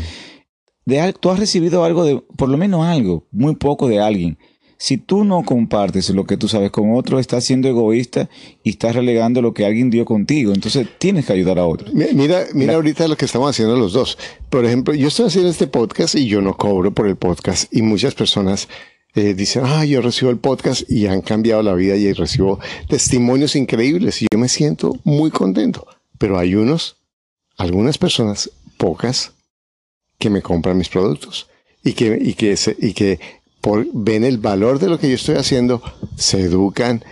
de, 0.86 1.14
tú 1.14 1.30
has 1.30 1.40
recibido 1.40 1.84
algo 1.84 2.04
de, 2.04 2.22
por 2.38 2.50
lo 2.50 2.58
menos 2.58 2.86
algo, 2.86 3.28
muy 3.32 3.56
poco 3.56 3.88
de 3.88 4.00
alguien. 4.00 4.38
Si 4.82 4.98
tú 4.98 5.26
no 5.26 5.44
compartes 5.44 6.10
lo 6.12 6.26
que 6.26 6.38
tú 6.38 6.48
sabes 6.48 6.72
con 6.72 6.96
otro, 6.96 7.20
estás 7.20 7.44
siendo 7.44 7.68
egoísta 7.68 8.30
y 8.64 8.70
estás 8.70 8.96
relegando 8.96 9.42
lo 9.42 9.54
que 9.54 9.66
alguien 9.66 9.90
dio 9.90 10.06
contigo. 10.06 10.54
Entonces 10.54 10.88
tienes 10.98 11.26
que 11.26 11.34
ayudar 11.34 11.60
a 11.60 11.66
otro. 11.66 11.90
Mira, 11.94 12.46
mira 12.54 12.76
ahorita 12.76 13.10
lo 13.10 13.18
que 13.18 13.26
estamos 13.26 13.50
haciendo 13.50 13.76
los 13.76 13.92
dos. 13.92 14.18
Por 14.50 14.64
ejemplo, 14.64 14.94
yo 14.94 15.10
estoy 15.10 15.28
haciendo 15.28 15.50
este 15.50 15.68
podcast 15.68 16.16
y 16.16 16.28
yo 16.28 16.42
no 16.42 16.56
cobro 16.56 16.94
por 16.94 17.08
el 17.08 17.18
podcast 17.18 17.72
y 17.76 17.82
muchas 17.82 18.16
personas 18.16 18.70
eh, 19.16 19.34
dicen, 19.34 19.64
ah, 19.66 19.84
yo 19.84 20.02
recibo 20.02 20.32
el 20.32 20.38
podcast 20.38 20.90
y 20.90 21.08
han 21.08 21.20
cambiado 21.20 21.62
la 21.62 21.74
vida 21.74 21.98
y 21.98 22.14
recibo 22.14 22.62
testimonios 22.88 23.58
increíbles 23.58 24.22
y 24.22 24.28
yo 24.32 24.40
me 24.40 24.48
siento 24.48 24.98
muy 25.04 25.30
contento. 25.30 25.88
Pero 26.18 26.40
hay 26.40 26.56
unos, 26.56 26.96
algunas 27.58 27.98
personas, 27.98 28.50
pocas, 28.78 29.34
que 30.18 30.30
me 30.30 30.42
compran 30.42 30.78
mis 30.78 30.88
productos 30.88 31.50
y 31.84 31.94
que, 31.94 32.18
y 32.22 32.34
que, 32.34 32.56
y 32.80 32.94
que 32.94 33.20
por, 33.62 33.88
ven 33.94 34.24
el 34.24 34.38
valor 34.38 34.80
de 34.80 34.88
lo 34.88 35.00
que 35.00 35.10
yo 35.10 35.16
estoy 35.16 35.36
haciendo, 35.36 35.82
se 36.16 36.42
educan 36.42 37.04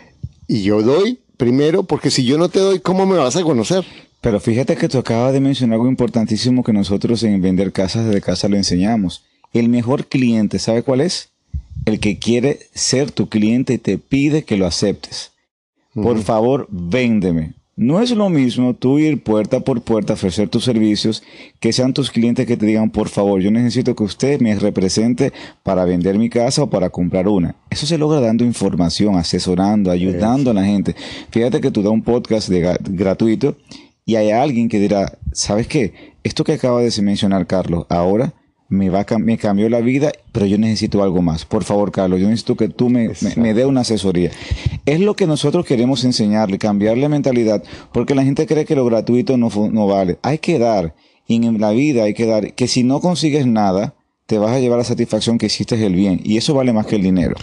y 0.48 0.64
yo 0.64 0.82
doy 0.82 1.20
primero 1.38 1.84
porque 1.84 2.12
si 2.12 2.26
yo 2.26 2.38
no 2.38 2.50
te 2.50 2.60
doy, 2.60 2.80
¿cómo 2.80 3.06
me 3.06 3.18
vas 3.18 3.36
a 3.36 3.44
conocer? 3.44 3.86
Pero 4.22 4.40
fíjate 4.40 4.76
que 4.76 4.90
tú 4.90 4.98
acabas 4.98 5.34
de 5.34 5.40
mencionar 5.40 5.76
algo 5.76 5.88
importantísimo 5.88 6.64
que 6.64 6.74
nosotros 6.74 7.24
en 7.24 7.42
Vender 7.42 7.72
Casas 7.72 8.10
de 8.10 8.22
Casa 8.22 8.50
lo 8.50 8.58
enseñamos. 8.58 9.24
El 9.54 9.70
mejor 9.70 10.08
cliente, 10.08 10.60
¿sabe 10.60 10.84
cuál 10.84 11.02
es? 11.02 11.30
El 11.86 12.00
que 12.00 12.20
quiere 12.20 12.60
ser 12.74 13.12
tu 13.12 13.30
cliente 13.30 13.74
y 13.74 13.78
te 13.78 13.98
pide 13.98 14.44
que 14.44 14.58
lo 14.58 14.66
aceptes. 14.66 15.32
Por 15.94 16.22
favor, 16.22 16.68
véndeme. 16.70 17.54
No 17.80 18.02
es 18.02 18.10
lo 18.10 18.32
mismo 18.32 18.74
tú 18.74 18.98
ir 18.98 19.22
puerta 19.22 19.60
por 19.60 19.84
puerta 19.84 20.14
a 20.14 20.16
ofrecer 20.16 20.50
tus 20.50 20.64
servicios 20.64 21.22
que 21.60 21.72
sean 21.72 21.94
tus 21.94 22.10
clientes 22.10 22.48
que 22.48 22.58
te 22.58 22.66
digan, 22.66 22.90
por 22.90 23.08
favor, 23.08 23.40
yo 23.40 23.52
necesito 23.52 23.96
que 23.96 24.04
usted 24.04 24.42
me 24.42 24.56
represente 24.56 25.32
para 25.62 25.86
vender 25.86 26.18
mi 26.18 26.28
casa 26.28 26.64
o 26.64 26.72
para 26.72 26.90
comprar 26.90 27.28
una. 27.28 27.56
Eso 27.70 27.86
se 27.86 28.00
logra 28.00 28.20
dando 28.20 28.44
información, 28.44 29.16
asesorando, 29.16 29.92
ayudando 29.92 30.50
a 30.50 30.56
la 30.56 30.66
gente. 30.66 30.96
Fíjate 31.30 31.62
que 31.62 31.70
tú 31.70 31.84
das 31.84 31.94
un 31.94 32.02
podcast 32.02 32.50
gratuito 32.50 33.58
y 34.06 34.16
hay 34.16 34.32
alguien 34.32 34.70
que 34.70 34.80
dirá, 34.80 35.16
¿sabes 35.32 35.68
qué? 35.68 36.16
Esto 36.24 36.44
que 36.44 36.54
acaba 36.54 36.82
de 36.82 37.02
mencionar 37.04 37.46
Carlos, 37.46 37.86
ahora 37.90 38.34
me, 38.70 38.90
va 38.90 39.06
me 39.20 39.38
cambió 39.38 39.70
la 39.70 39.80
vida, 39.80 40.12
pero 40.32 40.46
yo 40.46 40.58
necesito 40.58 41.02
algo 41.04 41.22
más. 41.22 41.46
Por 41.46 41.64
favor, 41.64 41.92
Carlos, 41.92 42.20
yo 42.20 42.28
necesito 42.28 42.56
que 42.56 42.70
tú 42.70 42.90
me, 42.90 43.12
me, 43.36 43.54
dé 43.54 43.66
una 43.66 43.82
asesoría. 43.82 44.32
Es 44.86 45.00
lo 45.00 45.16
que 45.16 45.28
nosotros 45.28 45.66
queremos 45.66 46.04
enseñarle, 46.04 46.58
cambiarle 46.58 47.08
mentalidad, 47.10 47.64
porque 47.94 48.16
la 48.16 48.24
gente 48.24 48.46
cree 48.46 48.66
que 48.66 48.76
lo 48.76 48.86
gratuito 48.86 49.38
no, 49.38 49.50
no 49.72 49.88
vale. 49.88 50.18
Hay 50.22 50.40
que 50.40 50.60
dar, 50.60 50.96
y 51.28 51.36
en 51.36 51.60
la 51.60 51.72
vida 51.72 52.04
hay 52.04 52.14
que 52.14 52.26
dar, 52.26 52.54
que 52.54 52.68
si 52.68 52.84
no 52.84 53.00
consigues 53.00 53.46
nada, 53.46 53.96
te 54.26 54.38
vas 54.38 54.52
a 54.52 54.60
llevar 54.60 54.80
la 54.80 54.84
satisfacción 54.84 55.38
que 55.38 55.46
hiciste 55.46 55.84
el 55.86 55.96
bien, 55.96 56.20
y 56.24 56.38
eso 56.38 56.54
vale 56.54 56.74
más 56.74 56.86
que 56.86 56.98
el 56.98 57.04
dinero. 57.04 57.36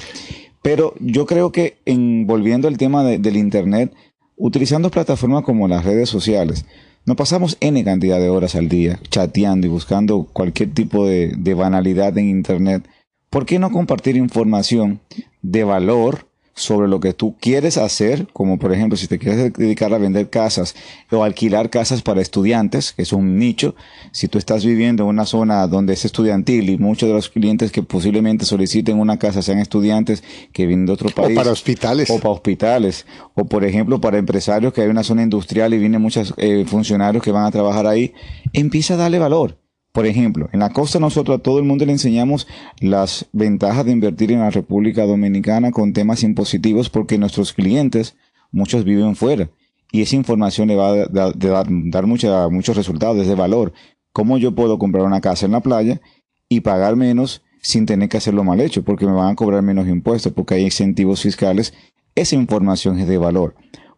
Pero 0.63 0.95
yo 1.01 1.27
creo 1.27 1.53
que 1.53 1.77
en, 1.85 2.27
volviendo 2.27 2.69
al 2.69 2.79
tema 2.79 3.05
del 3.05 3.37
Internet, 3.37 3.93
utilizando 4.37 4.91
plataformas 4.91 5.45
como 5.45 5.69
las 5.69 5.85
redes 5.85 6.09
sociales, 6.09 6.65
nos 7.07 7.17
pasamos 7.17 7.57
N 7.61 7.83
cantidad 7.85 8.19
de 8.19 8.29
horas 8.29 8.55
al 8.55 8.69
día 8.69 8.99
chateando 9.11 9.67
y 9.67 9.71
buscando 9.71 10.25
cualquier 10.33 10.73
tipo 10.73 11.07
de, 11.07 11.35
de 11.37 11.55
banalidad 11.55 12.17
en 12.19 12.29
Internet. 12.29 12.89
¿Por 13.31 13.47
qué 13.47 13.59
no 13.59 13.71
compartir 13.71 14.17
información 14.17 15.01
de 15.43 15.65
valor 15.65 16.27
sobre 16.55 16.89
lo 16.89 17.01
que 17.01 17.13
tú 17.13 17.35
quieres 17.41 17.77
hacer, 17.77 18.29
como 18.33 18.59
por 18.59 18.73
ejemplo 18.73 18.97
si 18.97 19.09
te 19.09 19.19
quieres 19.19 19.53
dedicar 19.53 19.93
a 19.93 19.99
vender 19.99 20.31
casas 20.31 20.75
o 21.11 21.25
alquilar 21.25 21.69
casas 21.69 22.03
para 22.03 22.21
estudiantes, 22.21 22.93
que 22.93 23.03
es 23.03 23.13
un 23.13 23.39
nicho, 23.39 23.75
si 24.13 24.29
tú 24.29 24.39
estás 24.39 24.65
viviendo 24.65 25.03
en 25.03 25.09
una 25.09 25.27
zona 25.27 25.67
donde 25.67 25.95
es 25.95 26.05
estudiantil 26.05 26.71
y 26.71 26.79
muchos 26.79 27.09
de 27.09 27.15
los 27.15 27.29
clientes 27.29 27.73
que 27.73 27.83
posiblemente 27.83 28.45
soliciten 28.45 28.99
una 28.99 29.19
casa 29.19 29.43
sean 29.43 29.59
estudiantes 29.59 30.23
que 30.53 30.67
vienen 30.67 30.87
de 30.87 30.93
otro 30.93 31.11
país. 31.11 31.37
O 31.37 31.41
para 31.41 31.51
hospitales. 31.51 32.11
O 32.11 32.19
para 32.19 32.31
hospitales. 32.31 33.07
O 33.35 33.45
por 33.47 33.65
ejemplo 33.65 34.01
para 34.01 34.19
empresarios 34.19 34.73
que 34.73 34.83
hay 34.83 34.89
una 34.89 35.03
zona 35.03 35.23
industrial 35.23 35.75
y 35.75 35.79
vienen 35.79 36.01
muchos 36.01 36.35
eh, 36.37 36.65
funcionarios 36.67 37.23
que 37.23 37.33
van 37.33 37.47
a 37.47 37.51
trabajar 37.51 37.87
ahí, 37.87 38.13
empieza 38.53 38.95
a 38.95 38.97
darle 38.99 39.19
valor. 39.19 39.64
Por 39.95 40.07
ejemplo, 40.07 40.49
en 40.53 40.59
la 40.59 40.71
costa 40.71 40.99
nosotros 40.99 41.39
a 41.39 41.41
todo 41.41 41.61
el 41.61 41.65
mundo 41.65 41.87
le 41.87 41.93
enseñamos 41.93 42.49
las 42.81 43.27
ventajas 43.33 43.87
de 43.87 43.93
invertir 43.93 44.33
en 44.33 44.41
la 44.41 44.51
República 44.51 45.07
Dominicana 45.07 45.71
con 45.71 45.93
temas 45.93 46.25
impositivos 46.25 46.91
porque 46.91 47.17
nuestros 47.17 47.53
clientes, 47.53 48.17
muchos 48.51 48.83
viven 48.83 49.15
fuera 49.15 49.51
y 49.93 50.03
esa 50.03 50.17
información 50.17 50.67
le 50.67 50.75
va 50.75 50.89
a 50.89 51.07
dar, 51.07 52.07
muchos 52.09 52.77
resultados, 52.77 53.25
de 53.25 53.37
valor. 53.37 53.73
¿Cómo 54.13 54.37
yo 54.37 54.53
puedo 54.53 54.81
comprar 54.81 55.05
una 55.05 55.21
casa 55.21 55.47
en 55.47 55.53
la 55.53 55.61
playa 55.61 56.01
y 56.49 56.63
pagar 56.63 56.97
menos 56.97 57.43
sin 57.63 57.87
tener 57.87 58.09
que 58.09 58.17
hacerlo 58.17 58.43
mal 58.43 58.61
hecho? 58.61 58.83
Porque 58.83 59.07
me 59.07 59.13
van 59.13 59.31
a 59.31 59.37
cobrar 59.37 59.63
menos 59.63 59.87
impuestos, 59.87 60.33
porque 60.33 60.55
hay 60.55 60.65
incentivos 60.65 61.23
fiscales. 61.23 61.73
Esa 62.17 62.35
información 62.35 62.99
es 62.99 63.07
de 63.07 63.19
valor. 63.19 63.55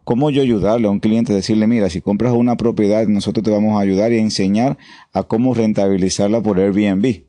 ¿Cómo 0.07 0.29
yo 0.29 0.41
ayudarle 0.41 0.87
a 0.87 0.89
un 0.89 1.01
cliente? 1.01 1.33
Decirle, 1.33 1.67
mira, 1.67 1.89
si 1.89 1.99
compras 1.99 2.31
una 2.31 2.55
propiedad, 2.55 3.05
nosotros 3.07 3.43
te 3.43 3.51
vamos 3.51 3.77
a 3.77 3.81
ayudar 3.81 4.13
y 4.13 4.15
a 4.15 4.21
enseñar 4.21 4.77
a 5.11 5.23
cómo 5.23 5.53
rentabilizarla 5.53 6.41
por 6.41 6.61
Airbnb. 6.61 7.25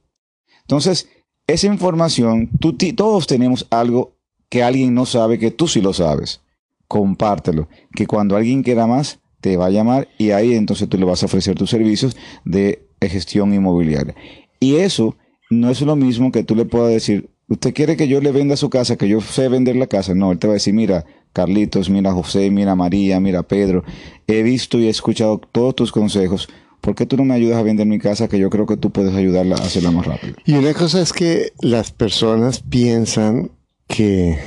Entonces, 0.61 1.09
esa 1.49 1.67
información, 1.67 2.49
todos 2.95 3.27
tenemos 3.27 3.67
algo 3.71 4.17
que 4.49 4.63
alguien 4.63 4.95
no 4.95 5.07
sabe, 5.07 5.41
que 5.41 5.51
tú 5.51 5.67
sí 5.67 5.81
lo 5.81 5.93
sabes. 5.93 6.41
Compártelo. 6.87 7.69
Que 7.97 8.07
cuando 8.07 8.37
alguien 8.37 8.63
quiera 8.63 8.87
más, 8.87 9.19
te 9.41 9.57
va 9.57 9.67
a 9.67 9.71
llamar 9.71 10.07
y 10.17 10.31
ahí 10.31 10.55
entonces 10.55 10.89
tú 10.89 10.99
le 10.99 11.05
vas 11.05 11.25
a 11.25 11.27
ofrecer 11.27 11.57
tus 11.57 11.71
servicios 11.71 12.17
de 12.45 12.87
gestión 13.01 13.53
inmobiliaria. 13.53 14.15
Y 14.61 14.77
eso 14.77 15.17
no 15.51 15.69
es 15.69 15.81
lo 15.81 15.97
mismo 15.97 16.31
que 16.31 16.45
tú 16.45 16.55
le 16.55 16.65
puedas 16.65 16.93
decir, 16.93 17.29
usted 17.49 17.75
quiere 17.75 17.97
que 17.97 18.07
yo 18.07 18.21
le 18.21 18.31
venda 18.31 18.57
su 18.57 18.71
casa, 18.71 18.97
que 18.97 19.09
yo 19.09 19.21
sé 19.21 19.49
vender 19.49 19.75
la 19.75 19.89
casa. 19.89 20.15
No, 20.15 20.31
él 20.31 20.39
te 20.39 20.47
va 20.47 20.53
a 20.53 20.55
decir, 20.55 20.75
mira, 20.75 21.05
Carlitos, 21.33 21.91
mira 21.91 22.13
José, 22.13 22.51
mira 22.51 22.75
María, 22.75 23.21
mira 23.21 23.43
Pedro. 23.43 23.85
He 24.27 24.43
visto 24.43 24.79
y 24.79 24.87
he 24.87 24.91
escuchado 24.91 25.39
todos 25.39 25.75
tus 25.75 25.93
consejos. 25.93 26.49
¿Por 26.81 26.95
qué 26.95 27.07
tú 27.07 27.17
no 27.17 27.25
me 27.25 27.35
ayudas 27.35 27.59
a 27.59 27.63
vender 27.63 27.87
mi 27.87 27.99
casa 27.99 28.29
que 28.29 28.39
yo 28.39 28.51
creo 28.51 28.67
que 28.67 28.77
tú 28.77 28.91
puedes 28.91 29.15
ayudarla 29.15 29.57
a 29.57 29.65
hacerla 29.65 29.91
más 29.91 30.07
rápido? 30.07 30.35
Y 30.45 30.55
una 30.55 30.73
cosa 30.75 31.01
es 31.01 31.13
que 31.13 31.53
las 31.61 31.91
personas 31.91 32.61
piensan 32.61 33.51
que, 33.87 34.39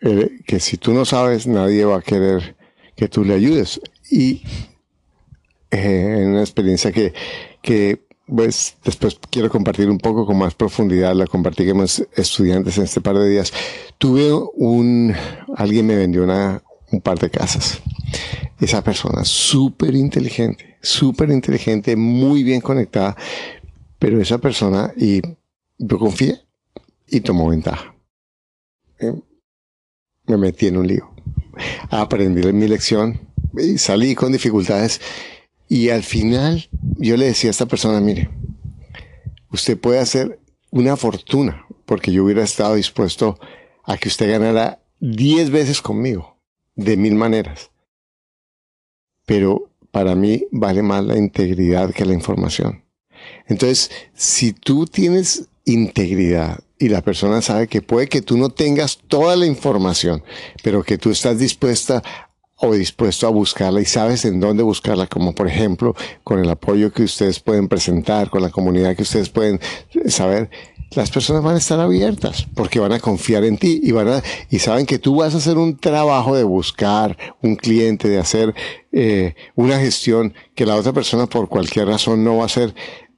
eh, 0.00 0.30
que 0.46 0.60
si 0.60 0.76
tú 0.76 0.92
no 0.92 1.04
sabes, 1.04 1.46
nadie 1.46 1.84
va 1.84 1.98
a 1.98 2.02
querer 2.02 2.56
que 2.96 3.08
tú 3.08 3.24
le 3.24 3.34
ayudes. 3.34 3.80
Y 4.10 4.42
eh, 5.70 6.16
en 6.20 6.30
una 6.30 6.40
experiencia 6.40 6.92
que, 6.92 7.12
que 7.62 8.07
pues 8.34 8.76
después 8.84 9.18
quiero 9.30 9.48
compartir 9.48 9.88
un 9.88 9.98
poco 9.98 10.26
con 10.26 10.38
más 10.38 10.54
profundidad, 10.54 11.14
la 11.14 11.26
compartimos 11.26 12.06
estudiantes 12.14 12.76
en 12.78 12.84
este 12.84 13.00
par 13.00 13.16
de 13.16 13.28
días. 13.28 13.52
Tuve 13.96 14.32
un, 14.54 15.14
alguien 15.56 15.86
me 15.86 15.96
vendió 15.96 16.24
una, 16.24 16.62
un 16.90 17.00
par 17.00 17.18
de 17.18 17.30
casas. 17.30 17.80
Esa 18.60 18.82
persona 18.82 19.24
súper 19.24 19.94
inteligente, 19.94 20.76
súper 20.82 21.30
inteligente, 21.30 21.96
muy 21.96 22.42
bien 22.42 22.60
conectada, 22.60 23.16
pero 23.98 24.20
esa 24.20 24.38
persona, 24.38 24.92
y 24.96 25.22
yo 25.78 25.98
confié 25.98 26.40
y 27.06 27.20
tomó 27.20 27.48
ventaja. 27.48 27.94
Eh, 28.98 29.14
me 30.26 30.36
metí 30.36 30.66
en 30.66 30.76
un 30.76 30.86
lío. 30.86 31.10
Aprendí 31.90 32.52
mi 32.52 32.68
lección 32.68 33.20
y 33.56 33.78
salí 33.78 34.14
con 34.14 34.32
dificultades 34.32 35.00
y 35.68 35.90
al 35.90 36.02
final 36.02 36.68
yo 36.96 37.16
le 37.16 37.26
decía 37.26 37.50
a 37.50 37.52
esta 37.52 37.66
persona, 37.66 38.00
mire, 38.00 38.30
usted 39.50 39.78
puede 39.78 39.98
hacer 39.98 40.40
una 40.70 40.96
fortuna 40.96 41.66
porque 41.84 42.12
yo 42.12 42.24
hubiera 42.24 42.42
estado 42.42 42.74
dispuesto 42.74 43.38
a 43.84 43.96
que 43.96 44.08
usted 44.08 44.30
ganara 44.30 44.82
10 45.00 45.50
veces 45.50 45.80
conmigo, 45.80 46.38
de 46.74 46.96
mil 46.96 47.14
maneras. 47.14 47.70
Pero 49.24 49.70
para 49.90 50.14
mí 50.14 50.46
vale 50.50 50.82
más 50.82 51.04
la 51.04 51.16
integridad 51.16 51.92
que 51.92 52.04
la 52.04 52.14
información. 52.14 52.84
Entonces, 53.46 53.90
si 54.14 54.52
tú 54.52 54.86
tienes 54.86 55.48
integridad 55.64 56.60
y 56.78 56.88
la 56.88 57.02
persona 57.02 57.42
sabe 57.42 57.66
que 57.66 57.82
puede 57.82 58.08
que 58.08 58.22
tú 58.22 58.36
no 58.36 58.50
tengas 58.50 58.98
toda 59.08 59.36
la 59.36 59.46
información, 59.46 60.22
pero 60.62 60.82
que 60.82 60.98
tú 60.98 61.10
estás 61.10 61.38
dispuesta 61.38 62.02
o 62.60 62.72
dispuesto 62.72 63.26
a 63.26 63.30
buscarla 63.30 63.80
y 63.80 63.84
sabes 63.84 64.24
en 64.24 64.40
dónde 64.40 64.62
buscarla, 64.62 65.06
como 65.06 65.34
por 65.34 65.48
ejemplo 65.48 65.94
con 66.24 66.40
el 66.40 66.50
apoyo 66.50 66.92
que 66.92 67.04
ustedes 67.04 67.40
pueden 67.40 67.68
presentar, 67.68 68.30
con 68.30 68.42
la 68.42 68.50
comunidad 68.50 68.96
que 68.96 69.02
ustedes 69.02 69.28
pueden 69.28 69.60
saber, 70.08 70.50
las 70.92 71.10
personas 71.10 71.42
van 71.42 71.54
a 71.54 71.58
estar 71.58 71.78
abiertas 71.80 72.46
porque 72.54 72.80
van 72.80 72.92
a 72.92 73.00
confiar 73.00 73.44
en 73.44 73.58
ti 73.58 73.80
y 73.82 73.92
van 73.92 74.08
a, 74.08 74.22
y 74.50 74.58
saben 74.58 74.86
que 74.86 74.98
tú 74.98 75.16
vas 75.16 75.34
a 75.34 75.38
hacer 75.38 75.58
un 75.58 75.76
trabajo 75.76 76.34
de 76.34 76.44
buscar 76.44 77.16
un 77.42 77.56
cliente, 77.56 78.08
de 78.08 78.18
hacer 78.18 78.54
eh, 78.92 79.34
una 79.54 79.78
gestión 79.78 80.34
que 80.54 80.66
la 80.66 80.76
otra 80.76 80.92
persona 80.92 81.26
por 81.26 81.48
cualquier 81.48 81.86
razón 81.86 82.24
no 82.24 82.36
va 82.36 82.44
a 82.44 82.46
hacer. 82.46 82.74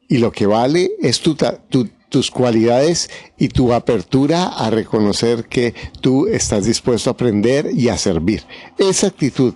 Y 0.08 0.18
lo 0.18 0.32
que 0.32 0.46
vale 0.46 0.90
es 1.00 1.20
tu, 1.20 1.36
tu, 1.36 1.88
tus 2.10 2.30
cualidades 2.30 3.08
y 3.38 3.48
tu 3.48 3.72
apertura 3.72 4.44
a 4.44 4.68
reconocer 4.68 5.44
que 5.44 5.74
tú 6.00 6.26
estás 6.26 6.66
dispuesto 6.66 7.08
a 7.08 7.14
aprender 7.14 7.70
y 7.72 7.88
a 7.88 7.96
servir. 7.96 8.42
Esa 8.76 9.06
actitud 9.06 9.54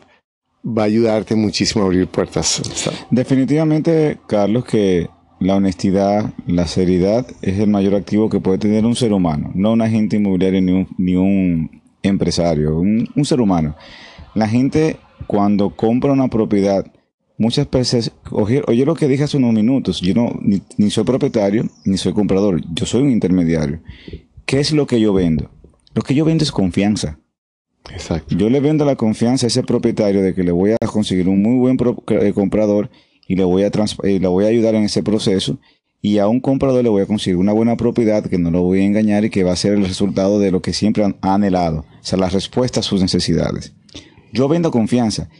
va 0.66 0.82
a 0.82 0.86
ayudarte 0.86 1.34
muchísimo 1.34 1.84
a 1.84 1.86
abrir 1.86 2.06
puertas. 2.06 2.62
Definitivamente, 3.10 4.18
Carlos, 4.26 4.64
que 4.64 5.08
la 5.40 5.56
honestidad, 5.56 6.32
la 6.46 6.66
seriedad 6.66 7.26
es 7.42 7.58
el 7.58 7.68
mayor 7.68 7.94
activo 7.94 8.30
que 8.30 8.40
puede 8.40 8.58
tener 8.58 8.86
un 8.86 8.96
ser 8.96 9.12
humano, 9.12 9.50
no 9.54 9.72
un 9.72 9.82
agente 9.82 10.16
inmobiliario 10.16 10.62
ni 10.62 10.72
un, 10.72 10.88
ni 10.96 11.16
un 11.16 11.82
empresario, 12.02 12.78
un, 12.78 13.06
un 13.14 13.24
ser 13.24 13.40
humano. 13.40 13.76
La 14.34 14.48
gente 14.48 14.96
cuando 15.26 15.70
compra 15.76 16.12
una 16.12 16.28
propiedad 16.28 16.86
muchas 17.38 17.70
veces, 17.70 18.12
oye, 18.30 18.62
oye, 18.66 18.84
lo 18.84 18.94
que 18.94 19.08
dije 19.08 19.24
hace 19.24 19.36
unos 19.36 19.52
minutos, 19.52 20.00
yo 20.00 20.14
no, 20.14 20.38
ni, 20.40 20.90
soy 20.90 21.04
propietario, 21.04 21.68
ni 21.84 21.96
soy 21.96 22.12
comprador, 22.12 22.60
yo 22.74 22.86
soy 22.86 23.02
un 23.02 23.10
intermediario. 23.10 23.80
¿qué 24.46 24.60
es 24.60 24.72
lo 24.72 24.86
que 24.86 25.00
yo 25.00 25.12
vendo? 25.12 25.50
Lo 25.94 26.02
que 26.02 26.14
yo 26.14 26.24
vendo 26.24 26.44
es 26.44 26.52
confianza. 26.52 27.18
Exacto. 27.92 28.34
Yo 28.36 28.48
le 28.48 28.60
vendo 28.60 28.84
la 28.84 28.96
confianza 28.96 29.46
a 29.46 29.48
ese 29.48 29.62
propietario 29.62 30.22
de 30.22 30.34
que 30.34 30.42
le 30.42 30.52
voy 30.52 30.72
a 30.72 30.86
conseguir 30.86 31.28
un 31.28 31.42
muy 31.42 31.58
buen 31.58 31.78
eh, 32.08 32.32
comprador 32.32 32.90
y 33.26 33.36
le 33.36 33.44
voy, 33.44 33.62
a 33.62 33.70
y 34.04 34.18
le 34.18 34.28
voy 34.28 34.44
a 34.44 34.48
ayudar 34.48 34.74
en 34.74 34.84
ese 34.84 35.02
proceso. 35.02 35.58
Y 36.00 36.18
a 36.18 36.28
un 36.28 36.40
comprador 36.40 36.82
le 36.82 36.90
voy 36.90 37.02
a 37.02 37.06
conseguir 37.06 37.38
una 37.38 37.52
buena 37.52 37.76
propiedad 37.76 38.24
que 38.24 38.38
no 38.38 38.50
lo 38.50 38.62
voy 38.62 38.80
a 38.80 38.84
engañar 38.84 39.24
y 39.24 39.30
que 39.30 39.44
va 39.44 39.52
a 39.52 39.56
ser 39.56 39.72
el 39.72 39.86
resultado 39.86 40.38
de 40.38 40.50
lo 40.50 40.60
que 40.60 40.74
siempre 40.74 41.04
han 41.04 41.16
anhelado. 41.22 41.80
O 41.80 42.04
sea, 42.04 42.18
la 42.18 42.28
respuesta 42.28 42.80
a 42.80 42.82
sus 42.82 43.00
necesidades. 43.00 43.72
Yo 44.32 44.48
vendo 44.48 44.70
confianza. 44.70 45.30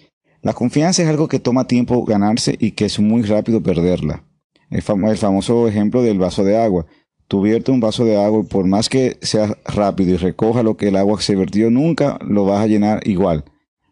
La 0.45 0.53
confianza 0.53 1.03
es 1.03 1.09
algo 1.09 1.27
que 1.27 1.41
toma 1.41 1.67
tiempo 1.67 2.05
ganarse 2.05 2.55
y 2.61 2.71
que 2.73 2.85
es 2.85 3.01
muy 3.01 3.23
rápido 3.23 3.63
perderla. 3.63 4.23
El, 4.71 4.85
el 5.09 5.17
famoso 5.17 5.67
ejemplo 5.67 6.03
del 6.03 6.19
vaso 6.19 6.45
de 6.45 6.57
agua. 6.57 6.87
Tú 7.27 7.43
viertes 7.43 7.75
un 7.75 7.81
vaso 7.81 8.05
de 8.05 8.23
agua 8.23 8.43
y 8.45 8.47
por 8.47 8.67
más 8.67 8.89
que 8.89 9.17
sea 9.23 9.59
rápido 9.65 10.13
y 10.15 10.17
recoja 10.19 10.63
lo 10.63 10.77
que 10.77 10.89
el 10.89 10.97
agua 10.97 11.21
se 11.21 11.35
vertió, 11.35 11.71
nunca 11.71 12.19
lo 12.21 12.45
vas 12.45 12.61
a 12.63 12.69
llenar 12.69 13.01
igual 13.09 13.45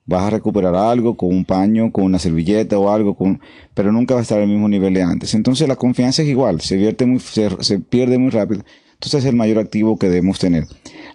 vas 0.04 0.24
a 0.24 0.30
recuperar 0.30 0.74
algo 0.74 1.16
con 1.16 1.30
un 1.30 1.44
paño, 1.44 1.92
con 1.92 2.04
una 2.04 2.18
servilleta 2.18 2.78
o 2.78 2.90
algo, 2.90 3.14
con, 3.14 3.40
pero 3.74 3.92
nunca 3.92 4.14
va 4.14 4.20
a 4.20 4.22
estar 4.22 4.40
al 4.40 4.48
mismo 4.48 4.68
nivel 4.68 4.94
de 4.94 5.02
antes. 5.02 5.34
Entonces 5.34 5.68
la 5.68 5.76
confianza 5.76 6.22
es 6.22 6.28
igual, 6.28 6.60
se, 6.60 6.76
vierte 6.76 7.06
muy, 7.06 7.20
se, 7.20 7.78
pierde 7.78 8.18
muy 8.18 8.30
rápido. 8.30 8.64
Entonces 8.94 9.24
es 9.24 9.30
el 9.30 9.36
mayor 9.36 9.58
activo 9.58 9.98
que 9.98 10.08
debemos 10.08 10.38
tener. 10.38 10.66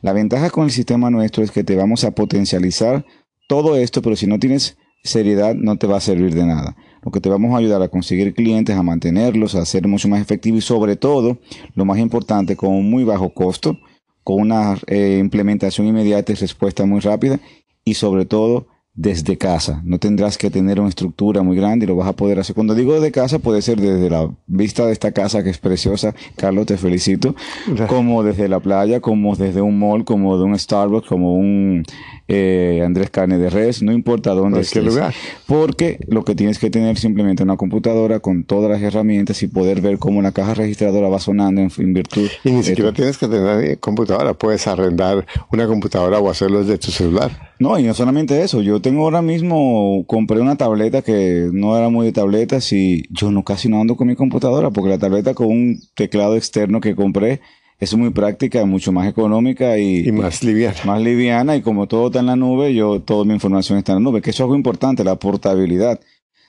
La 0.01 0.13
ventaja 0.13 0.49
con 0.49 0.65
el 0.65 0.71
sistema 0.71 1.09
nuestro 1.09 1.43
es 1.43 1.51
que 1.51 1.63
te 1.63 1.75
vamos 1.75 2.03
a 2.03 2.11
potencializar 2.11 3.05
todo 3.47 3.75
esto, 3.75 4.01
pero 4.01 4.15
si 4.15 4.27
no 4.27 4.39
tienes 4.39 4.77
seriedad 5.07 5.55
no 5.55 5.77
te 5.77 5.87
va 5.87 5.97
a 5.97 6.01
servir 6.01 6.35
de 6.35 6.45
nada. 6.45 6.75
Lo 7.03 7.11
que 7.11 7.19
te 7.19 7.29
vamos 7.29 7.53
a 7.53 7.57
ayudar 7.57 7.81
a 7.81 7.87
conseguir 7.87 8.33
clientes, 8.33 8.75
a 8.75 8.83
mantenerlos, 8.83 9.55
a 9.55 9.65
ser 9.65 9.87
mucho 9.87 10.07
más 10.07 10.21
efectivo 10.21 10.57
y 10.57 10.61
sobre 10.61 10.95
todo, 10.95 11.39
lo 11.73 11.85
más 11.85 11.97
importante, 11.99 12.55
con 12.55 12.69
un 12.69 12.89
muy 12.89 13.03
bajo 13.03 13.29
costo, 13.29 13.77
con 14.23 14.41
una 14.41 14.77
eh, 14.87 15.17
implementación 15.19 15.87
inmediata 15.87 16.33
y 16.33 16.35
respuesta 16.35 16.85
muy 16.85 16.99
rápida 16.99 17.39
y 17.85 17.93
sobre 17.93 18.25
todo 18.25 18.67
desde 18.97 19.37
casa. 19.37 19.81
No 19.85 19.99
tendrás 19.99 20.39
que 20.39 20.49
tener 20.49 20.79
una 20.79 20.89
estructura 20.89 21.43
muy 21.43 21.55
grande 21.55 21.85
y 21.85 21.87
lo 21.87 21.95
vas 21.95 22.09
a 22.09 22.13
poder 22.13 22.39
hacer. 22.39 22.55
Cuando 22.55 22.73
digo 22.73 22.99
de 22.99 23.11
casa, 23.11 23.37
puede 23.37 23.61
ser 23.61 23.79
desde 23.79 24.09
la 24.09 24.29
vista 24.47 24.87
de 24.87 24.91
esta 24.91 25.11
casa 25.11 25.43
que 25.43 25.51
es 25.51 25.59
preciosa. 25.59 26.15
Carlos, 26.35 26.65
te 26.65 26.77
felicito. 26.77 27.35
Como 27.87 28.23
desde 28.23 28.49
la 28.49 28.59
playa, 28.59 28.99
como 28.99 29.35
desde 29.35 29.61
un 29.61 29.77
mall, 29.77 30.03
como 30.03 30.37
de 30.37 30.45
un 30.45 30.57
Starbucks, 30.57 31.07
como 31.07 31.37
un 31.37 31.83
eh, 32.27 32.81
Andrés 32.85 33.09
Carne 33.09 33.37
de 33.37 33.49
Res, 33.49 33.81
no 33.81 33.91
importa 33.91 34.31
dónde 34.31 34.61
estés. 34.61 34.83
lugar. 34.83 35.13
Porque 35.45 35.99
lo 36.07 36.25
que 36.25 36.35
tienes 36.35 36.59
que 36.59 36.69
tener 36.69 36.97
simplemente 36.97 37.43
una 37.43 37.57
computadora 37.57 38.19
con 38.19 38.43
todas 38.43 38.69
las 38.69 38.81
herramientas 38.81 39.41
y 39.43 39.47
poder 39.47 39.81
ver 39.81 39.97
cómo 39.97 40.21
la 40.21 40.31
caja 40.31 40.53
registradora 40.53 41.07
va 41.09 41.19
sonando 41.19 41.61
en, 41.61 41.93
virtud. 41.93 42.27
Y 42.43 42.51
ni 42.51 42.63
siquiera 42.63 42.91
tienes 42.91 43.17
que 43.17 43.27
tener 43.27 43.79
computadora, 43.79 44.33
puedes 44.33 44.67
arrendar 44.67 45.25
una 45.51 45.67
computadora 45.67 46.19
o 46.19 46.29
hacerlo 46.29 46.59
desde 46.59 46.77
tu 46.77 46.91
celular. 46.91 47.53
No, 47.59 47.79
y 47.79 47.83
no 47.83 47.93
solamente 47.93 48.43
eso, 48.43 48.61
yo 48.61 48.81
tengo 48.81 49.03
ahora 49.03 49.21
mismo, 49.21 50.03
compré 50.05 50.39
una 50.39 50.57
tableta 50.57 51.01
que 51.01 51.49
no 51.51 51.77
era 51.77 51.89
muy 51.89 52.05
de 52.05 52.11
tabletas 52.11 52.71
y 52.71 53.03
yo 53.09 53.31
no 53.31 53.43
casi 53.43 53.67
no 53.69 53.81
ando 53.81 53.95
con 53.95 54.07
mi 54.07 54.15
computadora 54.15 54.69
porque 54.69 54.89
la 54.89 54.99
tableta 54.99 55.33
con 55.33 55.47
un 55.47 55.79
teclado 55.95 56.35
externo 56.35 56.81
que 56.81 56.95
compré 56.95 57.41
es 57.79 57.95
muy 57.95 58.09
práctica, 58.09 58.65
mucho 58.65 58.91
más 58.91 59.07
económica 59.07 59.77
y, 59.77 60.11
más 60.11 60.43
liviana. 60.43 60.77
Más 60.85 61.01
liviana 61.01 61.55
y 61.55 61.61
como 61.61 61.87
todo 61.87 62.07
está 62.07 62.19
en 62.19 62.25
la 62.27 62.35
nube, 62.35 62.73
yo 62.73 63.01
toda 63.01 63.23
mi 63.23 63.33
información 63.33 63.77
está 63.77 63.91
en 63.91 64.03
la 64.03 64.09
nube, 64.09 64.21
que 64.21 64.31
eso 64.31 64.43
es 64.43 64.45
algo 64.45 64.55
importante, 64.55 65.03
la 65.03 65.17
portabilidad. 65.17 65.99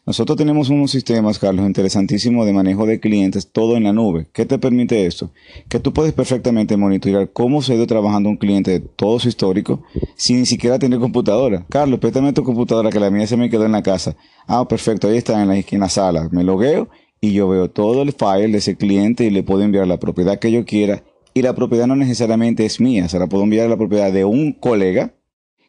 Nosotros 0.07 0.38
tenemos 0.38 0.71
unos 0.71 0.91
sistemas, 0.91 1.38
Carlos, 1.38 1.67
interesantísimos 1.67 2.47
de 2.47 2.55
manejo 2.55 2.87
de 2.87 2.99
clientes, 2.99 3.53
todo 3.53 3.77
en 3.77 3.85
la 3.85 3.93
nube. 3.93 4.27
¿Qué 4.33 4.47
te 4.47 4.59
permite 4.59 5.05
esto? 5.05 5.31
Que 5.69 5.81
tú 5.81 5.93
puedes 5.93 6.14
perfectamente 6.14 6.79
monitorear 6.79 7.31
cómo 7.31 7.61
se 7.61 7.75
ha 7.75 7.77
ido 7.77 7.87
trabajando 7.87 8.31
un 8.31 8.38
cliente, 8.38 8.81
todo 8.81 9.19
su 9.19 9.29
histórico, 9.29 9.83
sin 10.17 10.41
ni 10.41 10.47
siquiera 10.47 10.79
tener 10.79 10.99
computadora. 10.99 11.67
Carlos, 11.69 12.01
préstame 12.01 12.33
tu 12.33 12.43
computadora, 12.43 12.88
que 12.88 13.01
la 13.01 13.11
mía 13.11 13.27
se 13.27 13.37
me 13.37 13.51
quedó 13.51 13.67
en 13.67 13.73
la 13.73 13.83
casa. 13.83 14.17
Ah, 14.47 14.67
perfecto, 14.67 15.09
ahí 15.09 15.19
está 15.19 15.43
en 15.43 15.49
la, 15.49 15.59
en 15.59 15.81
la 15.81 15.91
sala. 15.91 16.31
Me 16.33 16.43
logueo 16.43 16.88
y 17.21 17.33
yo 17.33 17.47
veo 17.47 17.69
todo 17.69 18.01
el 18.01 18.14
file 18.14 18.49
de 18.49 18.59
ese 18.59 18.79
cliente 18.79 19.25
y 19.25 19.31
le 19.31 19.43
puedo 19.43 19.61
enviar 19.61 19.87
la 19.87 19.99
propiedad 19.99 20.38
que 20.38 20.51
yo 20.51 20.64
quiera 20.64 21.03
y 21.35 21.43
la 21.43 21.55
propiedad 21.55 21.87
no 21.87 21.97
necesariamente 21.97 22.64
es 22.64 22.81
mía, 22.81 23.09
se 23.09 23.19
la 23.19 23.27
puedo 23.27 23.45
enviar 23.45 23.67
a 23.67 23.69
la 23.69 23.77
propiedad 23.77 24.12
de 24.12 24.25
un 24.25 24.53
colega 24.53 25.14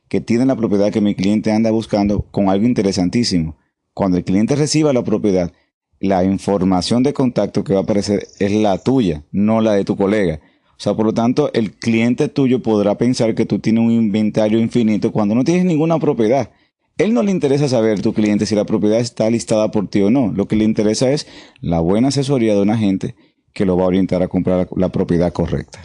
que 0.08 0.22
tiene 0.22 0.46
la 0.46 0.56
propiedad 0.56 0.92
que 0.92 1.02
mi 1.02 1.16
cliente 1.16 1.52
anda 1.52 1.72
buscando 1.72 2.22
con 2.32 2.50
algo 2.50 2.66
interesantísimo. 2.66 3.56
Cuando 3.94 4.18
el 4.18 4.24
cliente 4.24 4.56
reciba 4.56 4.92
la 4.92 5.04
propiedad, 5.04 5.52
la 6.00 6.24
información 6.24 7.04
de 7.04 7.14
contacto 7.14 7.64
que 7.64 7.74
va 7.74 7.82
a 7.82 7.84
aparecer 7.84 8.28
es 8.40 8.52
la 8.52 8.78
tuya, 8.78 9.24
no 9.32 9.62
la 9.62 9.74
de 9.74 9.86
tu 9.86 9.96
colega. 9.96 10.40
O 10.72 10.82
sea, 10.82 10.94
por 10.96 11.06
lo 11.06 11.14
tanto, 11.14 11.52
el 11.54 11.74
cliente 11.74 12.30
tuyo 12.30 12.62
podrá 12.62 12.98
pensar 12.98 13.36
que 13.36 13.46
tú 13.46 13.60
tienes 13.60 13.84
un 13.84 13.92
inventario 13.92 14.60
infinito 14.60 15.12
cuando 15.12 15.36
no 15.36 15.44
tienes 15.44 15.66
ninguna 15.66 16.00
propiedad. 16.00 16.52
Él 16.98 17.14
no 17.14 17.22
le 17.22 17.32
interesa 17.32 17.68
saber, 17.68 18.02
tu 18.02 18.14
cliente, 18.14 18.46
si 18.46 18.56
la 18.56 18.66
propiedad 18.66 19.00
está 19.00 19.30
listada 19.30 19.72
por 19.72 19.90
ti 19.90 20.02
o 20.02 20.10
no. 20.10 20.32
Lo 20.34 20.48
que 20.48 20.56
le 20.56 20.64
interesa 20.64 21.12
es 21.12 21.28
la 21.62 21.82
buena 21.82 22.08
asesoría 22.08 22.56
de 22.56 22.62
un 22.62 22.70
agente 22.70 23.16
que 23.60 23.66
lo 23.66 23.76
va 23.76 23.84
a 23.84 23.88
orientar 23.88 24.24
a 24.24 24.30
comprar 24.30 24.70
la, 24.74 24.88
propiedad 24.88 25.34
correcta. 25.34 25.82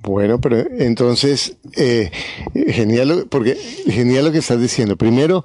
Bueno, 0.00 0.40
pero 0.40 0.56
entonces, 0.78 1.58
eh, 1.76 2.10
genial, 2.54 3.26
porque 3.28 3.54
genial 3.54 4.24
lo 4.24 4.32
que 4.32 4.38
estás 4.38 4.58
diciendo. 4.58 4.96
Primero, 4.96 5.44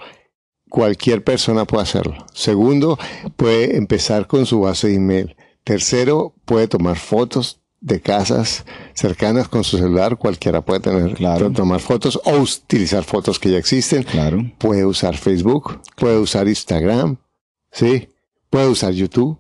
cualquier 0.70 1.26
persona 1.26 1.66
puede 1.66 1.84
hacerlo. 1.84 2.26
Segundo, 2.34 2.98
puede 3.36 3.76
empezar 3.76 4.28
con 4.28 4.46
su 4.46 4.62
base 4.62 4.88
de 4.88 4.96
email. 4.96 5.36
Tercero, 5.66 6.34
puede 6.46 6.70
tomar 6.70 6.96
fotos 6.96 7.60
de 7.82 8.00
casas 8.00 8.64
cercanas 8.94 9.50
con 9.50 9.66
su 9.66 9.78
celular. 9.78 10.16
Cualquiera 10.16 10.62
puede 10.62 10.80
tener, 10.80 11.16
claro. 11.16 11.52
tomar 11.52 11.82
fotos 11.82 12.18
o 12.24 12.38
utilizar 12.38 13.04
fotos 13.04 13.40
que 13.40 13.52
ya 13.52 13.58
existen. 13.58 14.04
Claro. 14.04 14.42
Puede 14.58 14.86
usar 14.86 15.18
Facebook, 15.18 15.82
puede 15.98 16.18
usar 16.18 16.48
Instagram, 16.48 17.18
sí, 17.74 18.08
puede 18.50 18.70
usar 18.70 18.94
YouTube. 18.94 19.38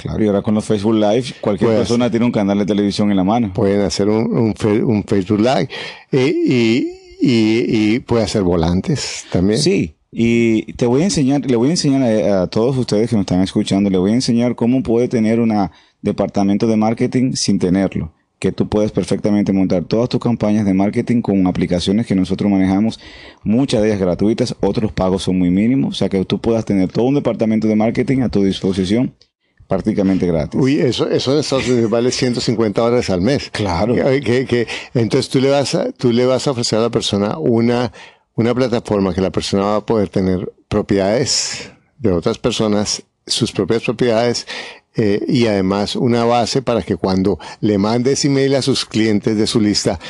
Claro, 0.00 0.24
y 0.24 0.26
ahora 0.26 0.40
con 0.40 0.54
los 0.54 0.64
Facebook 0.64 0.94
Live, 0.94 1.34
cualquier 1.42 1.70
persona 1.76 2.10
tiene 2.10 2.24
un 2.24 2.32
canal 2.32 2.58
de 2.58 2.64
televisión 2.64 3.10
en 3.10 3.18
la 3.18 3.24
mano. 3.24 3.52
Pueden 3.52 3.82
hacer 3.82 4.08
un, 4.08 4.54
Facebook 4.54 5.40
Live 5.40 5.68
eh, 6.10 6.96
y, 7.20 7.98
puede 8.00 8.24
hacer 8.24 8.42
volantes 8.42 9.26
también. 9.30 9.60
Sí, 9.60 9.94
y 10.10 10.72
te 10.74 10.86
voy 10.86 11.02
a 11.02 11.04
enseñar, 11.04 11.44
le 11.44 11.56
voy 11.56 11.68
a 11.68 11.72
enseñar 11.72 12.02
a, 12.02 12.46
todos 12.46 12.78
ustedes 12.78 13.10
que 13.10 13.16
me 13.16 13.20
están 13.20 13.42
escuchando, 13.42 13.90
le 13.90 13.98
voy 13.98 14.12
a 14.12 14.14
enseñar 14.14 14.54
cómo 14.54 14.82
puede 14.82 15.06
tener 15.06 15.38
un 15.38 15.52
departamento 16.00 16.66
de 16.66 16.76
marketing 16.76 17.34
sin 17.34 17.58
tenerlo. 17.58 18.12
Que 18.38 18.52
tú 18.52 18.70
puedes 18.70 18.90
perfectamente 18.90 19.52
montar 19.52 19.84
todas 19.84 20.08
tus 20.08 20.18
campañas 20.18 20.64
de 20.64 20.72
marketing 20.72 21.20
con 21.20 21.46
aplicaciones 21.46 22.06
que 22.06 22.14
nosotros 22.14 22.50
manejamos, 22.50 22.98
muchas 23.44 23.82
de 23.82 23.88
ellas 23.88 24.00
gratuitas, 24.00 24.56
otros 24.60 24.92
pagos 24.92 25.24
son 25.24 25.38
muy 25.38 25.50
mínimos, 25.50 25.90
o 25.90 25.98
sea 25.98 26.08
que 26.08 26.24
tú 26.24 26.40
puedas 26.40 26.64
tener 26.64 26.90
todo 26.90 27.04
un 27.04 27.16
departamento 27.16 27.68
de 27.68 27.76
marketing 27.76 28.22
a 28.22 28.30
tu 28.30 28.42
disposición 28.42 29.14
prácticamente 29.70 30.26
gratis. 30.26 30.60
Uy, 30.60 30.80
eso, 30.80 31.08
eso 31.08 31.32
en 31.32 31.38
Estados 31.38 31.68
Unidos 31.68 31.88
vale 31.88 32.10
150 32.10 32.82
dólares 32.82 33.08
al 33.08 33.20
mes. 33.20 33.50
Claro. 33.50 33.94
Que, 33.94 34.66
entonces 34.94 35.30
tú 35.30 35.40
le, 35.40 35.48
vas 35.48 35.76
a, 35.76 35.92
tú 35.92 36.12
le 36.12 36.26
vas 36.26 36.48
a 36.48 36.50
ofrecer 36.50 36.80
a 36.80 36.82
la 36.82 36.90
persona 36.90 37.38
una, 37.38 37.92
una 38.34 38.52
plataforma 38.52 39.14
que 39.14 39.20
la 39.20 39.30
persona 39.30 39.62
va 39.62 39.76
a 39.76 39.86
poder 39.86 40.08
tener 40.08 40.52
propiedades 40.66 41.70
de 41.98 42.10
otras 42.10 42.36
personas, 42.38 43.04
sus 43.24 43.52
propias 43.52 43.84
propiedades, 43.84 44.48
eh, 44.96 45.24
y 45.28 45.46
además 45.46 45.94
una 45.94 46.24
base 46.24 46.62
para 46.62 46.82
que 46.82 46.96
cuando 46.96 47.38
le 47.60 47.78
mandes 47.78 48.24
email 48.24 48.56
a 48.56 48.62
sus 48.62 48.84
clientes 48.84 49.36
de 49.36 49.46
su 49.46 49.60
lista, 49.60 50.00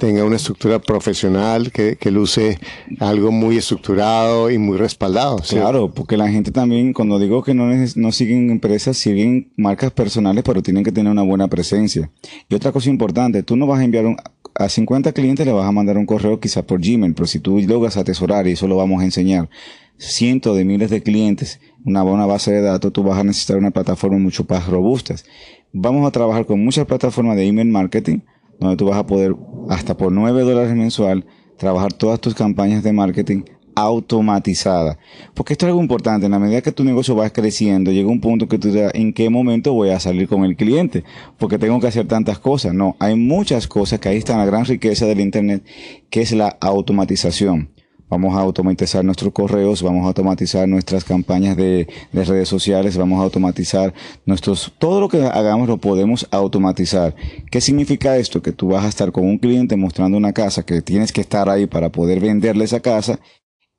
tenga 0.00 0.24
una 0.24 0.36
estructura 0.36 0.80
profesional, 0.80 1.70
que, 1.70 1.96
que 1.96 2.10
luce 2.10 2.58
algo 2.98 3.30
muy 3.30 3.58
estructurado 3.58 4.50
y 4.50 4.58
muy 4.58 4.78
respaldado. 4.78 5.36
Claro, 5.48 5.92
porque 5.92 6.16
la 6.16 6.28
gente 6.28 6.50
también, 6.50 6.92
cuando 6.92 7.18
digo 7.18 7.44
que 7.44 7.54
no, 7.54 7.70
no 7.94 8.10
siguen 8.10 8.50
empresas, 8.50 8.96
siguen 8.96 9.52
marcas 9.56 9.92
personales, 9.92 10.42
pero 10.42 10.62
tienen 10.62 10.82
que 10.82 10.90
tener 10.90 11.12
una 11.12 11.22
buena 11.22 11.46
presencia. 11.48 12.10
Y 12.48 12.54
otra 12.54 12.72
cosa 12.72 12.88
importante, 12.88 13.42
tú 13.42 13.54
no 13.56 13.66
vas 13.66 13.80
a 13.80 13.84
enviar 13.84 14.06
a 14.54 14.68
50 14.68 15.12
clientes, 15.12 15.46
le 15.46 15.52
vas 15.52 15.66
a 15.66 15.72
mandar 15.72 15.98
un 15.98 16.06
correo 16.06 16.40
quizá 16.40 16.62
por 16.62 16.80
Gmail, 16.80 17.14
pero 17.14 17.26
si 17.26 17.38
tú 17.38 17.60
logras 17.60 17.96
atesorar, 17.96 18.48
y 18.48 18.52
eso 18.52 18.66
lo 18.66 18.76
vamos 18.76 19.02
a 19.02 19.04
enseñar, 19.04 19.50
cientos 19.98 20.56
de 20.56 20.64
miles 20.64 20.88
de 20.88 21.02
clientes, 21.02 21.60
una 21.84 22.02
buena 22.02 22.24
base 22.24 22.52
de 22.52 22.62
datos, 22.62 22.92
tú 22.92 23.02
vas 23.02 23.18
a 23.18 23.24
necesitar 23.24 23.58
una 23.58 23.70
plataforma 23.70 24.18
mucho 24.18 24.46
más 24.48 24.66
robusta. 24.66 25.14
Vamos 25.72 26.08
a 26.08 26.10
trabajar 26.10 26.46
con 26.46 26.64
muchas 26.64 26.86
plataformas 26.86 27.36
de 27.36 27.46
email 27.46 27.68
marketing, 27.68 28.20
donde 28.60 28.76
tú 28.76 28.86
vas 28.86 28.98
a 28.98 29.06
poder, 29.06 29.34
hasta 29.68 29.96
por 29.96 30.12
9 30.12 30.42
dólares 30.42 30.74
mensual, 30.74 31.26
trabajar 31.56 31.92
todas 31.92 32.20
tus 32.20 32.34
campañas 32.34 32.82
de 32.82 32.92
marketing 32.92 33.42
automatizada. 33.74 34.98
Porque 35.34 35.54
esto 35.54 35.66
es 35.66 35.70
algo 35.70 35.80
importante, 35.80 36.26
en 36.26 36.32
la 36.32 36.38
medida 36.38 36.60
que 36.60 36.72
tu 36.72 36.84
negocio 36.84 37.16
va 37.16 37.30
creciendo, 37.30 37.92
llega 37.92 38.10
un 38.10 38.20
punto 38.20 38.48
que 38.48 38.58
tú 38.58 38.70
digas, 38.70 38.92
¿en 38.94 39.12
qué 39.12 39.30
momento 39.30 39.72
voy 39.72 39.90
a 39.90 40.00
salir 40.00 40.28
con 40.28 40.44
el 40.44 40.56
cliente? 40.56 41.04
Porque 41.38 41.58
tengo 41.58 41.80
que 41.80 41.86
hacer 41.86 42.06
tantas 42.06 42.38
cosas. 42.38 42.74
No, 42.74 42.96
hay 42.98 43.16
muchas 43.16 43.66
cosas 43.66 43.98
que 44.00 44.08
ahí 44.08 44.18
está 44.18 44.36
la 44.36 44.44
gran 44.44 44.64
riqueza 44.64 45.06
del 45.06 45.20
Internet, 45.20 45.64
que 46.10 46.20
es 46.20 46.32
la 46.32 46.56
automatización. 46.60 47.70
Vamos 48.10 48.36
a 48.36 48.40
automatizar 48.40 49.04
nuestros 49.04 49.32
correos, 49.32 49.82
vamos 49.82 50.04
a 50.04 50.08
automatizar 50.08 50.68
nuestras 50.68 51.04
campañas 51.04 51.56
de, 51.56 51.88
de, 52.12 52.24
redes 52.24 52.48
sociales, 52.48 52.96
vamos 52.96 53.20
a 53.20 53.22
automatizar 53.22 53.94
nuestros, 54.26 54.72
todo 54.78 55.00
lo 55.00 55.08
que 55.08 55.22
hagamos 55.22 55.68
lo 55.68 55.78
podemos 55.78 56.26
automatizar. 56.30 57.14
¿Qué 57.50 57.60
significa 57.60 58.18
esto? 58.18 58.42
Que 58.42 58.52
tú 58.52 58.68
vas 58.68 58.84
a 58.84 58.88
estar 58.88 59.12
con 59.12 59.24
un 59.24 59.38
cliente 59.38 59.76
mostrando 59.76 60.18
una 60.18 60.32
casa 60.32 60.64
que 60.64 60.82
tienes 60.82 61.12
que 61.12 61.22
estar 61.22 61.48
ahí 61.48 61.66
para 61.66 61.90
poder 61.90 62.20
venderle 62.20 62.64
esa 62.64 62.80
casa 62.80 63.20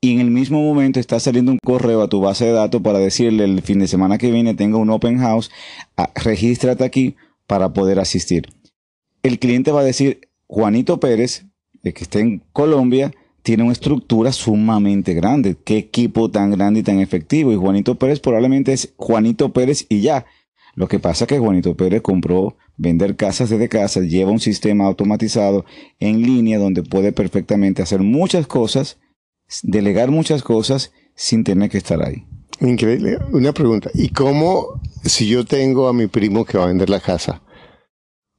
y 0.04 0.14
en 0.14 0.20
el 0.20 0.32
mismo 0.32 0.60
momento 0.60 1.00
está 1.00 1.20
saliendo 1.20 1.52
un 1.52 1.60
correo 1.64 2.02
a 2.02 2.08
tu 2.08 2.22
base 2.22 2.46
de 2.46 2.54
datos 2.54 2.82
para 2.82 2.98
decirle 2.98 3.44
el 3.44 3.62
fin 3.62 3.78
de 3.78 3.88
semana 3.88 4.18
que 4.18 4.32
viene 4.32 4.56
tengo 4.56 4.80
un 4.80 4.90
open 4.90 5.20
house, 5.20 5.52
ah, 5.96 6.10
regístrate 6.16 6.84
aquí 6.84 7.16
para 7.46 7.72
poder 7.74 8.00
asistir. 8.00 8.48
El 9.22 9.38
cliente 9.38 9.72
va 9.72 9.82
a 9.82 9.84
decir, 9.84 10.22
Juanito 10.48 11.00
Pérez, 11.00 11.46
que 11.84 11.90
está 11.90 12.20
en 12.20 12.42
Colombia, 12.52 13.14
tiene 13.44 13.64
una 13.64 13.72
estructura 13.72 14.32
sumamente 14.32 15.14
grande. 15.14 15.56
Qué 15.64 15.78
equipo 15.78 16.30
tan 16.30 16.52
grande 16.52 16.82
y 16.82 16.84
tan 16.84 17.00
efectivo. 17.00 17.52
Y 17.52 17.56
Juanito 17.56 17.96
Pérez 17.96 18.20
probablemente 18.20 18.74
es 18.74 18.94
Juanito 18.98 19.52
Pérez 19.52 19.86
y 19.90 20.02
ya. 20.02 20.26
Lo 20.76 20.88
que 20.88 21.00
pasa 21.00 21.26
es 21.26 21.30
que 21.30 21.40
Juanito 21.40 21.76
Pérez 21.76 22.02
compró 22.02 22.56
vender 22.78 23.16
casas 23.16 23.50
desde 23.50 23.70
casa, 23.70 24.00
lleva 24.02 24.32
un 24.32 24.40
sistema 24.40 24.86
automatizado 24.86 25.66
en 26.00 26.22
línea 26.22 26.58
donde 26.58 26.82
puede 26.82 27.12
perfectamente 27.12 27.82
hacer 27.82 28.00
muchas 28.00 28.48
cosas, 28.48 28.98
delegar 29.64 30.12
muchas 30.12 30.44
cosas 30.44 30.94
sin 31.14 31.44
tener 31.44 31.70
que 31.70 31.78
estar 31.78 32.02
ahí. 32.02 32.26
Increíble. 32.62 33.18
Una 33.34 33.52
pregunta. 33.52 33.90
¿Y 33.94 34.10
cómo, 34.10 34.80
si 35.04 35.28
yo 35.28 35.46
tengo 35.46 35.88
a 35.88 35.94
mi 35.94 36.08
primo 36.08 36.46
que 36.46 36.58
va 36.58 36.66
a 36.66 36.68
vender 36.68 36.90
la 36.90 37.00
casa, 37.00 37.42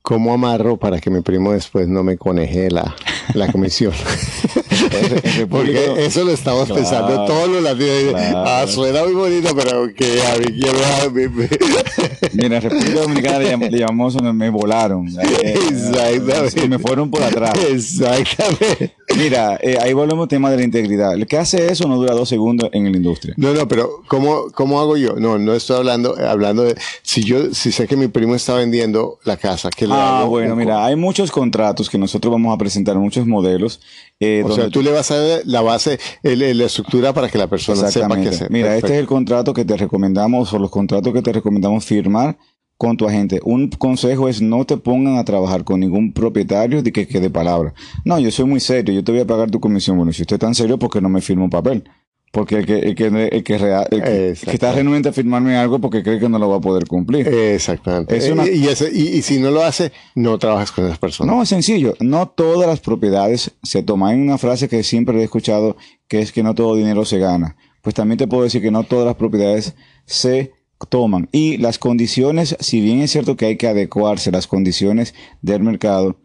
cómo 0.01 0.33
amarro 0.33 0.79
para 0.79 1.01
que 1.01 1.11
mi 1.11 1.21
primo 1.21 1.53
después 1.53 1.89
no 1.89 2.03
me 2.03 2.17
coneje 2.17 2.71
la, 2.71 2.95
la 3.35 3.51
comisión? 3.51 3.93
Porque 5.51 6.07
eso 6.07 6.25
lo 6.25 6.33
estamos 6.33 6.71
pensando 6.71 7.25
todos 7.27 7.49
los 7.49 7.63
latinos. 7.63 8.15
Ah, 8.35 8.65
suena 8.67 9.03
muy 9.05 9.13
bonito, 9.13 9.55
pero 9.55 9.93
que 9.95 10.23
a 10.23 10.39
mí 10.39 10.47
quiero. 10.61 10.79
Mira, 12.33 12.61
República 12.61 13.01
Dominicana 13.01 13.39
le, 13.39 13.79
llamamos, 13.79 14.21
me 14.23 14.51
volaron. 14.51 15.09
Eh, 15.43 15.55
Exactamente. 15.71 16.69
me 16.69 16.79
fueron 16.79 17.11
por 17.11 17.23
atrás. 17.23 17.53
Exactamente. 17.69 18.95
Mira, 19.17 19.59
eh, 19.63 19.79
ahí 19.81 19.93
volvemos 19.93 20.25
al 20.25 20.29
tema 20.29 20.51
de 20.51 20.57
la 20.57 20.63
integridad. 20.63 21.15
El 21.15 21.27
que 21.27 21.39
hace 21.39 21.71
eso 21.71 21.89
no 21.89 21.97
dura 21.97 22.15
dos 22.15 22.29
segundos 22.29 22.71
en 22.73 22.91
la 22.91 22.97
industria. 22.97 23.35
No, 23.37 23.53
no, 23.53 23.67
pero 23.67 24.03
¿cómo, 24.09 24.47
cómo 24.55 24.81
hago 24.81 24.97
yo? 24.97 25.15
No, 25.17 25.39
no 25.39 25.55
estoy 25.55 25.77
hablando, 25.79 26.17
hablando 26.17 26.65
de 26.65 26.77
si 27.03 27.25
yo, 27.25 27.53
si 27.55 27.73
sé 27.73 27.87
que 27.87 27.97
mi 27.97 28.09
primo 28.09 28.35
está 28.35 28.55
vendiendo 28.55 29.19
la 29.25 29.37
casa, 29.37 29.71
¿qué 29.75 29.87
le 29.87 29.95
ah, 29.95 30.21
hago? 30.21 30.31
bueno, 30.31 30.57
mira, 30.57 30.85
hay 30.85 30.97
muchos 30.97 31.31
contratos 31.31 31.89
que 31.89 31.99
nosotros 31.99 32.33
vamos 32.33 32.55
a 32.55 32.59
presentar, 32.59 32.97
muchos 32.97 33.22
modelos. 33.27 33.81
Eh, 34.21 34.43
o 34.45 34.53
sea, 34.53 34.69
tú 34.69 34.83
le 34.83 34.93
vas 34.93 35.11
a 35.11 35.19
dar 35.19 35.43
la 35.45 35.61
base, 35.63 35.99
la 36.23 36.65
estructura 36.65 37.13
para 37.13 37.29
que 37.29 37.39
la 37.39 37.49
persona 37.49 37.91
sepa 37.91 38.21
qué 38.21 38.29
hacer. 38.29 38.51
Mira, 38.51 38.77
este 38.77 38.95
es 38.95 38.99
el 38.99 39.07
contrato 39.07 39.53
que 39.53 39.65
te 39.65 39.77
recomendamos 39.77 40.53
o 40.53 40.59
los 40.59 40.71
contratos 40.71 41.13
que 41.13 41.23
te 41.23 41.33
recomendamos 41.33 41.85
firmar 41.85 42.37
con 42.77 42.97
tu 42.97 43.07
agente. 43.07 43.41
Un 43.45 43.69
consejo 43.69 44.29
es 44.29 44.43
no 44.43 44.65
te 44.65 44.77
pongan 44.77 45.17
a 45.17 45.25
trabajar 45.25 45.63
con 45.63 45.79
ningún 45.79 46.13
propietario 46.13 46.83
de 46.83 46.91
que 46.91 47.07
quede 47.07 47.31
palabra. 47.31 47.75
No, 48.05 48.19
yo 48.19 48.31
soy 48.33 48.45
muy 48.45 48.59
serio, 48.59 48.93
yo 48.93 49.05
te 49.05 49.13
voy 49.13 49.21
a 49.21 49.27
pagar 49.27 49.51
tu 49.51 49.61
comisión. 49.61 49.97
Bueno, 49.97 50.13
si 50.13 50.23
usted 50.23 50.35
es 50.35 50.41
tan 50.41 50.55
serio, 50.55 50.79
¿por 50.79 50.91
qué 50.91 51.01
no 51.01 51.09
me 51.09 51.21
firma 51.21 51.45
un 51.45 51.51
papel? 51.51 51.85
Porque 52.33 52.57
el 52.57 52.67
que, 52.67 52.79
el 52.79 52.95
que, 52.95 53.07
el 53.07 53.45
que, 53.45 53.59
real, 53.59 53.87
el 53.91 54.03
que, 54.03 54.31
está 54.31 54.73
renuente 54.73 55.11
a 55.11 55.13
firmarme 55.13 55.55
algo 55.59 55.79
porque 55.81 56.03
cree 56.03 56.19
que 56.19 56.31
no 56.31 56.39
lo 56.39 56.49
va 56.49 56.57
a 56.57 56.61
poder 56.61 56.87
cumplir. 56.87 57.29
Exactamente. 57.29 58.17
y, 58.17 58.67
y, 58.67 59.19
y, 59.19 59.23
si 59.23 59.39
no 59.39 59.51
lo 59.51 59.63
hace, 59.63 59.93
no 60.15 60.39
trabajas 60.39 60.73
con 60.73 60.87
esas 60.87 60.99
personas. 60.99 61.37
No, 61.37 61.43
es 61.43 61.51
sencillo. 61.51 61.95
No 62.01 62.29
todas 62.29 62.67
las 62.67 62.81
propiedades 62.81 63.53
se 63.63 63.83
toman. 63.83 64.15
en 64.15 64.23
una 64.23 64.39
frase 64.39 64.71
que 64.71 64.83
siempre 64.83 65.21
he 65.21 65.25
escuchado, 65.25 65.77
que 66.09 66.21
es 66.21 66.33
que 66.33 66.43
no 66.43 66.55
todo 66.55 66.75
dinero 66.75 67.05
se 67.05 67.19
gana. 67.19 67.55
Pues 67.83 67.95
también 67.95 68.17
te 68.17 68.27
puedo 68.27 68.45
decir 68.45 68.63
que 68.63 68.71
no 68.71 68.85
todas 68.85 69.05
las 69.05 69.17
propiedades 69.17 69.75
se 70.07 70.53
toman. 70.89 71.29
Y 71.33 71.59
las 71.59 71.79
condiciones, 71.79 72.57
si 72.61 72.81
bien 72.81 73.03
es 73.03 73.11
cierto 73.11 73.37
que 73.37 73.45
hay 73.45 73.57
que 73.59 73.69
adecuarse 73.69 74.31
a 74.31 74.33
las 74.33 74.47
condiciones 74.47 75.15
del 75.43 75.63
mercado, 75.63 76.17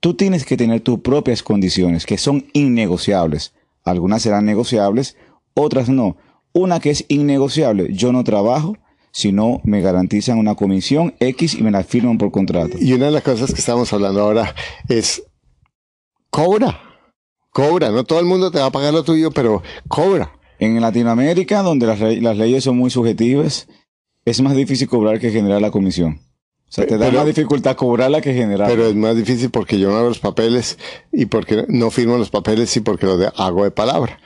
tú 0.00 0.12
tienes 0.12 0.44
que 0.44 0.58
tener 0.58 0.80
tus 0.80 1.00
propias 1.00 1.42
condiciones 1.42 2.04
que 2.04 2.18
son 2.18 2.44
innegociables. 2.52 3.54
Algunas 3.84 4.22
serán 4.22 4.46
negociables, 4.46 5.16
otras 5.54 5.88
no. 5.88 6.16
Una 6.52 6.80
que 6.80 6.90
es 6.90 7.04
innegociable, 7.08 7.88
yo 7.92 8.12
no 8.12 8.22
trabajo 8.22 8.76
si 9.10 9.30
no 9.30 9.60
me 9.64 9.80
garantizan 9.80 10.38
una 10.38 10.56
comisión 10.56 11.14
X 11.20 11.54
y 11.54 11.62
me 11.62 11.70
la 11.70 11.84
firman 11.84 12.18
por 12.18 12.32
contrato. 12.32 12.76
Y 12.80 12.92
una 12.94 13.06
de 13.06 13.12
las 13.12 13.22
cosas 13.22 13.52
que 13.52 13.60
estamos 13.60 13.92
hablando 13.92 14.20
ahora 14.20 14.54
es 14.88 15.22
cobra. 16.30 16.80
Cobra, 17.50 17.90
no 17.90 18.02
todo 18.02 18.18
el 18.18 18.26
mundo 18.26 18.50
te 18.50 18.58
va 18.58 18.66
a 18.66 18.72
pagar 18.72 18.92
lo 18.92 19.04
tuyo, 19.04 19.30
pero 19.30 19.62
cobra. 19.86 20.32
En 20.58 20.80
Latinoamérica, 20.80 21.62
donde 21.62 21.86
las, 21.86 22.00
las 22.00 22.36
leyes 22.36 22.64
son 22.64 22.76
muy 22.76 22.90
subjetivas, 22.90 23.68
es 24.24 24.40
más 24.40 24.56
difícil 24.56 24.88
cobrar 24.88 25.20
que 25.20 25.30
generar 25.30 25.62
la 25.62 25.70
comisión. 25.70 26.20
O 26.68 26.72
sea, 26.74 26.86
te 26.86 26.98
da 26.98 27.08
más 27.12 27.26
dificultad 27.26 27.76
cobrarla 27.76 28.20
que 28.20 28.34
generar. 28.34 28.68
Pero 28.68 28.88
es 28.88 28.96
más 28.96 29.14
difícil 29.14 29.50
porque 29.50 29.78
yo 29.78 29.90
no 29.90 29.96
hago 29.96 30.08
los 30.08 30.18
papeles 30.18 30.76
y 31.14 31.26
porque 31.26 31.64
no 31.68 31.90
firmo 31.90 32.18
los 32.18 32.30
papeles 32.30 32.76
y 32.76 32.80
porque 32.80 33.06
lo 33.06 33.18
hago 33.36 33.64
de 33.64 33.70
palabra. 33.70 34.20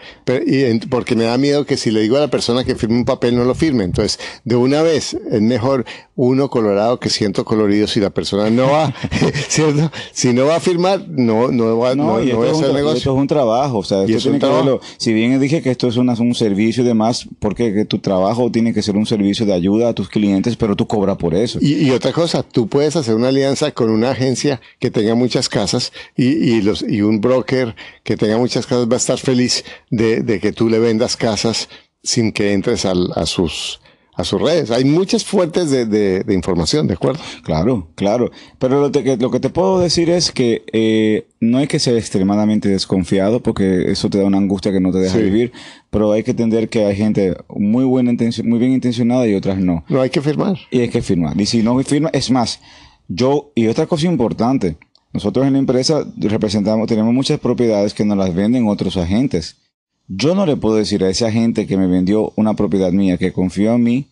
y 0.46 0.78
porque 0.86 1.14
me 1.16 1.24
da 1.24 1.38
miedo 1.38 1.66
que 1.66 1.76
si 1.76 1.90
le 1.90 2.00
digo 2.00 2.16
a 2.16 2.20
la 2.20 2.28
persona 2.28 2.64
que 2.64 2.74
firme 2.74 2.96
un 2.96 3.04
papel 3.04 3.36
no 3.36 3.44
lo 3.44 3.54
firme. 3.54 3.84
Entonces, 3.84 4.18
de 4.44 4.56
una 4.56 4.82
vez 4.82 5.14
es 5.30 5.40
mejor 5.40 5.84
uno 6.16 6.50
colorado 6.50 6.98
que 6.98 7.10
siento 7.10 7.44
colorido 7.44 7.86
si 7.86 8.00
la 8.00 8.10
persona 8.10 8.50
no 8.50 8.70
va, 8.70 8.92
¿cierto? 9.48 9.90
Si 10.12 10.32
no 10.32 10.46
va 10.46 10.56
a 10.56 10.60
firmar, 10.60 11.06
no, 11.08 11.48
no 11.48 11.78
va, 11.78 11.94
no, 11.94 12.16
a 12.16 12.20
hacer 12.20 12.34
negocio. 12.72 12.96
Esto 12.96 13.12
es 13.12 13.20
un 13.20 13.26
trabajo, 13.26 13.78
o 13.78 13.84
sea, 13.84 14.02
esto 14.02 14.18
tiene 14.18 14.38
que 14.38 14.46
verlo. 14.46 14.80
Si 14.96 15.12
bien 15.12 15.38
dije 15.40 15.62
que 15.62 15.70
esto 15.70 15.88
es 15.88 15.96
un 15.96 16.34
servicio 16.34 16.82
y 16.82 16.86
demás, 16.86 17.28
porque 17.38 17.72
que 17.72 17.84
tu 17.84 17.98
trabajo 17.98 18.50
tiene 18.50 18.74
que 18.74 18.82
ser 18.82 18.96
un 18.96 19.06
servicio 19.06 19.46
de 19.46 19.52
ayuda 19.52 19.90
a 19.90 19.94
tus 19.94 20.08
clientes, 20.08 20.56
pero 20.56 20.74
tú 20.74 20.86
cobras 20.86 21.16
por 21.16 21.34
eso. 21.34 21.58
y 21.60 21.90
otra 21.90 22.12
cosa, 22.12 22.42
tú 22.42 22.66
puedes 22.66 22.96
hacer 22.96 23.14
una 23.14 23.28
alianza 23.28 23.70
con 23.70 23.90
una 23.90 24.10
agencia 24.10 24.60
que 24.78 24.90
tenga 24.90 25.14
muchas 25.14 25.48
casas 25.48 25.92
y, 26.16 26.62
los, 26.62 26.77
y 26.86 27.02
un 27.02 27.20
broker 27.20 27.74
que 28.04 28.16
tenga 28.16 28.38
muchas 28.38 28.66
casas 28.66 28.88
va 28.88 28.94
a 28.94 28.98
estar 28.98 29.18
feliz 29.18 29.64
de, 29.90 30.40
que 30.40 30.52
tú 30.52 30.68
le 30.68 30.78
vendas 30.78 31.16
casas 31.16 31.68
sin 32.02 32.32
que 32.32 32.52
entres 32.52 32.84
a 32.84 33.26
sus 33.26 33.80
a 34.18 34.24
sus 34.24 34.42
redes. 34.42 34.72
Hay 34.72 34.84
muchas 34.84 35.24
fuentes 35.24 35.70
de, 35.70 36.24
información, 36.30 36.88
¿de 36.88 36.94
acuerdo? 36.94 37.22
Claro, 37.44 37.88
claro. 37.94 38.32
Pero 38.58 38.80
lo, 38.80 38.90
que, 38.90 39.16
lo 39.16 39.30
que 39.30 39.38
te 39.38 39.48
puedo 39.48 39.78
decir 39.78 40.10
es 40.10 40.32
que 40.32 40.64
eh, 40.72 41.28
no 41.40 41.58
hay 41.58 41.68
que 41.68 41.78
ser 41.78 41.96
extremadamente 41.96 42.68
desconfiado 42.68 43.40
porque 43.40 43.92
eso 43.92 44.10
te 44.10 44.18
da 44.18 44.24
una 44.24 44.38
angustia 44.38 44.72
que 44.72 44.80
no 44.80 44.90
te 44.90 44.98
deja 44.98 45.18
vivir, 45.18 45.52
pero 45.90 46.10
hay 46.10 46.24
que 46.24 46.32
entender 46.32 46.68
que 46.68 46.84
hay 46.84 46.96
gente 46.96 47.36
muy 47.48 47.84
buena 47.84 48.12
muy 48.42 48.58
bien 48.58 48.72
intencionada 48.72 49.24
y 49.28 49.36
otras 49.36 49.58
no. 49.58 49.84
No 49.88 50.00
hay 50.00 50.10
que 50.10 50.20
firmar. 50.20 50.58
Y 50.72 50.80
hay 50.80 50.88
que 50.88 51.00
firmar. 51.00 51.40
Y 51.40 51.46
si 51.46 51.62
no 51.62 51.78
firma, 51.84 52.10
es 52.12 52.32
más, 52.32 52.58
yo, 53.06 53.52
y 53.54 53.68
otra 53.68 53.86
cosa 53.86 54.06
importante, 54.06 54.78
nosotros 55.12 55.46
en 55.46 55.54
la 55.54 55.58
empresa 55.58 56.04
representamos, 56.16 56.86
tenemos 56.86 57.14
muchas 57.14 57.40
propiedades 57.40 57.94
que 57.94 58.04
nos 58.04 58.18
las 58.18 58.34
venden 58.34 58.68
otros 58.68 58.96
agentes. 58.96 59.56
Yo 60.06 60.34
no 60.34 60.46
le 60.46 60.56
puedo 60.56 60.76
decir 60.76 61.04
a 61.04 61.10
ese 61.10 61.26
agente 61.26 61.66
que 61.66 61.76
me 61.76 61.86
vendió 61.86 62.32
una 62.36 62.54
propiedad 62.54 62.92
mía, 62.92 63.18
que 63.18 63.32
confió 63.32 63.74
en 63.74 63.82
mí, 63.82 64.06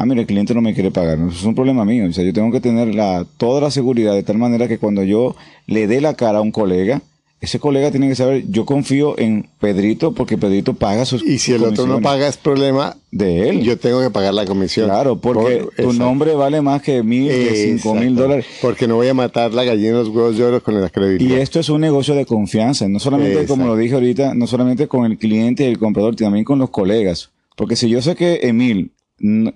ah, 0.00 0.06
mira, 0.06 0.22
el 0.22 0.26
cliente 0.26 0.54
no 0.54 0.62
me 0.62 0.74
quiere 0.74 0.90
pagar. 0.90 1.18
Eso 1.18 1.28
es 1.28 1.44
un 1.44 1.54
problema 1.54 1.84
mío. 1.84 2.06
O 2.08 2.12
sea, 2.12 2.24
yo 2.24 2.32
tengo 2.32 2.50
que 2.50 2.60
tener 2.60 2.94
la, 2.94 3.26
toda 3.36 3.60
la 3.60 3.70
seguridad 3.70 4.14
de 4.14 4.22
tal 4.22 4.38
manera 4.38 4.66
que 4.66 4.78
cuando 4.78 5.02
yo 5.02 5.36
le 5.66 5.86
dé 5.86 6.00
la 6.00 6.14
cara 6.14 6.38
a 6.38 6.42
un 6.42 6.52
colega, 6.52 7.02
ese 7.40 7.58
colega 7.58 7.90
tiene 7.90 8.06
que 8.08 8.14
saber, 8.14 8.44
yo 8.50 8.66
confío 8.66 9.18
en 9.18 9.48
Pedrito 9.58 10.12
porque 10.12 10.36
Pedrito 10.36 10.74
paga 10.74 11.06
sus 11.06 11.22
Y 11.22 11.38
si 11.38 11.54
el 11.54 11.64
otro 11.64 11.86
no 11.86 12.02
paga 12.02 12.28
es 12.28 12.36
problema 12.36 12.98
de 13.10 13.48
él. 13.48 13.62
Yo 13.62 13.78
tengo 13.78 14.02
que 14.02 14.10
pagar 14.10 14.34
la 14.34 14.44
comisión. 14.44 14.88
Claro, 14.88 15.18
porque 15.20 15.66
tu 15.78 15.94
nombre 15.94 16.34
vale 16.34 16.60
más 16.60 16.82
que 16.82 17.02
mil, 17.02 17.28
que 17.28 17.54
cinco 17.54 17.94
mil 17.94 18.14
dólares. 18.14 18.44
Porque 18.60 18.86
no 18.86 18.96
voy 18.96 19.08
a 19.08 19.14
matar 19.14 19.54
la 19.54 19.64
gallina 19.64 19.92
los 19.92 20.08
huevos 20.08 20.36
de 20.36 20.44
oro 20.44 20.62
con 20.62 20.78
la 20.78 20.90
credibilidad. 20.90 21.38
Y 21.38 21.40
esto 21.40 21.60
es 21.60 21.70
un 21.70 21.80
negocio 21.80 22.14
de 22.14 22.26
confianza, 22.26 22.86
no 22.88 22.98
solamente, 22.98 23.46
como 23.46 23.66
lo 23.66 23.74
dije 23.74 23.94
ahorita, 23.94 24.34
no 24.34 24.46
solamente 24.46 24.86
con 24.86 25.10
el 25.10 25.16
cliente 25.16 25.64
y 25.64 25.68
el 25.68 25.78
comprador, 25.78 26.16
también 26.16 26.44
con 26.44 26.58
los 26.58 26.68
colegas. 26.68 27.30
Porque 27.56 27.74
si 27.74 27.88
yo 27.88 28.02
sé 28.02 28.16
que 28.16 28.40
Emil, 28.42 28.92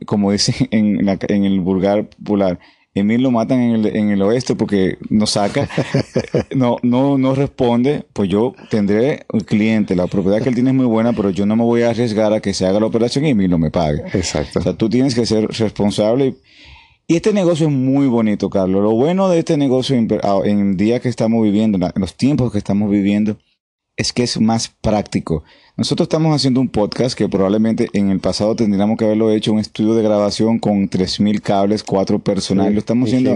como 0.07 0.33
dice 0.33 0.55
en, 0.70 1.07
en 1.07 1.44
el 1.44 1.61
vulgar 1.61 2.07
popular, 2.09 2.59
Emil 2.96 3.22
lo 3.22 3.33
matan 3.33 3.61
en 3.61 3.74
el, 3.74 3.96
en 3.96 4.11
el 4.11 4.22
oeste 4.22 4.54
porque 4.54 4.98
no 5.11 5.26
saca, 5.26 5.68
no, 6.55 6.76
no, 6.82 7.18
no 7.18 7.34
responde, 7.34 8.05
pues 8.12 8.28
yo 8.28 8.55
tendré 8.70 9.26
un 9.32 9.40
cliente, 9.40 9.97
la 9.97 10.07
propiedad 10.07 10.40
que 10.40 10.49
él 10.49 10.55
tiene 10.55 10.70
es 10.70 10.76
muy 10.76 10.86
buena, 10.86 11.12
pero 11.12 11.30
yo 11.30 11.45
no 11.45 11.57
me 11.57 11.64
voy 11.64 11.82
a 11.82 11.90
arriesgar 11.90 12.32
a 12.32 12.40
que 12.40 12.55
se 12.55 12.66
haga 12.66 12.78
la 12.78 12.86
operación 12.86 13.26
y 13.26 13.30
Emil 13.30 13.51
no 13.51 13.59
me 13.59 13.72
pague. 13.72 14.03
Exacto. 14.12 14.61
O 14.61 14.62
sea, 14.62 14.74
tú 14.74 14.88
tienes 14.88 15.14
que 15.16 15.26
ser 15.26 15.49
responsable. 15.49 16.36
Y 17.07 17.16
este 17.16 17.32
negocio 17.32 17.66
es 17.66 17.72
muy 17.72 18.07
bonito, 18.07 18.49
Carlos. 18.49 18.82
Lo 18.82 18.92
bueno 18.92 19.28
de 19.28 19.40
este 19.40 19.57
negocio 19.57 19.97
en, 19.97 20.09
en 20.45 20.70
el 20.70 20.76
día 20.76 21.01
que 21.01 21.09
estamos 21.09 21.42
viviendo, 21.42 21.76
en 21.76 22.01
los 22.01 22.14
tiempos 22.14 22.53
que 22.53 22.59
estamos 22.59 22.90
viviendo, 22.90 23.36
es 23.97 24.12
que 24.12 24.22
es 24.24 24.40
más 24.40 24.68
práctico. 24.80 25.45
Nosotros 25.76 26.07
estamos 26.07 26.34
haciendo 26.34 26.61
un 26.61 26.68
podcast 26.68 27.16
que 27.16 27.28
probablemente 27.28 27.88
en 27.95 28.11
el 28.11 28.20
pasado 28.20 28.55
tendríamos 28.55 28.97
que 28.97 29.05
haberlo 29.05 29.30
hecho 29.30 29.53
un 29.53 29.59
estudio 29.59 29.95
de 29.95 30.03
grabación 30.03 30.59
con 30.59 30.88
3.000 30.88 31.40
cables, 31.40 31.82
cuatro 31.82 32.18
personales. 32.20 32.72
lo 32.74 32.78
estamos 32.78 33.09
haciendo 33.09 33.32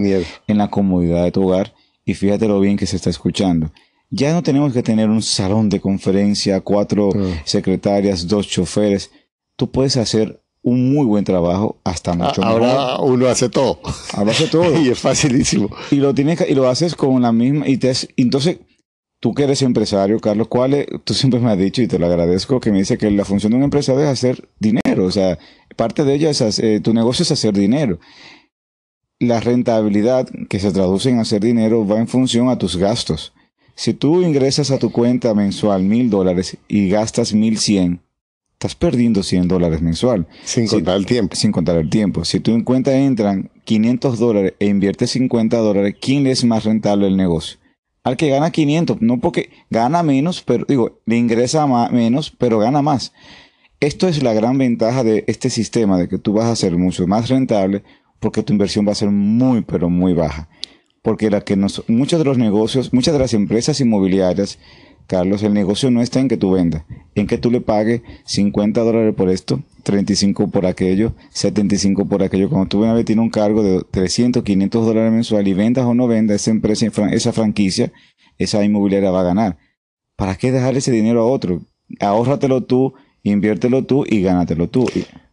en 0.46 0.58
la 0.58 0.68
comodidad 0.70 1.24
de 1.24 1.32
tu 1.32 1.42
hogar 1.48 1.74
y 2.04 2.14
fíjate 2.14 2.46
lo 2.48 2.60
bien 2.60 2.76
que 2.76 2.86
se 2.86 2.96
está 2.96 3.10
escuchando. 3.10 3.72
Ya 4.10 4.32
no 4.32 4.42
tenemos 4.42 4.72
que 4.72 4.82
tener 4.82 5.10
un 5.10 5.20
salón 5.20 5.68
de 5.68 5.80
conferencia, 5.80 6.60
cuatro 6.60 7.10
Mm. 7.14 7.32
secretarias, 7.44 8.26
dos 8.26 8.46
choferes. 8.48 9.10
Tú 9.56 9.70
puedes 9.70 9.96
hacer 9.96 10.40
un 10.62 10.92
muy 10.94 11.04
buen 11.06 11.24
trabajo 11.24 11.78
hasta 11.84 12.14
mucho 12.14 12.40
mejor. 12.40 12.62
Ahora 12.64 12.98
uno 13.00 13.26
hace 13.26 13.48
todo. 13.48 13.80
Ahora 14.14 14.30
hace 14.30 14.46
todo. 14.46 14.64
y 14.80 14.88
es 14.88 14.98
facilísimo. 14.98 15.68
y 15.90 15.96
lo 15.96 16.14
tienes 16.14 16.38
que- 16.38 16.50
y 16.50 16.54
lo 16.54 16.68
haces 16.68 16.94
con 16.94 17.20
la 17.20 17.32
misma 17.32 17.68
y 17.68 17.76
te 17.76 17.92
entonces 18.16 18.58
tú 19.20 19.34
que 19.34 19.44
eres 19.44 19.62
empresario 19.62 20.20
Carlos 20.20 20.48
cuál 20.48 20.74
es? 20.74 20.86
tú 21.04 21.14
siempre 21.14 21.40
me 21.40 21.50
has 21.50 21.58
dicho 21.58 21.82
y 21.82 21.88
te 21.88 21.98
lo 21.98 22.06
agradezco 22.06 22.60
que 22.60 22.70
me 22.70 22.78
dice 22.78 22.98
que 22.98 23.10
la 23.10 23.24
función 23.24 23.50
de 23.52 23.58
un 23.58 23.64
empresario 23.64 24.02
es 24.02 24.08
hacer 24.08 24.48
dinero 24.60 25.04
o 25.06 25.10
sea 25.10 25.38
parte 25.76 26.04
de 26.04 26.14
ella 26.14 26.30
es 26.30 26.40
hacer- 26.40 26.64
eh, 26.64 26.80
tu 26.80 26.92
negocio 26.94 27.22
es 27.24 27.32
hacer 27.32 27.52
dinero 27.54 27.98
la 29.20 29.40
rentabilidad 29.40 30.28
que 30.48 30.60
se 30.60 30.70
traduce 30.70 31.10
en 31.10 31.18
hacer 31.18 31.40
dinero 31.42 31.86
va 31.86 31.98
en 31.98 32.06
función 32.08 32.48
a 32.48 32.58
tus 32.58 32.76
gastos 32.76 33.32
si 33.74 33.94
tú 33.94 34.22
ingresas 34.22 34.70
a 34.70 34.78
tu 34.78 34.90
cuenta 34.92 35.34
mensual 35.34 35.82
mil 35.82 36.10
dólares 36.10 36.56
y 36.68 36.88
gastas 36.88 37.32
mil 37.34 37.58
cien 37.58 38.00
estás 38.52 38.74
perdiendo 38.74 39.22
100 39.22 39.46
dólares 39.46 39.80
mensual 39.82 40.26
Sin 40.44 40.66
contar 40.66 40.96
el 40.96 41.06
tiempo. 41.06 41.36
sin 41.36 41.52
contar 41.52 41.76
el 41.76 41.88
tiempo. 41.88 42.24
Si 42.24 42.40
tú 42.40 42.50
en 42.50 42.64
cuenta 42.64 42.92
entran 42.98 43.52
500 43.64 44.18
dólares 44.18 44.54
e 44.58 44.66
inviertes 44.66 45.12
50 45.12 45.58
dólares, 45.58 45.94
¿quién 46.00 46.24
le 46.24 46.32
es 46.32 46.42
más 46.44 46.64
rentable 46.64 47.06
el 47.06 47.16
negocio? 47.16 47.56
Al 48.08 48.16
que 48.16 48.30
gana 48.30 48.50
500, 48.50 49.02
no 49.02 49.20
porque 49.20 49.50
gana 49.68 50.02
menos, 50.02 50.40
pero 50.40 50.64
digo, 50.66 50.98
le 51.04 51.18
ingresa 51.18 51.66
menos, 51.90 52.30
pero 52.30 52.58
gana 52.58 52.80
más. 52.80 53.12
Esto 53.80 54.08
es 54.08 54.22
la 54.22 54.32
gran 54.32 54.56
ventaja 54.56 55.04
de 55.04 55.24
este 55.26 55.50
sistema, 55.50 55.98
de 55.98 56.08
que 56.08 56.16
tú 56.16 56.32
vas 56.32 56.46
a 56.46 56.56
ser 56.56 56.74
mucho 56.78 57.06
más 57.06 57.28
rentable 57.28 57.82
porque 58.18 58.42
tu 58.42 58.54
inversión 58.54 58.88
va 58.88 58.92
a 58.92 58.94
ser 58.94 59.10
muy, 59.10 59.60
pero 59.60 59.90
muy 59.90 60.14
baja. 60.14 60.48
Porque 61.02 61.28
la 61.28 61.42
que 61.42 61.54
nos, 61.56 61.84
muchos 61.86 62.18
de 62.18 62.24
los 62.24 62.38
negocios, 62.38 62.94
muchas 62.94 63.12
de 63.12 63.20
las 63.20 63.34
empresas 63.34 63.78
inmobiliarias, 63.78 64.58
Carlos, 65.08 65.42
el 65.42 65.54
negocio 65.54 65.90
no 65.90 66.02
está 66.02 66.20
en 66.20 66.28
que 66.28 66.36
tú 66.36 66.52
vendas, 66.52 66.84
en 67.16 67.26
que 67.26 67.38
tú 67.38 67.50
le 67.50 67.60
pagues 67.60 68.02
50 68.26 68.80
dólares 68.82 69.14
por 69.16 69.30
esto, 69.30 69.60
35 69.82 70.48
por 70.48 70.66
aquello, 70.66 71.14
75 71.30 72.04
por 72.06 72.22
aquello. 72.22 72.48
Cuando 72.48 72.68
tú 72.68 72.82
una 72.84 72.92
vez 72.92 73.04
tienes 73.06 73.22
un 73.24 73.30
cargo 73.30 73.62
de 73.62 73.82
300, 73.90 74.44
500 74.44 74.86
dólares 74.86 75.10
mensual 75.10 75.48
y 75.48 75.54
vendas 75.54 75.86
o 75.86 75.94
no 75.94 76.06
vendas, 76.06 76.42
esa 76.42 76.50
empresa, 76.50 76.86
esa 77.10 77.32
franquicia, 77.32 77.90
esa 78.36 78.62
inmobiliaria 78.62 79.10
va 79.10 79.20
a 79.22 79.24
ganar. 79.24 79.56
¿Para 80.14 80.36
qué 80.36 80.52
dejar 80.52 80.76
ese 80.76 80.92
dinero 80.92 81.22
a 81.22 81.26
otro? 81.26 81.62
Ahórratelo 82.00 82.62
tú, 82.64 82.92
inviértelo 83.22 83.84
tú 83.84 84.04
y 84.06 84.20
gánatelo 84.20 84.68
tú. 84.68 84.86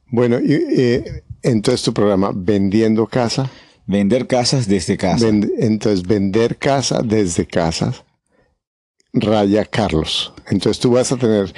Bueno, 0.10 0.40
y, 0.40 0.54
eh, 0.54 1.24
entonces 1.44 1.84
tu 1.84 1.94
programa, 1.94 2.32
Vendiendo 2.34 3.08
Casa, 3.08 3.52
vender 3.88 4.26
casas 4.28 4.68
desde 4.70 4.96
casa. 4.96 5.28
Vend- 5.28 5.52
entonces, 5.60 6.04
vender 6.08 6.56
casa 6.58 7.02
desde 7.04 7.46
casas, 7.46 8.04
raya 9.16 9.66
Carlos. 9.66 10.34
Entonces 10.50 10.80
tú 10.80 10.92
vas 10.92 11.12
a 11.12 11.18
tener 11.18 11.54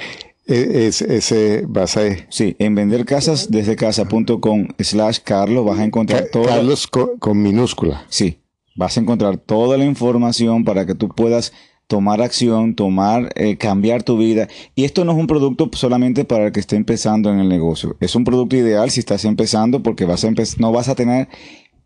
eh, 0.46 0.86
es- 0.88 1.02
ese, 1.02 1.64
vas 1.68 1.96
a 1.98 2.02
Sí, 2.30 2.56
en 2.58 2.74
vender 2.74 3.04
casas 3.04 3.50
desde 3.50 3.76
casa.com 3.76 4.68
slash 4.78 5.18
Carlos 5.22 5.64
vas 5.66 5.78
a 5.78 5.84
encontrar 5.84 6.26
todo. 6.32 6.44
Carlos 6.44 6.86
co- 6.86 7.18
con, 7.18 7.42
minúscula. 7.42 8.06
Sí, 8.08 8.38
vas 8.74 8.96
a 8.96 9.00
encontrar 9.00 9.36
toda 9.36 9.76
la 9.76 9.84
información 9.84 10.64
para 10.64 10.86
que 10.86 10.94
tú 10.94 11.08
puedas 11.08 11.52
tomar 11.86 12.20
acción, 12.22 12.74
tomar, 12.74 13.30
eh, 13.34 13.56
cambiar 13.56 14.02
tu 14.02 14.16
vida. 14.18 14.46
Y 14.74 14.84
esto 14.84 15.04
no 15.04 15.12
es 15.12 15.18
un 15.18 15.26
producto 15.26 15.70
solamente 15.72 16.24
para 16.24 16.46
el 16.46 16.52
que 16.52 16.60
esté 16.60 16.76
empezando 16.76 17.30
en 17.30 17.40
el 17.40 17.48
negocio. 17.48 17.96
Es 18.00 18.14
un 18.14 18.24
producto 18.24 18.56
ideal 18.56 18.90
si 18.90 19.00
estás 19.00 19.24
empezando 19.24 19.82
porque 19.82 20.04
vas 20.04 20.24
a 20.24 20.30
no 20.58 20.72
vas 20.72 20.88
a 20.88 20.94
tener 20.94 21.28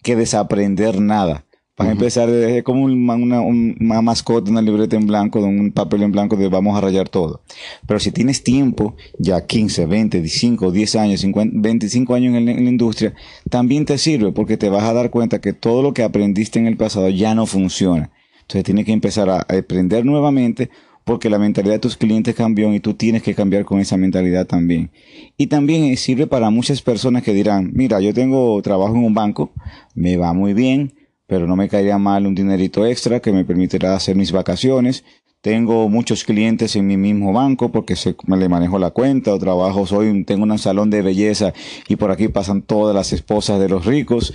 que 0.02 0.16
desaprender 0.16 1.00
nada. 1.00 1.44
Vas 1.78 1.88
a 1.88 1.92
empezar 1.92 2.30
desde 2.30 2.62
como 2.62 2.82
un- 2.84 3.08
una, 3.08 3.40
un- 3.40 3.76
una 3.80 4.02
mascota, 4.02 4.50
una 4.50 4.60
libreta 4.60 4.94
en 4.96 5.06
blanco, 5.06 5.40
un 5.40 5.72
papel 5.72 6.02
en 6.02 6.12
blanco 6.12 6.36
de 6.36 6.48
vamos 6.48 6.76
a 6.76 6.82
rayar 6.82 7.08
todo. 7.08 7.40
Pero 7.86 7.98
si 7.98 8.12
tienes 8.12 8.44
tiempo, 8.44 8.94
ya 9.18 9.46
15, 9.46 9.86
20, 9.86 10.18
25, 10.18 10.70
10 10.70 10.94
años, 10.96 11.20
50, 11.22 11.56
25 11.58 12.14
años 12.14 12.34
en 12.36 12.44
la, 12.44 12.52
en 12.52 12.64
la 12.64 12.70
industria, 12.70 13.14
también 13.48 13.86
te 13.86 13.96
sirve 13.96 14.32
porque 14.32 14.58
te 14.58 14.68
vas 14.68 14.84
a 14.84 14.92
dar 14.92 15.08
cuenta 15.10 15.40
que 15.40 15.54
todo 15.54 15.82
lo 15.82 15.94
que 15.94 16.02
aprendiste 16.02 16.58
en 16.58 16.66
el 16.66 16.76
pasado 16.76 17.08
ya 17.08 17.34
no 17.34 17.46
funciona. 17.46 18.10
Entonces 18.42 18.64
tienes 18.64 18.84
que 18.84 18.92
empezar 18.92 19.30
a 19.30 19.36
a 19.38 19.56
aprender 19.58 20.04
nuevamente 20.04 20.68
porque 21.04 21.30
la 21.30 21.38
mentalidad 21.38 21.74
de 21.74 21.78
tus 21.80 21.96
clientes 21.96 22.34
cambió 22.34 22.72
y 22.74 22.80
tú 22.80 22.94
tienes 22.94 23.22
que 23.22 23.34
cambiar 23.34 23.64
con 23.64 23.80
esa 23.80 23.96
mentalidad 23.96 24.46
también. 24.46 24.90
Y 25.38 25.46
también 25.46 25.84
eh, 25.84 25.96
sirve 25.96 26.26
para 26.26 26.50
muchas 26.50 26.82
personas 26.82 27.22
que 27.22 27.32
dirán, 27.32 27.70
mira, 27.74 27.98
yo 28.00 28.12
tengo 28.12 28.60
trabajo 28.62 28.94
en 28.94 29.04
un 29.04 29.14
banco, 29.14 29.52
me 29.94 30.16
va 30.18 30.32
muy 30.34 30.52
bien, 30.54 30.92
pero 31.32 31.46
no 31.46 31.56
me 31.56 31.66
caería 31.66 31.96
mal 31.96 32.26
un 32.26 32.34
dinerito 32.34 32.84
extra 32.84 33.20
que 33.20 33.32
me 33.32 33.46
permitirá 33.46 33.94
hacer 33.94 34.16
mis 34.16 34.32
vacaciones. 34.32 35.02
Tengo 35.40 35.88
muchos 35.88 36.24
clientes 36.24 36.76
en 36.76 36.86
mi 36.86 36.98
mismo 36.98 37.32
banco 37.32 37.72
porque 37.72 37.96
se, 37.96 38.14
me 38.26 38.36
le 38.36 38.50
manejo 38.50 38.78
la 38.78 38.90
cuenta 38.90 39.32
o 39.32 39.38
trabajo, 39.38 39.86
soy, 39.86 40.24
tengo 40.24 40.44
un 40.44 40.58
salón 40.58 40.90
de 40.90 41.00
belleza 41.00 41.54
y 41.88 41.96
por 41.96 42.10
aquí 42.10 42.28
pasan 42.28 42.60
todas 42.60 42.94
las 42.94 43.14
esposas 43.14 43.58
de 43.58 43.70
los 43.70 43.86
ricos. 43.86 44.34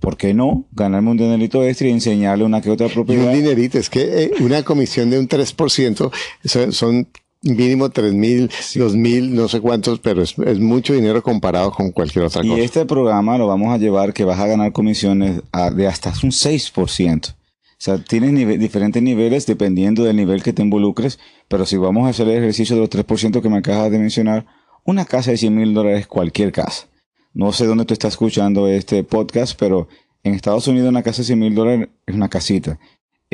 ¿Por 0.00 0.16
qué 0.16 0.32
no? 0.32 0.64
Ganarme 0.72 1.10
un 1.10 1.18
dinerito 1.18 1.62
extra 1.62 1.88
y 1.88 1.90
enseñarle 1.90 2.44
una 2.44 2.62
que 2.62 2.70
otra 2.70 2.86
Y 2.86 2.88
un 2.88 2.94
propiedad. 2.94 3.30
dinerito, 3.30 3.76
es 3.76 3.90
que 3.90 4.24
eh, 4.24 4.30
una 4.40 4.62
comisión 4.62 5.10
de 5.10 5.18
un 5.18 5.28
3% 5.28 6.10
son, 6.46 6.72
son 6.72 7.08
mínimo 7.42 7.90
3 7.90 8.12
mil, 8.14 8.50
2 8.74 8.94
mil, 8.96 9.34
no 9.34 9.48
sé 9.48 9.60
cuántos, 9.60 9.98
pero 9.98 10.22
es, 10.22 10.34
es 10.38 10.58
mucho 10.60 10.94
dinero 10.94 11.22
comparado 11.22 11.70
con 11.72 11.90
cualquier 11.92 12.24
otra 12.24 12.44
Y 12.44 12.48
cosa. 12.48 12.60
este 12.62 12.86
programa 12.86 13.36
lo 13.38 13.46
vamos 13.46 13.74
a 13.74 13.78
llevar 13.78 14.12
que 14.12 14.24
vas 14.24 14.38
a 14.38 14.46
ganar 14.46 14.72
comisiones 14.72 15.42
a- 15.52 15.70
de 15.70 15.86
hasta 15.86 16.10
un 16.22 16.30
6%. 16.30 17.30
O 17.30 17.84
sea, 17.84 17.98
tienes 17.98 18.32
nive- 18.32 18.58
diferentes 18.58 19.02
niveles 19.02 19.44
dependiendo 19.46 20.04
del 20.04 20.14
nivel 20.16 20.42
que 20.42 20.52
te 20.52 20.62
involucres, 20.62 21.18
pero 21.48 21.66
si 21.66 21.76
vamos 21.76 22.06
a 22.06 22.10
hacer 22.10 22.28
el 22.28 22.38
ejercicio 22.38 22.76
de 22.76 22.80
los 22.82 22.90
3% 22.90 23.42
que 23.42 23.48
me 23.48 23.58
acabas 23.58 23.90
de 23.90 23.98
mencionar, 23.98 24.46
una 24.84 25.04
casa 25.04 25.32
de 25.32 25.36
100 25.36 25.54
mil 25.56 25.74
dólares 25.74 26.00
es 26.02 26.06
cualquier 26.06 26.52
casa. 26.52 26.86
No 27.34 27.52
sé 27.52 27.66
dónde 27.66 27.84
tú 27.84 27.92
estás 27.94 28.12
escuchando 28.12 28.68
este 28.68 29.02
podcast, 29.04 29.58
pero 29.58 29.88
en 30.22 30.34
Estados 30.34 30.68
Unidos 30.68 30.88
una 30.90 31.02
casa 31.02 31.22
de 31.22 31.26
100 31.26 31.38
mil 31.40 31.54
dólares 31.56 31.88
es 32.06 32.14
una 32.14 32.28
casita. 32.28 32.78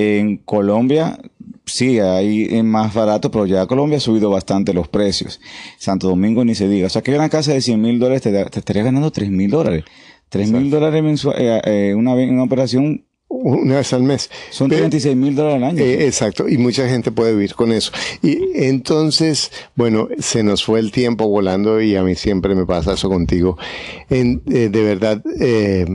En 0.01 0.37
Colombia, 0.37 1.19
sí, 1.67 1.99
hay 1.99 2.63
más 2.63 2.95
barato, 2.95 3.33
pero 3.33 3.47
ya 3.47 3.67
Colombia 3.67 3.99
ha 3.99 4.01
subido 4.01 4.31
bastante 4.31 4.73
los 4.73 4.87
precios. 4.87 5.41
Santo 5.77 6.07
Domingo 6.07 6.45
ni 6.45 6.55
se 6.55 6.69
diga. 6.69 6.87
O 6.87 6.91
sea, 6.91 7.03
que 7.03 7.13
una 7.13 7.29
casa 7.29 7.53
de 7.53 7.61
100 7.61 7.83
mil 7.83 7.99
dólares 7.99 8.23
te, 8.23 8.31
te 8.45 8.59
estaría 8.61 8.85
ganando 8.85 9.11
3 9.11 9.29
mil 9.29 9.51
dólares. 9.51 9.83
3 10.29 10.53
mil 10.53 10.71
dólares 10.71 11.03
mensuales, 11.03 11.63
una, 11.97 12.15
vez- 12.15 12.31
una 12.31 12.45
operación 12.45 13.05
Una 13.29 13.77
vez 13.79 13.93
al 13.93 14.05
mes. 14.05 14.31
son 14.51 14.69
Pero- 14.69 14.83
36 14.83 15.17
mil 15.17 15.35
dólares 15.35 15.57
al 15.57 15.65
año. 15.71 15.83
Eh, 15.83 16.07
exacto, 16.07 16.49
y 16.49 16.59
mucha 16.59 16.89
gente 16.89 17.11
puede 17.11 17.33
vivir 17.33 17.55
con 17.55 17.73
eso. 17.73 17.91
Y 18.23 18.39
entonces, 18.55 19.51
bueno, 19.75 20.09
se 20.19 20.43
nos 20.45 20.63
fue 20.65 20.79
el 20.81 20.93
tiempo 20.93 21.27
volando 21.29 21.81
y 21.83 21.97
a 21.97 22.03
mí 22.05 22.15
siempre 22.15 22.55
me 22.55 22.67
pasa 22.67 22.93
eso 22.95 23.09
contigo. 23.09 23.59
En- 24.11 24.43
eh, 24.47 24.69
de 24.71 24.83
verdad, 24.85 25.23
eh, 25.41 25.87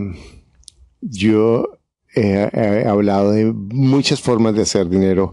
yo 1.02 1.73
he, 2.16 2.86
hablado 2.88 3.32
de 3.32 3.52
muchas 3.54 4.22
formas 4.22 4.56
de 4.56 4.64
hacer 4.64 4.90
dinero 4.90 5.32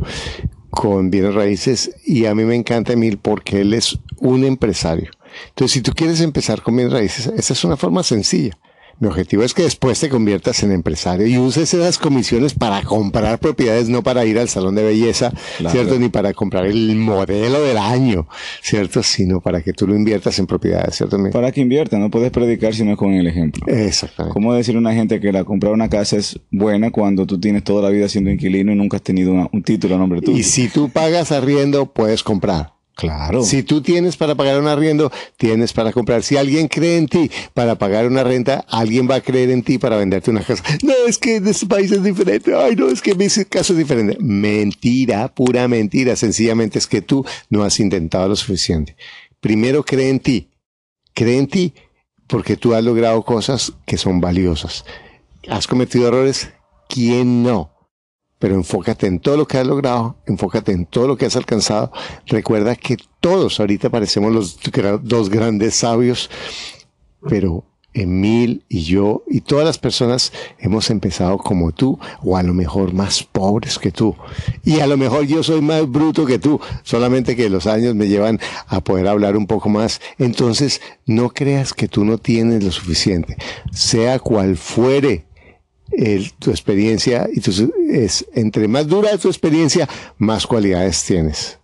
con 0.70 1.10
bienes 1.10 1.34
raíces 1.34 1.96
y 2.04 2.26
a 2.26 2.34
mí 2.34 2.44
me 2.44 2.54
encanta 2.54 2.92
Emil 2.92 3.18
porque 3.18 3.62
él 3.62 3.74
es 3.74 3.98
un 4.18 4.44
empresario. 4.44 5.10
Entonces, 5.48 5.72
si 5.72 5.80
tú 5.80 5.92
quieres 5.92 6.20
empezar 6.20 6.62
con 6.62 6.76
bienes 6.76 6.92
raíces, 6.92 7.26
esa 7.26 7.52
es 7.52 7.64
una 7.64 7.76
forma 7.76 8.02
sencilla. 8.02 8.56
Mi 9.00 9.08
objetivo 9.08 9.42
es 9.42 9.54
que 9.54 9.62
después 9.62 9.98
te 9.98 10.10
conviertas 10.10 10.62
en 10.62 10.72
empresario 10.72 11.26
y 11.26 11.38
uses 11.38 11.72
esas 11.72 11.96
comisiones 11.96 12.52
para 12.52 12.82
comprar 12.82 13.38
propiedades, 13.40 13.88
no 13.88 14.02
para 14.02 14.26
ir 14.26 14.38
al 14.38 14.48
salón 14.50 14.74
de 14.74 14.82
belleza, 14.84 15.32
Claro. 15.56 15.72
¿cierto? 15.74 15.98
Ni 15.98 16.10
para 16.10 16.34
comprar 16.34 16.66
el 16.66 16.96
modelo 16.96 17.62
del 17.62 17.78
año, 17.78 18.28
¿cierto? 18.62 19.02
Sino 19.02 19.40
para 19.40 19.62
que 19.62 19.72
tú 19.72 19.86
lo 19.86 19.96
inviertas 19.96 20.38
en 20.38 20.46
propiedades, 20.46 20.96
¿cierto? 20.96 21.16
Para 21.32 21.50
que 21.50 21.62
invierta, 21.62 21.98
no 21.98 22.10
puedes 22.10 22.30
predicar 22.30 22.74
si 22.74 22.84
no 22.84 22.92
es 22.92 22.98
con 22.98 23.14
el 23.14 23.26
ejemplo. 23.26 23.64
Exactamente. 23.68 24.34
¿Cómo 24.34 24.52
decirle 24.52 24.78
a 24.78 24.82
una 24.82 24.92
gente 24.94 25.18
que 25.18 25.32
la 25.32 25.44
comprar 25.44 25.72
una 25.72 25.88
casa 25.88 26.18
es 26.18 26.38
buena 26.50 26.90
cuando 26.90 27.26
tú 27.26 27.40
tienes 27.40 27.64
toda 27.64 27.82
la 27.82 27.88
vida 27.88 28.06
siendo 28.06 28.30
inquilino 28.30 28.70
y 28.70 28.76
nunca 28.76 28.98
has 28.98 29.02
tenido 29.02 29.32
una- 29.32 29.48
un 29.50 29.62
título 29.62 29.94
a 29.94 29.98
nombre 29.98 30.20
tuyo? 30.20 30.36
Y 30.36 30.42
si 30.42 30.68
tú 30.68 30.90
pagas 30.90 31.32
arriendo, 31.32 31.86
puedes 31.86 32.22
comprar. 32.22 32.74
Claro. 33.00 33.42
Si 33.42 33.62
tú 33.62 33.80
tienes 33.80 34.16
para 34.16 34.34
pagar 34.34 34.60
un 34.60 34.68
arriendo, 34.68 35.10
tienes 35.36 35.72
para 35.72 35.92
comprar. 35.92 36.22
Si 36.22 36.36
alguien 36.36 36.68
cree 36.68 36.98
en 36.98 37.08
ti 37.08 37.30
para 37.54 37.76
pagar 37.76 38.06
una 38.06 38.22
renta, 38.22 38.64
alguien 38.68 39.08
va 39.10 39.16
a 39.16 39.20
creer 39.20 39.50
en 39.50 39.62
ti 39.62 39.78
para 39.78 39.96
venderte 39.96 40.30
una 40.30 40.42
casa. 40.42 40.62
No, 40.82 40.92
es 41.06 41.18
que 41.18 41.36
en 41.36 41.46
este 41.48 41.66
país 41.66 41.90
es 41.90 42.02
diferente. 42.02 42.54
Ay, 42.54 42.76
no, 42.76 42.88
es 42.88 43.00
que 43.00 43.12
en 43.12 43.18
mi 43.18 43.28
caso 43.48 43.72
es 43.72 43.78
diferente. 43.78 44.16
Mentira, 44.20 45.28
pura 45.28 45.66
mentira. 45.68 46.14
Sencillamente 46.16 46.78
es 46.78 46.86
que 46.86 47.00
tú 47.00 47.24
no 47.48 47.64
has 47.64 47.80
intentado 47.80 48.28
lo 48.28 48.36
suficiente. 48.36 48.96
Primero 49.40 49.84
cree 49.84 50.10
en 50.10 50.20
ti. 50.20 50.50
Cree 51.14 51.38
en 51.38 51.46
ti 51.46 51.74
porque 52.26 52.56
tú 52.56 52.74
has 52.74 52.84
logrado 52.84 53.22
cosas 53.24 53.72
que 53.86 53.96
son 53.96 54.20
valiosas. 54.20 54.84
¿Has 55.48 55.66
cometido 55.66 56.08
errores? 56.08 56.50
¿Quién 56.88 57.42
no? 57.42 57.72
Pero 58.40 58.54
enfócate 58.54 59.06
en 59.06 59.20
todo 59.20 59.36
lo 59.36 59.46
que 59.46 59.58
has 59.58 59.66
logrado, 59.66 60.16
enfócate 60.26 60.72
en 60.72 60.86
todo 60.86 61.06
lo 61.06 61.16
que 61.16 61.26
has 61.26 61.36
alcanzado. 61.36 61.92
Recuerda 62.26 62.74
que 62.74 62.96
todos 63.20 63.60
ahorita 63.60 63.90
parecemos 63.90 64.32
los 64.32 64.58
dos 65.02 65.30
grandes 65.30 65.76
sabios, 65.76 66.30
pero 67.28 67.64
Emil 67.92 68.64
y 68.68 68.82
yo 68.82 69.24
y 69.28 69.40
todas 69.40 69.64
las 69.64 69.78
personas 69.78 70.32
hemos 70.58 70.90
empezado 70.90 71.38
como 71.38 71.72
tú 71.72 71.98
o 72.22 72.36
a 72.36 72.42
lo 72.42 72.54
mejor 72.54 72.92
más 72.92 73.24
pobres 73.24 73.78
que 73.78 73.90
tú. 73.90 74.16
Y 74.64 74.80
a 74.80 74.86
lo 74.86 74.96
mejor 74.96 75.26
yo 75.26 75.42
soy 75.42 75.60
más 75.60 75.90
bruto 75.90 76.24
que 76.24 76.38
tú, 76.38 76.60
solamente 76.82 77.36
que 77.36 77.50
los 77.50 77.66
años 77.66 77.94
me 77.94 78.08
llevan 78.08 78.40
a 78.68 78.80
poder 78.80 79.08
hablar 79.08 79.36
un 79.36 79.46
poco 79.46 79.68
más. 79.68 80.00
Entonces, 80.18 80.80
no 81.04 81.30
creas 81.30 81.74
que 81.74 81.88
tú 81.88 82.04
no 82.04 82.18
tienes 82.18 82.62
lo 82.62 82.70
suficiente. 82.70 83.36
Sea 83.72 84.18
cual 84.18 84.56
fuere 84.56 85.26
tu 86.38 86.50
experiencia 86.50 87.28
y 87.32 87.40
tu, 87.40 87.50
es 87.90 88.26
entre 88.34 88.68
más 88.68 88.86
dura 88.86 89.16
tu 89.18 89.28
experiencia, 89.28 89.88
más 90.18 90.46
cualidades 90.46 91.04
tienes. 91.04 91.60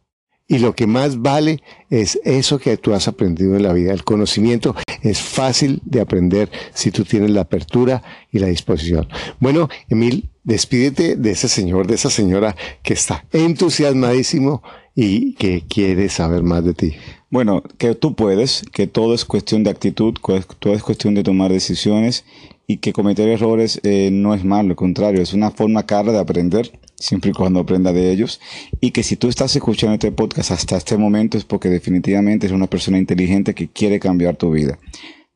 Y 0.48 0.58
lo 0.58 0.74
que 0.74 0.86
más 0.86 1.20
vale 1.22 1.60
es 1.90 2.20
eso 2.24 2.58
que 2.60 2.76
tú 2.76 2.94
has 2.94 3.08
aprendido 3.08 3.56
en 3.56 3.64
la 3.64 3.72
vida. 3.72 3.92
El 3.92 4.04
conocimiento 4.04 4.76
es 5.02 5.20
fácil 5.20 5.82
de 5.84 6.00
aprender 6.00 6.50
si 6.72 6.92
tú 6.92 7.04
tienes 7.04 7.30
la 7.30 7.40
apertura 7.40 8.02
y 8.30 8.38
la 8.38 8.46
disposición. 8.46 9.08
Bueno, 9.40 9.68
Emil, 9.88 10.30
despídete 10.44 11.16
de 11.16 11.30
ese 11.32 11.48
señor, 11.48 11.88
de 11.88 11.96
esa 11.96 12.10
señora 12.10 12.54
que 12.84 12.94
está 12.94 13.24
entusiasmadísimo 13.32 14.62
y 14.94 15.34
que 15.34 15.64
quiere 15.68 16.08
saber 16.08 16.44
más 16.44 16.64
de 16.64 16.74
ti. 16.74 16.94
Bueno, 17.28 17.64
que 17.76 17.96
tú 17.96 18.14
puedes, 18.14 18.62
que 18.72 18.86
todo 18.86 19.14
es 19.14 19.24
cuestión 19.24 19.64
de 19.64 19.70
actitud, 19.70 20.14
todo 20.60 20.74
es 20.74 20.82
cuestión 20.82 21.14
de 21.14 21.24
tomar 21.24 21.50
decisiones 21.50 22.24
y 22.66 22.78
que 22.78 22.92
cometer 22.92 23.28
errores 23.28 23.80
eh, 23.84 24.10
no 24.12 24.34
es 24.34 24.44
malo, 24.44 24.70
al 24.70 24.76
contrario, 24.76 25.22
es 25.22 25.32
una 25.32 25.50
forma 25.50 25.86
cara 25.86 26.12
de 26.12 26.18
aprender 26.18 26.78
siempre 26.98 27.30
y 27.30 27.34
cuando 27.34 27.60
aprenda 27.60 27.92
de 27.92 28.10
ellos. 28.10 28.40
Y 28.80 28.90
que 28.90 29.02
si 29.02 29.16
tú 29.16 29.28
estás 29.28 29.54
escuchando 29.54 29.92
este 29.94 30.12
podcast 30.12 30.50
hasta 30.50 30.76
este 30.76 30.96
momento 30.96 31.36
es 31.38 31.44
porque 31.44 31.68
definitivamente 31.68 32.46
eres 32.46 32.56
una 32.56 32.66
persona 32.66 32.98
inteligente 32.98 33.54
que 33.54 33.68
quiere 33.68 34.00
cambiar 34.00 34.36
tu 34.36 34.50
vida. 34.50 34.78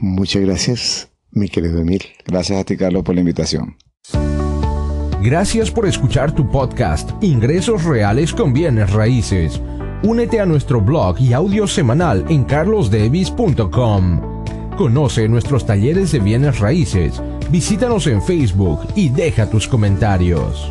Muchas 0.00 0.42
gracias, 0.42 1.10
mi 1.30 1.48
querido 1.48 1.78
Emil. 1.78 2.02
Gracias 2.26 2.60
a 2.60 2.64
ti, 2.64 2.76
Carlos, 2.76 3.02
por 3.02 3.14
la 3.14 3.20
invitación. 3.20 3.76
Gracias 5.22 5.70
por 5.70 5.86
escuchar 5.86 6.34
tu 6.34 6.50
podcast 6.50 7.10
Ingresos 7.22 7.84
Reales 7.84 8.34
con 8.34 8.52
Bienes 8.52 8.92
Raíces. 8.92 9.58
Únete 10.02 10.38
a 10.38 10.44
nuestro 10.44 10.82
blog 10.82 11.18
y 11.18 11.32
audio 11.32 11.66
semanal 11.66 12.26
en 12.28 12.44
carlosdevis.com. 12.44 14.34
Conoce 14.76 15.26
nuestros 15.28 15.64
talleres 15.64 16.12
de 16.12 16.18
bienes 16.18 16.58
raíces, 16.58 17.22
visítanos 17.50 18.06
en 18.06 18.20
Facebook 18.20 18.80
y 18.94 19.08
deja 19.08 19.48
tus 19.48 19.66
comentarios. 19.66 20.70